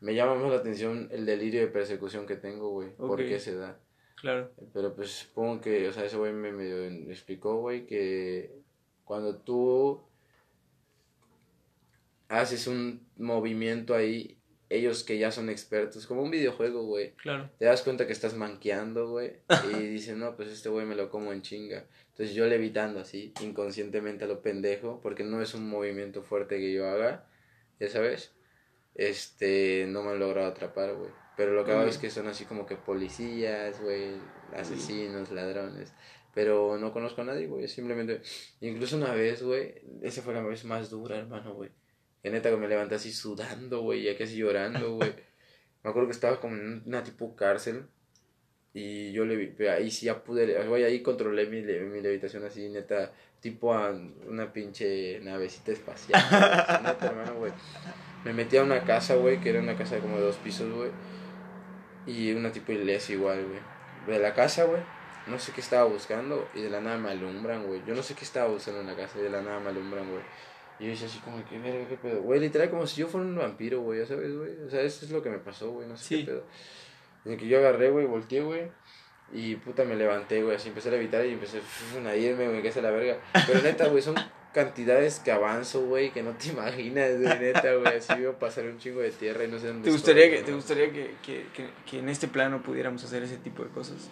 Me 0.00 0.14
llama 0.14 0.36
más 0.36 0.50
la 0.52 0.58
atención 0.58 1.08
el 1.10 1.26
delirio 1.26 1.60
de 1.60 1.66
persecución 1.66 2.24
que 2.24 2.36
tengo, 2.36 2.70
güey. 2.70 2.94
¿Por 2.94 3.18
qué 3.18 3.40
se 3.40 3.56
da? 3.56 3.80
claro. 4.14 4.52
Pero 4.72 4.94
pues 4.94 5.10
supongo 5.10 5.60
que, 5.60 5.88
o 5.88 5.92
sea, 5.92 6.04
ese 6.04 6.16
güey 6.16 6.32
me 6.32 6.52
medio 6.52 6.84
explicó, 7.10 7.56
güey, 7.56 7.84
que 7.84 8.62
cuando 9.04 9.38
tú 9.38 10.04
haces 12.28 12.68
un 12.68 13.06
movimiento 13.16 13.92
ahí, 13.92 14.35
ellos 14.68 15.04
que 15.04 15.18
ya 15.18 15.30
son 15.30 15.48
expertos, 15.48 16.06
como 16.06 16.22
un 16.22 16.30
videojuego, 16.30 16.84
güey, 16.84 17.12
Claro. 17.16 17.50
te 17.58 17.64
das 17.66 17.82
cuenta 17.82 18.06
que 18.06 18.12
estás 18.12 18.34
manqueando, 18.34 19.08
güey, 19.08 19.32
y 19.72 19.76
dicen, 19.86 20.18
no, 20.18 20.34
pues 20.36 20.48
este 20.48 20.68
güey 20.68 20.86
me 20.86 20.94
lo 20.96 21.08
como 21.10 21.32
en 21.32 21.42
chinga. 21.42 21.84
Entonces 22.10 22.34
yo 22.34 22.46
levitando 22.46 23.00
así, 23.00 23.32
inconscientemente 23.42 24.24
a 24.24 24.28
lo 24.28 24.42
pendejo, 24.42 25.00
porque 25.02 25.22
no 25.24 25.40
es 25.42 25.54
un 25.54 25.68
movimiento 25.68 26.22
fuerte 26.22 26.58
que 26.58 26.72
yo 26.72 26.88
haga, 26.88 27.28
ya 27.78 27.88
sabes, 27.88 28.32
este, 28.94 29.86
no 29.88 30.02
me 30.02 30.10
han 30.12 30.18
logrado 30.18 30.48
atrapar, 30.48 30.94
güey. 30.94 31.10
Pero 31.36 31.52
lo 31.52 31.64
que 31.64 31.72
hago 31.72 31.82
es 31.86 31.98
que 31.98 32.08
son 32.08 32.28
así 32.28 32.46
como 32.46 32.64
que 32.64 32.76
policías, 32.76 33.80
güey, 33.82 34.12
asesinos, 34.54 35.30
ladrones. 35.30 35.92
Pero 36.34 36.78
no 36.78 36.92
conozco 36.92 37.20
a 37.20 37.24
nadie, 37.24 37.46
güey. 37.46 37.68
Simplemente, 37.68 38.22
incluso 38.60 38.96
una 38.96 39.12
vez, 39.12 39.42
güey, 39.42 39.74
esa 40.02 40.22
fue 40.22 40.32
la 40.34 40.42
vez 40.42 40.64
más 40.64 40.88
dura, 40.90 41.16
hermano, 41.18 41.54
güey. 41.54 41.70
Que 42.26 42.32
neta 42.32 42.50
que 42.50 42.56
me 42.56 42.66
levanté 42.66 42.96
así 42.96 43.12
sudando, 43.12 43.82
güey, 43.82 44.02
ya 44.02 44.18
casi 44.18 44.38
llorando, 44.38 44.96
güey. 44.96 45.14
me 45.84 45.90
acuerdo 45.90 46.08
que 46.08 46.12
estaba 46.12 46.40
como 46.40 46.56
en 46.56 46.82
una 46.84 47.04
tipo 47.04 47.36
cárcel. 47.36 47.86
Y 48.74 49.12
yo 49.12 49.24
le 49.24 49.54
ahí 49.70 49.92
sí 49.92 50.06
ya 50.06 50.24
pude, 50.24 50.60
güey, 50.66 50.82
ahí 50.82 51.02
controlé 51.02 51.46
mi, 51.46 51.62
mi 51.62 52.00
levitación 52.00 52.44
así, 52.44 52.68
neta, 52.68 53.12
tipo 53.38 53.72
a 53.72 53.92
una 54.26 54.52
pinche 54.52 55.20
navecita 55.20 55.70
espacial. 55.70 56.20
neta, 56.82 56.98
hermano, 57.10 57.36
güey. 57.36 57.52
Me 58.24 58.32
metí 58.32 58.56
a 58.56 58.64
una 58.64 58.82
casa, 58.82 59.14
güey, 59.14 59.40
que 59.40 59.50
era 59.50 59.60
una 59.60 59.76
casa 59.76 60.00
como 60.00 60.16
de 60.16 60.24
dos 60.24 60.36
pisos, 60.38 60.68
güey. 60.74 60.90
Y 62.08 62.32
una 62.32 62.50
tipo 62.50 62.72
iglesia 62.72 63.14
igual, 63.14 63.46
güey. 63.46 63.60
De 64.08 64.20
la 64.20 64.34
casa, 64.34 64.64
güey, 64.64 64.82
no 65.28 65.38
sé 65.38 65.52
qué 65.52 65.60
estaba 65.60 65.84
buscando 65.84 66.48
y 66.56 66.62
de 66.62 66.70
la 66.70 66.80
nada 66.80 66.98
me 66.98 67.10
alumbran, 67.10 67.68
güey. 67.68 67.84
Yo 67.86 67.94
no 67.94 68.02
sé 68.02 68.14
qué 68.14 68.24
estaba 68.24 68.48
buscando 68.48 68.80
en 68.80 68.88
la 68.88 68.96
casa 68.96 69.16
y 69.20 69.22
de 69.22 69.30
la 69.30 69.42
nada 69.42 69.60
me 69.60 69.68
alumbran, 69.68 70.10
güey. 70.10 70.24
Y 70.78 70.86
yo 70.86 70.90
hice 70.92 71.06
así 71.06 71.18
como, 71.20 71.42
¿qué 71.48 71.58
verga, 71.58 71.88
qué 71.88 71.96
pedo? 71.96 72.20
Güey, 72.22 72.40
literal 72.40 72.68
como 72.70 72.86
si 72.86 73.00
yo 73.00 73.06
fuera 73.08 73.26
un 73.26 73.34
vampiro, 73.36 73.80
güey, 73.80 74.00
ya 74.00 74.06
sabes, 74.06 74.36
güey. 74.36 74.50
O 74.66 74.70
sea, 74.70 74.82
eso 74.82 75.04
es 75.06 75.10
lo 75.10 75.22
que 75.22 75.30
me 75.30 75.38
pasó, 75.38 75.70
güey, 75.70 75.88
no 75.88 75.96
sé 75.96 76.04
Sí. 76.04 76.18
qué 76.20 76.32
pedo. 76.32 76.44
En 77.24 77.36
que 77.36 77.48
yo 77.48 77.58
agarré, 77.58 77.90
güey, 77.90 78.06
volteé, 78.06 78.40
güey. 78.42 78.62
Y 79.32 79.56
puta 79.56 79.84
me 79.84 79.96
levanté, 79.96 80.42
güey, 80.42 80.54
así 80.56 80.68
empecé 80.68 80.88
a 80.88 80.92
levitar 80.92 81.24
y 81.26 81.32
empecé 81.32 81.60
a 82.06 82.16
irme, 82.16 82.48
güey, 82.48 82.62
que 82.62 82.68
es 82.68 82.76
la 82.76 82.90
verga. 82.90 83.18
Pero 83.46 83.60
neta, 83.62 83.88
güey, 83.88 84.00
son 84.02 84.14
cantidades 84.54 85.18
que 85.20 85.32
avanzo, 85.32 85.84
güey, 85.86 86.12
que 86.12 86.22
no 86.22 86.30
te 86.32 86.48
imaginas, 86.50 87.20
güey, 87.20 87.38
neta, 87.40 87.74
güey. 87.74 87.96
Así 87.96 88.14
veo 88.14 88.38
pasar 88.38 88.66
un 88.66 88.78
chingo 88.78 89.00
de 89.00 89.10
tierra 89.10 89.44
y 89.44 89.48
no 89.48 89.58
sé 89.58 89.68
dónde 89.68 89.84
¿Te 89.84 89.90
gustaría, 89.90 90.24
estoy, 90.26 90.38
que, 90.38 90.44
¿te 90.44 90.52
gustaría 90.52 90.92
que, 90.92 91.14
que, 91.24 91.46
que, 91.54 91.68
que 91.90 91.98
en 91.98 92.08
este 92.08 92.28
plano 92.28 92.62
pudiéramos 92.62 93.02
hacer 93.02 93.22
ese 93.22 93.38
tipo 93.38 93.64
de 93.64 93.70
cosas? 93.70 94.08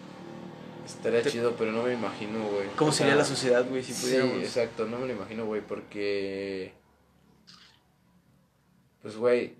Estaría 0.85 1.21
te- 1.23 1.31
chido, 1.31 1.55
pero 1.57 1.71
no 1.71 1.83
me 1.83 1.93
imagino, 1.93 2.47
güey. 2.49 2.67
¿Cómo 2.75 2.91
O 2.91 2.93
sería 2.93 3.13
sea, 3.13 3.19
la 3.21 3.25
sociedad, 3.25 3.67
güey, 3.67 3.83
si 3.83 3.93
Sí, 3.93 4.05
pudiéramos? 4.05 4.37
exacto, 4.43 4.85
no 4.85 4.99
me 4.99 5.07
lo 5.07 5.13
imagino, 5.13 5.45
güey, 5.45 5.61
porque... 5.61 6.73
Pues, 9.01 9.15
güey, 9.17 9.55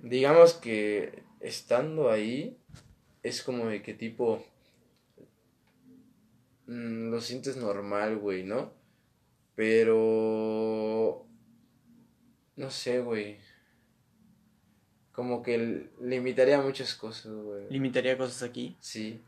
digamos 0.00 0.54
que 0.54 1.22
estando 1.40 2.10
ahí, 2.10 2.58
es 3.22 3.42
como 3.42 3.66
de 3.66 3.82
que 3.82 3.94
tipo... 3.94 4.44
mm, 6.66 7.10
lo 7.10 7.20
sientes 7.20 7.56
normal, 7.56 8.18
güey, 8.18 8.42
¿no? 8.44 8.72
Pero... 9.54 11.26
No 12.56 12.70
sé, 12.70 13.00
güey. 13.00 13.38
Como 15.12 15.42
que 15.42 15.90
limitaría 16.00 16.60
muchas 16.60 16.94
cosas, 16.94 17.32
güey. 17.32 17.66
Limitaría 17.70 18.16
cosas 18.18 18.42
aquí. 18.42 18.76
Sí. 18.80 19.20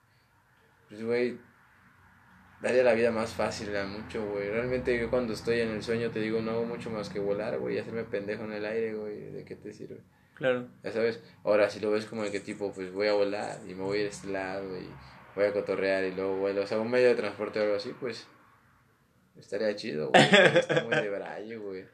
Pues, 0.90 1.03
güey, 1.03 1.38
daría 2.61 2.83
la 2.83 2.92
vida 2.92 3.11
más 3.11 3.33
fácil 3.33 3.74
a 3.76 3.87
mucho, 3.87 4.24
güey. 4.26 4.50
Realmente 4.50 4.98
yo 4.98 5.09
cuando 5.09 5.33
estoy 5.33 5.61
en 5.61 5.70
el 5.70 5.83
sueño 5.83 6.11
te 6.11 6.20
digo, 6.20 6.42
no 6.42 6.50
hago 6.50 6.64
mucho 6.66 6.90
más 6.90 7.09
que 7.09 7.18
volar, 7.20 7.59
güey, 7.59 7.76
y 7.76 7.79
hacerme 7.79 8.05
pendejo 8.05 8.44
en 8.44 8.53
el 8.53 8.64
aire, 8.66 8.94
güey. 8.94 9.31
¿De 9.31 9.44
qué 9.44 9.57
te 9.57 9.72
sirve? 9.72 10.00
Claro. 10.35 10.68
Ya 10.83 10.90
sabes. 10.92 11.22
Ahora, 11.44 11.70
si 11.70 11.81
lo 11.81 11.90
ves 11.90 12.05
como 12.07 12.22
de 12.24 12.31
que 12.31 12.40
tipo, 12.40 12.72
pues 12.72 12.92
voy 12.92 13.07
a 13.09 13.12
volar 13.14 13.61
y 13.66 13.74
me 13.74 13.83
voy 13.83 13.98
a 13.98 14.00
ir 14.03 14.07
a 14.07 14.11
este 14.11 14.29
lado 14.29 14.79
y 14.79 14.88
voy 15.37 15.44
a 15.46 15.53
cotorrear 15.53 16.05
y 16.05 16.12
luego 16.12 16.37
vuelo. 16.37 16.62
O 16.62 16.66
sea, 16.66 16.81
un 16.81 16.90
medio 16.90 17.09
de 17.09 17.14
transporte 17.14 17.61
o 17.61 17.62
algo 17.62 17.76
así, 17.76 17.94
pues 17.98 18.26
estaría 19.38 19.74
chido, 19.76 20.11
güey. 20.11 20.22
Está 20.59 20.85
muy 20.85 20.94
de 20.96 21.09
braille, 21.11 21.57
güey. 21.57 21.85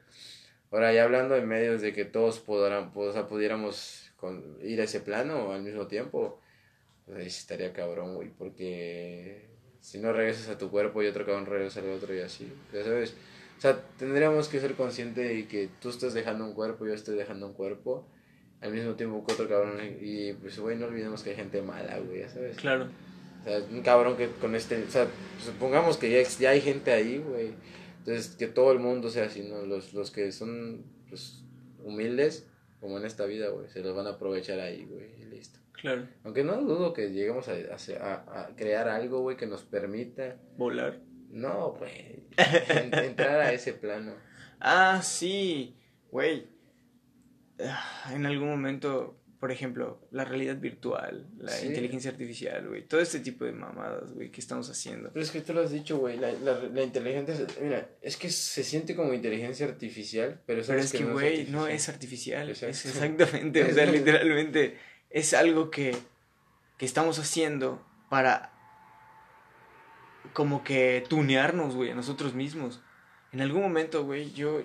Ahora, 0.71 0.91
ya 0.91 1.03
hablando 1.03 1.35
de 1.35 1.41
medios 1.41 1.81
de 1.81 1.93
que 1.93 2.03
todos 2.03 2.39
podrán, 2.39 2.91
pues, 2.91 3.09
o 3.09 3.13
sea, 3.13 3.27
pudiéramos 3.27 4.11
con- 4.17 4.57
ir 4.61 4.81
a 4.81 4.83
ese 4.83 4.99
plano 4.99 5.51
al 5.53 5.61
mismo 5.61 5.87
tiempo, 5.87 6.41
pues 7.07 7.19
ahí 7.19 7.29
sí 7.29 7.39
estaría 7.39 7.71
cabrón, 7.71 8.15
güey, 8.15 8.29
porque 8.29 9.47
si 9.79 9.97
no 9.97 10.11
regresas 10.11 10.49
a 10.49 10.57
tu 10.57 10.69
cuerpo 10.69 11.01
y 11.01 11.07
otro 11.07 11.25
cabrón 11.25 11.45
regresa 11.45 11.79
al 11.79 11.89
otro 11.89 12.13
y 12.13 12.19
así, 12.19 12.51
ya 12.73 12.83
sabes. 12.83 13.15
O 13.57 13.61
sea, 13.61 13.81
tendríamos 13.97 14.49
que 14.49 14.59
ser 14.59 14.75
conscientes 14.75 15.27
de 15.27 15.47
que 15.47 15.69
tú 15.81 15.89
estás 15.89 16.13
dejando 16.13 16.45
un 16.45 16.53
cuerpo, 16.53 16.85
yo 16.85 16.93
estoy 16.93 17.15
dejando 17.15 17.47
un 17.47 17.53
cuerpo, 17.53 18.05
al 18.59 18.73
mismo 18.73 18.95
tiempo 18.95 19.25
que 19.25 19.33
otro 19.33 19.47
cabrón, 19.47 19.79
y 20.01 20.33
pues, 20.33 20.59
güey, 20.59 20.77
no 20.77 20.87
olvidemos 20.87 21.23
que 21.23 21.29
hay 21.29 21.37
gente 21.37 21.61
mala, 21.61 21.97
güey, 21.99 22.19
ya 22.19 22.29
sabes. 22.29 22.57
Claro. 22.57 22.89
O 23.41 23.43
sea, 23.45 23.59
un 23.71 23.81
cabrón 23.81 24.17
que 24.17 24.29
con 24.29 24.53
este, 24.53 24.83
o 24.83 24.91
sea, 24.91 25.07
supongamos 25.43 25.95
que 25.95 26.11
ya, 26.11 26.29
ya 26.39 26.49
hay 26.49 26.61
gente 26.61 26.91
ahí, 26.91 27.19
güey. 27.19 27.53
Entonces, 27.99 28.35
que 28.35 28.47
todo 28.47 28.73
el 28.73 28.79
mundo 28.79 29.09
sea 29.09 29.25
así, 29.25 29.43
¿no? 29.43 29.65
Los, 29.65 29.93
los 29.93 30.11
que 30.11 30.33
son 30.33 30.83
pues, 31.07 31.43
humildes, 31.83 32.45
como 32.81 32.97
en 32.97 33.05
esta 33.05 33.25
vida, 33.25 33.47
güey, 33.49 33.69
se 33.69 33.79
los 33.79 33.95
van 33.95 34.07
a 34.07 34.11
aprovechar 34.11 34.59
ahí, 34.59 34.85
güey, 34.85 35.21
y 35.21 35.25
listo. 35.25 35.59
Claro. 35.79 36.07
Aunque 36.23 36.43
no 36.43 36.57
dudo 36.57 36.93
que 36.93 37.11
lleguemos 37.11 37.47
a, 37.47 37.53
a- 37.53 38.13
a- 38.13 38.41
a 38.47 38.55
crear 38.55 38.87
algo, 38.89 39.21
güey, 39.21 39.37
que 39.37 39.45
nos 39.47 39.63
permita, 39.63 40.37
Volar. 40.57 40.99
no, 41.29 41.73
güey, 41.73 42.23
en- 42.69 42.93
entrar 42.93 43.39
a 43.41 43.51
ese 43.53 43.73
plano. 43.73 44.13
Ah, 44.59 45.01
sí, 45.03 45.75
güey. 46.11 46.47
Ah, 47.59 48.11
En 48.13 48.25
algún 48.25 48.49
momento, 48.49 49.19
por 49.39 49.51
ejemplo, 49.51 50.07
la 50.11 50.25
realidad 50.25 50.57
virtual, 50.57 51.27
la 51.37 51.51
Sí. 51.51 51.67
inteligencia 51.67 52.09
artificial, 52.11 52.67
güey. 52.67 52.87
Todo 52.87 53.01
este 53.01 53.19
tipo 53.19 53.45
de 53.45 53.51
mamadas, 53.51 54.13
güey, 54.13 54.31
que 54.31 54.41
estamos 54.41 54.69
haciendo. 54.69 55.11
Pero 55.13 55.23
es 55.23 55.31
que 55.31 55.41
tú 55.41 55.53
lo 55.53 55.61
has 55.61 55.71
dicho, 55.71 55.97
güey, 55.99 56.17
la, 56.17 56.31
la, 56.33 56.59
la 56.59 56.83
inteligencia, 56.83 57.35
mira, 57.61 57.87
es 58.01 58.17
que 58.17 58.29
se 58.29 58.63
siente 58.63 58.95
como 58.95 59.13
inteligencia 59.13 59.65
artificial, 59.67 60.41
pero 60.47 60.61
Pero 60.65 60.79
es 60.79 60.91
que, 60.91 61.03
no 61.03 61.13
güey, 61.13 61.45
no 61.47 61.67
es 61.67 61.87
artificial. 61.89 62.49
Es 62.49 62.63
exactamente, 62.63 63.63
o 63.63 63.71
sea, 63.73 63.85
literalmente 63.85 64.77
es 65.09 65.33
algo 65.33 65.71
que, 65.71 65.97
que 66.77 66.85
estamos 66.85 67.19
haciendo 67.19 67.85
para 68.09 68.53
como 70.33 70.63
que 70.63 71.03
tunearnos, 71.07 71.75
güey, 71.75 71.91
a 71.91 71.95
nosotros 71.95 72.33
mismos. 72.33 72.81
En 73.31 73.41
algún 73.41 73.61
momento, 73.61 74.03
güey, 74.05 74.31
yo... 74.33 74.63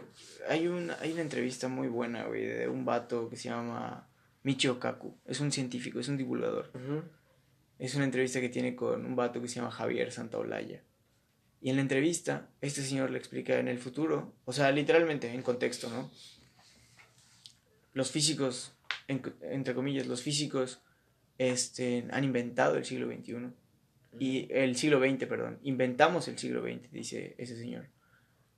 Hay 0.48 0.66
una, 0.66 0.96
hay 1.00 1.12
una 1.12 1.22
entrevista 1.22 1.68
muy 1.68 1.88
buena, 1.88 2.24
güey, 2.24 2.44
de 2.44 2.68
un 2.68 2.85
vato 2.85 3.28
que 3.28 3.37
se 3.37 3.48
llama 3.48 4.09
Michio 4.42 4.81
Kaku. 4.81 5.16
Es 5.24 5.40
un 5.40 5.52
científico, 5.52 6.00
es 6.00 6.09
un 6.09 6.16
divulgador. 6.16 6.72
Es 7.78 7.94
una 7.94 8.05
entrevista 8.05 8.40
que 8.40 8.48
tiene 8.48 8.74
con 8.74 9.07
un 9.07 9.16
vato 9.16 9.40
que 9.40 9.48
se 9.48 9.57
llama 9.57 9.70
Javier 9.70 10.12
Santaolalla. 10.12 10.83
Y 11.61 11.70
en 11.70 11.76
la 11.76 11.83
entrevista, 11.83 12.50
este 12.61 12.83
señor 12.83 13.11
le 13.11 13.18
explica 13.18 13.59
en 13.59 13.68
el 13.68 13.78
futuro, 13.78 14.35
o 14.44 14.52
sea, 14.52 14.72
literalmente, 14.72 15.33
en 15.33 15.42
contexto, 15.42 15.88
¿no? 15.90 16.11
Los 17.92 18.11
físicos, 18.11 18.76
en- 19.09 19.22
entre 19.42 19.74
comillas, 19.74 20.07
los 20.07 20.22
físicos 20.22 20.83
este, 21.38 22.07
han 22.11 22.24
inventado 22.24 22.76
el 22.76 22.85
siglo 22.85 23.07
XXI. 23.12 23.52
Y 24.18 24.48
el 24.52 24.76
siglo 24.76 25.00
XX, 25.00 25.26
perdón. 25.26 25.59
Inventamos 25.62 26.28
el 26.28 26.38
siglo 26.38 26.62
XX, 26.62 26.90
dice 26.92 27.35
ese 27.38 27.57
señor. 27.57 27.88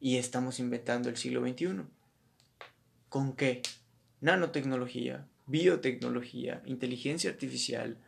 Y 0.01 0.17
estamos 0.17 0.59
inventando 0.59 1.09
el 1.09 1.17
siglo 1.17 1.47
XXI. 1.47 1.83
¿Con 3.09 3.37
qué? 3.37 3.63
Nanotecnología, 4.21 5.29
biotecnología, 5.47 6.63
inteligencia 6.67 7.31
artificial. 7.31 7.99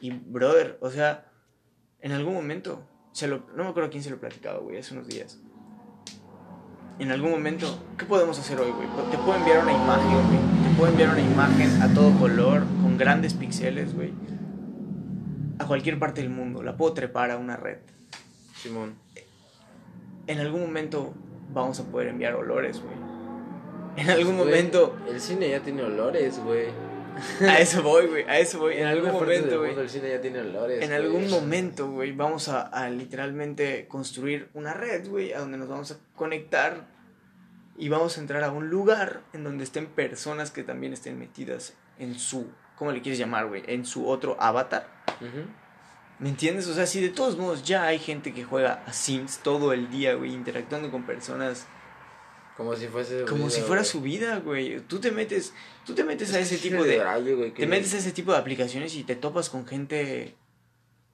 Y, 0.00 0.10
brother, 0.10 0.78
o 0.80 0.90
sea, 0.90 1.30
en 2.00 2.12
algún 2.12 2.34
momento, 2.34 2.88
se 3.12 3.26
lo, 3.26 3.46
no 3.56 3.64
me 3.64 3.70
acuerdo 3.70 3.90
quién 3.90 4.02
se 4.04 4.10
lo 4.10 4.20
platicaba, 4.20 4.58
güey, 4.60 4.78
hace 4.78 4.94
unos 4.94 5.08
días. 5.08 5.40
En 6.98 7.10
algún 7.10 7.32
momento, 7.32 7.84
¿qué 7.98 8.04
podemos 8.04 8.38
hacer 8.38 8.58
hoy, 8.60 8.70
güey? 8.70 8.86
Te 9.10 9.18
puedo 9.18 9.34
enviar 9.36 9.62
una 9.64 9.72
imagen, 9.72 10.12
güey. 10.12 10.51
Puedo 10.76 10.90
enviar 10.90 11.10
una 11.10 11.20
imagen 11.20 11.82
a 11.82 11.92
todo 11.92 12.18
color, 12.18 12.62
con 12.82 12.96
grandes 12.96 13.34
píxeles, 13.34 13.94
güey. 13.94 14.12
A 15.58 15.66
cualquier 15.66 15.98
parte 15.98 16.20
del 16.22 16.30
mundo. 16.30 16.62
La 16.62 16.76
puedo 16.76 16.92
trepar 16.94 17.30
a 17.30 17.36
una 17.36 17.56
red. 17.56 17.78
Simón. 18.56 18.94
En 20.26 20.38
algún 20.40 20.62
momento 20.62 21.14
vamos 21.52 21.78
a 21.80 21.84
poder 21.84 22.08
enviar 22.08 22.34
olores, 22.34 22.80
güey. 22.80 22.94
En 23.96 24.08
algún 24.10 24.36
Güey, 24.38 24.46
momento, 24.46 24.96
El 25.08 25.20
cine 25.20 25.50
ya 25.50 25.60
tiene 25.60 25.82
olores, 25.82 26.38
güey. 26.42 26.68
a 27.46 27.58
eso 27.58 27.82
voy, 27.82 28.06
güey, 28.06 28.24
a 28.24 28.38
eso 28.38 28.58
voy. 28.58 28.76
En 28.78 28.86
algún 28.86 29.10
parte 29.12 29.26
del 29.32 29.40
momento, 29.42 29.58
güey. 29.58 29.78
El 29.78 29.90
cine 29.90 30.08
ya 30.10 30.20
tiene 30.20 30.40
olores. 30.40 30.82
En 30.82 30.88
güey. 30.88 31.00
algún 31.00 31.28
momento, 31.30 31.90
güey, 31.90 32.12
vamos 32.12 32.48
a, 32.48 32.62
a 32.62 32.88
literalmente 32.88 33.86
construir 33.88 34.48
una 34.54 34.72
red, 34.72 35.06
güey, 35.08 35.32
a 35.34 35.40
donde 35.40 35.58
nos 35.58 35.68
vamos 35.68 35.92
a 35.92 35.96
conectar 36.16 36.86
y 37.82 37.88
vamos 37.88 38.16
a 38.16 38.20
entrar 38.20 38.44
a 38.44 38.52
un 38.52 38.68
lugar 38.70 39.22
en 39.32 39.42
donde 39.42 39.64
estén 39.64 39.86
personas 39.86 40.50
que 40.52 40.62
también 40.62 40.92
estén 40.92 41.18
metidas 41.18 41.74
en 41.98 42.14
su, 42.18 42.46
¿cómo 42.76 42.92
le 42.92 43.02
quieres 43.02 43.18
llamar, 43.18 43.48
güey? 43.48 43.62
En 43.66 43.84
su 43.84 44.06
otro 44.08 44.36
avatar. 44.40 44.88
Ujú. 45.20 45.46
¿Me 46.20 46.28
entiendes? 46.28 46.68
O 46.68 46.74
sea, 46.74 46.86
si 46.86 47.00
de 47.00 47.08
todos 47.08 47.36
modos 47.36 47.64
ya 47.64 47.84
hay 47.86 47.98
gente 47.98 48.32
que 48.32 48.44
juega 48.44 48.84
a 48.86 48.92
Sims 48.92 49.38
todo 49.38 49.72
el 49.72 49.90
día, 49.90 50.14
güey, 50.14 50.32
interactuando 50.32 50.90
con 50.92 51.02
personas 51.04 51.66
Como 52.56 52.76
si 52.76 52.86
fuese. 52.86 53.24
como 53.24 53.46
vida, 53.46 53.50
si 53.50 53.60
fuera 53.62 53.82
güey. 53.82 53.90
su 53.90 54.00
vida, 54.00 54.38
güey. 54.38 54.80
Tú 54.86 55.00
te 55.00 55.10
metes, 55.10 55.52
tú 55.84 55.94
te 55.94 56.04
metes 56.04 56.32
a 56.34 56.38
Es 56.38 56.52
ese 56.52 56.62
que 56.62 56.68
tipo 56.70 56.84
ese 56.84 56.98
de, 56.98 57.34
güey, 57.34 57.50
te 57.52 57.66
metes 57.66 57.94
a 57.94 57.98
ese 57.98 58.12
tipo 58.12 58.30
de 58.30 58.38
aplicaciones 58.38 58.94
y 58.94 59.02
te 59.02 59.16
topas 59.16 59.50
con 59.50 59.66
gente 59.66 60.36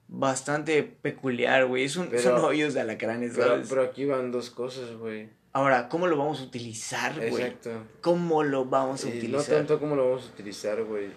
bastante 0.07 0.83
peculiar, 0.83 1.65
güey. 1.65 1.85
Es 1.85 1.95
un, 1.95 2.09
Pero- 2.09 2.21
son 2.21 2.45
hoyos 2.45 2.73
de 2.75 2.81
alacranes, 2.81 3.33
Pero, 3.35 3.47
¿sabes? 3.47 3.67
pero 3.69 3.83
aquí 3.83 4.05
van 4.05 4.31
dos 4.31 4.49
cosas, 4.51 4.91
güey. 4.97 5.29
Ahora, 5.51 5.89
¿cómo 5.89 6.07
lo 6.07 6.15
vamos 6.17 6.39
a 6.41 6.43
utilizar, 6.43 7.15
güey? 7.15 7.27
Exacto. 7.43 7.71
¿Cómo 8.01 8.43
lo 8.43 8.65
vamos 8.65 9.03
a 9.03 9.09
no 9.09 9.15
utilizar? 9.15 9.55
tanto 9.57 9.79
como 9.79 9.95
lo 9.95 10.09
vamos 10.09 10.27
a 10.27 10.33
utilizar, 10.33 10.83
güey. 10.83 11.07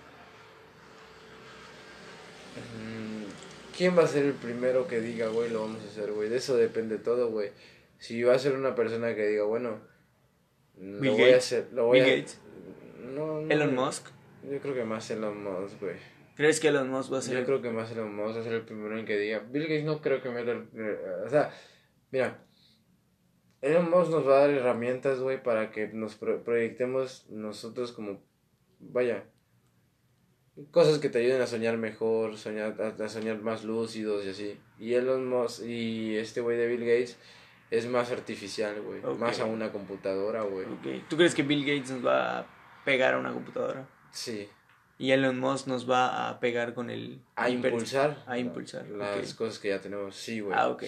Mm, 2.78 3.24
¿Quién 3.76 3.96
va 3.96 4.04
a 4.04 4.06
ser 4.06 4.24
el 4.24 4.32
primero 4.34 4.86
que 4.86 5.00
diga, 5.00 5.28
güey, 5.28 5.50
lo 5.50 5.62
vamos 5.62 5.82
a 5.84 5.88
hacer, 5.88 6.12
güey? 6.12 6.28
De 6.28 6.36
eso 6.36 6.56
depende 6.56 6.98
todo, 6.98 7.30
güey. 7.30 7.50
Si 7.98 8.22
va 8.22 8.34
a 8.34 8.38
ser 8.38 8.54
una 8.54 8.74
persona 8.74 9.14
que 9.14 9.26
diga, 9.26 9.44
bueno, 9.44 9.78
lo 10.78 11.00
Bill 11.00 11.10
voy 11.12 11.22
a 11.22 11.26
Gates. 11.26 11.44
hacer, 11.44 11.68
lo 11.72 11.86
voy 11.86 12.00
Bill 12.00 12.10
a... 12.10 12.16
Gates. 12.16 12.38
No, 13.14 13.40
no, 13.42 13.50
Elon 13.50 13.74
Musk. 13.74 14.06
Yo 14.50 14.58
creo 14.60 14.74
que 14.74 14.84
más 14.84 15.10
Elon 15.10 15.42
Musk, 15.44 15.80
güey. 15.80 15.96
¿Crees 16.36 16.58
que 16.60 16.68
Elon 16.68 16.90
Musk 16.90 17.12
va 17.12 17.18
a 17.18 17.22
ser? 17.22 17.38
Yo 17.38 17.44
creo 17.44 17.62
que 17.62 17.70
más 17.70 17.90
Elon 17.92 18.14
Musk 18.14 18.36
va 18.36 18.40
a 18.40 18.44
ser 18.44 18.54
el 18.54 18.62
primero 18.62 18.98
en 18.98 19.04
que 19.04 19.18
diga. 19.18 19.40
Bill 19.40 19.64
Gates 19.64 19.84
no 19.84 20.00
creo 20.00 20.22
que 20.22 20.30
me 20.30 20.42
lo- 20.42 20.66
O 21.24 21.28
sea, 21.28 21.50
mira. 22.10 22.38
Elon 23.62 23.88
Musk 23.90 24.10
nos 24.10 24.26
va 24.28 24.36
a 24.36 24.40
dar 24.40 24.50
herramientas, 24.50 25.20
güey, 25.20 25.42
para 25.42 25.70
que 25.70 25.88
nos 25.88 26.14
pro- 26.16 26.42
proyectemos 26.44 27.26
nosotros 27.30 27.92
como. 27.92 28.20
Vaya. 28.80 29.24
Cosas 30.70 30.98
que 30.98 31.08
te 31.08 31.18
ayuden 31.20 31.40
a 31.40 31.46
soñar 31.46 31.78
mejor, 31.78 32.36
soñar, 32.36 32.76
a, 32.82 33.02
a 33.04 33.08
soñar 33.08 33.40
más 33.40 33.64
lúcidos 33.64 34.26
y 34.26 34.28
así. 34.28 34.60
Y 34.78 34.94
Elon 34.94 35.26
Musk 35.26 35.64
y 35.64 36.16
este 36.16 36.42
güey 36.42 36.58
de 36.58 36.66
Bill 36.66 36.80
Gates 36.80 37.16
es 37.70 37.86
más 37.86 38.10
artificial, 38.10 38.82
güey. 38.82 39.00
Más 39.16 39.40
a 39.40 39.46
una 39.46 39.72
computadora, 39.72 40.42
güey. 40.42 40.66
Ok. 40.66 41.08
¿Tú 41.08 41.16
crees 41.16 41.34
que 41.34 41.42
Bill 41.42 41.64
Gates 41.64 41.90
nos 41.92 42.04
va 42.04 42.40
a 42.40 42.46
pegar 42.84 43.14
a 43.14 43.18
una 43.18 43.32
computadora? 43.32 43.88
Sí. 44.10 44.46
Y 44.98 45.12
Elon 45.12 45.38
Musk 45.40 45.68
nos 45.68 45.88
va 45.90 46.28
a 46.28 46.38
pegar 46.38 46.74
con 46.74 46.90
el... 46.90 47.22
A 47.34 47.48
impulsar. 47.48 48.22
A 48.26 48.38
impulsar, 48.38 48.86
Las 48.88 49.32
cosas 49.34 49.58
que 49.58 49.70
ya 49.70 49.80
tenemos, 49.80 50.14
sí, 50.14 50.40
güey. 50.40 50.54
Ah, 50.56 50.68
ok. 50.68 50.82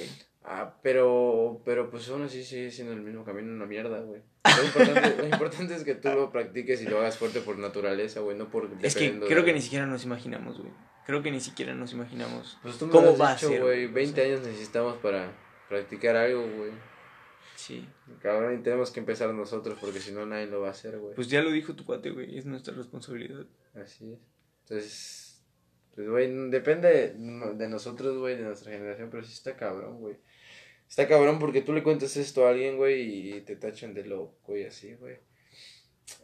Ah, 0.47 0.79
pero, 0.83 1.63
pero 1.65 1.91
pues 1.91 2.07
aún 2.11 2.23
así 2.23 2.45
sigue 2.45 2.71
siendo 2.71 2.93
el 2.93 3.01
mismo 3.01 3.25
camino, 3.25 3.51
una 3.53 3.65
mierda, 3.67 4.01
güey. 4.01 4.21
Lo 4.45 4.65
importante, 4.65 5.17
lo 5.23 5.25
importante 5.29 5.75
es 5.75 5.85
que 5.85 5.95
tú 5.95 6.11
lo 6.11 6.31
practiques 6.31 6.83
y 6.83 6.85
lo 6.87 6.99
hagas 6.99 7.17
fuerte 7.17 7.41
por 7.41 7.57
naturaleza, 7.59 8.21
güey, 8.21 8.37
no 8.37 8.51
por... 8.51 8.69
Es 8.83 8.95
que 8.95 9.19
creo 9.21 9.41
de- 9.41 9.45
que 9.47 9.53
ni 9.55 9.63
siquiera 9.63 9.87
nos 9.87 10.05
imaginamos, 10.05 10.59
güey. 10.59 10.71
Creo 11.07 11.23
que 11.23 11.31
ni 11.31 11.41
siquiera 11.41 11.75
nos 11.75 11.93
imaginamos. 11.95 12.59
Pues 12.63 12.79
tú 12.79 12.87
me 12.87 12.93
¿Cómo 12.93 13.17
va 13.17 13.31
a 13.31 13.35
dicho, 13.35 13.49
ser, 13.49 13.63
güey, 13.63 13.87
güey? 13.87 13.95
20 13.95 14.13
O 14.21 14.25
sea- 14.25 14.35
años 14.35 14.47
necesitamos 14.47 14.97
para 14.99 15.33
practicar 15.71 16.15
algo, 16.17 16.43
güey. 16.43 16.73
Sí. 17.57 17.89
Cabrón, 18.21 18.59
y 18.59 18.63
tenemos 18.63 18.91
que 18.91 19.01
empezar 19.01 19.33
nosotros 19.33 19.79
porque 19.81 20.01
si 20.01 20.13
no 20.13 20.27
nadie 20.27 20.47
lo 20.47 20.61
va 20.61 20.69
a 20.69 20.73
hacer, 20.73 20.99
güey. 20.99 21.15
Pues 21.15 21.29
ya 21.29 21.41
lo 21.43 21.51
dijo 21.51 21.75
tu 21.75 21.87
cuate, 21.87 22.11
güey. 22.11 22.37
Es 22.37 22.45
nuestra 22.45 22.75
responsabilidad. 22.75 23.47
Así 23.75 24.13
es. 24.13 24.19
Entonces, 24.69 25.43
pues, 25.95 26.09
güey, 26.09 26.51
depende 26.51 27.15
de 27.15 27.69
nosotros, 27.69 28.19
güey, 28.19 28.37
de 28.37 28.43
nuestra 28.45 28.73
generación, 28.73 29.09
pero 29.11 29.23
sí 29.25 29.33
está 29.33 29.57
cabrón, 29.57 29.99
güey. 30.01 30.17
Está 30.89 31.09
cabrón 31.09 31.39
porque 31.39 31.63
tú 31.63 31.73
le 31.73 31.83
cuentas 31.83 32.17
esto 32.17 32.47
a 32.47 32.51
alguien, 32.51 32.77
güey, 32.77 33.37
y 33.37 33.41
te 33.41 33.57
tachan 33.57 33.95
de 33.95 34.05
loco 34.05 34.57
y 34.57 34.65
así, 34.65 34.95
güey. 34.95 35.17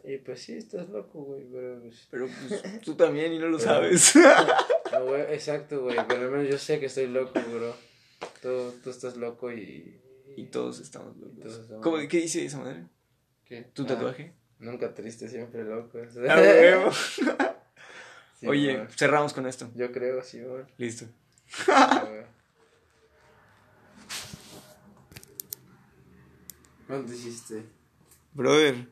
Y 0.03 0.17
pues 0.17 0.41
sí, 0.41 0.53
estás 0.53 0.87
loco, 0.89 1.23
güey, 1.23 1.43
pero 1.51 1.79
pues... 1.81 2.07
Pero 2.09 2.27
pues 2.27 2.81
tú 2.85 2.95
también 2.95 3.33
y 3.33 3.39
no 3.39 3.47
lo 3.47 3.57
Pero- 3.57 3.69
sabes. 3.69 4.13
No, 4.91 5.05
güey, 5.05 5.21
exacto, 5.33 5.83
güey, 5.83 5.95
pero 6.07 6.21
al 6.25 6.31
menos 6.31 6.49
yo 6.49 6.57
sé 6.57 6.79
que 6.79 6.85
estoy 6.87 7.07
loco, 7.07 7.33
bro. 7.53 7.73
Tú, 8.41 8.73
tú 8.83 8.89
estás 8.89 9.15
loco 9.17 9.51
y... 9.51 9.99
y 10.35 10.45
todos 10.45 10.79
estamos 10.79 11.15
locos. 11.17 11.39
todos 11.39 11.59
estamos 11.59 11.81
¿Cómo. 11.83 11.97
¿Qué 12.09 12.17
dice 12.17 12.45
esa 12.45 12.59
madre? 12.59 12.83
¿Qué? 13.45 13.63
¿Tu 13.73 13.83
Ah, 13.83 13.87
tatuaje? 13.87 14.33
nunca 14.59 14.93
triste, 14.93 15.27
siempre 15.29 15.63
loco. 15.63 15.97
Sí, 18.39 18.47
Oye, 18.47 18.85
cerramos 18.97 19.33
con 19.33 19.45
esto. 19.47 19.69
Yo 19.75 19.91
creo, 19.91 20.21
sí, 20.23 20.41
güey. 20.41 20.63
Listo. 20.77 21.05
güey. 21.67 22.21
¿Cuánto 26.91 27.13
hiciste? 27.13 27.63
Brother, 28.33 28.85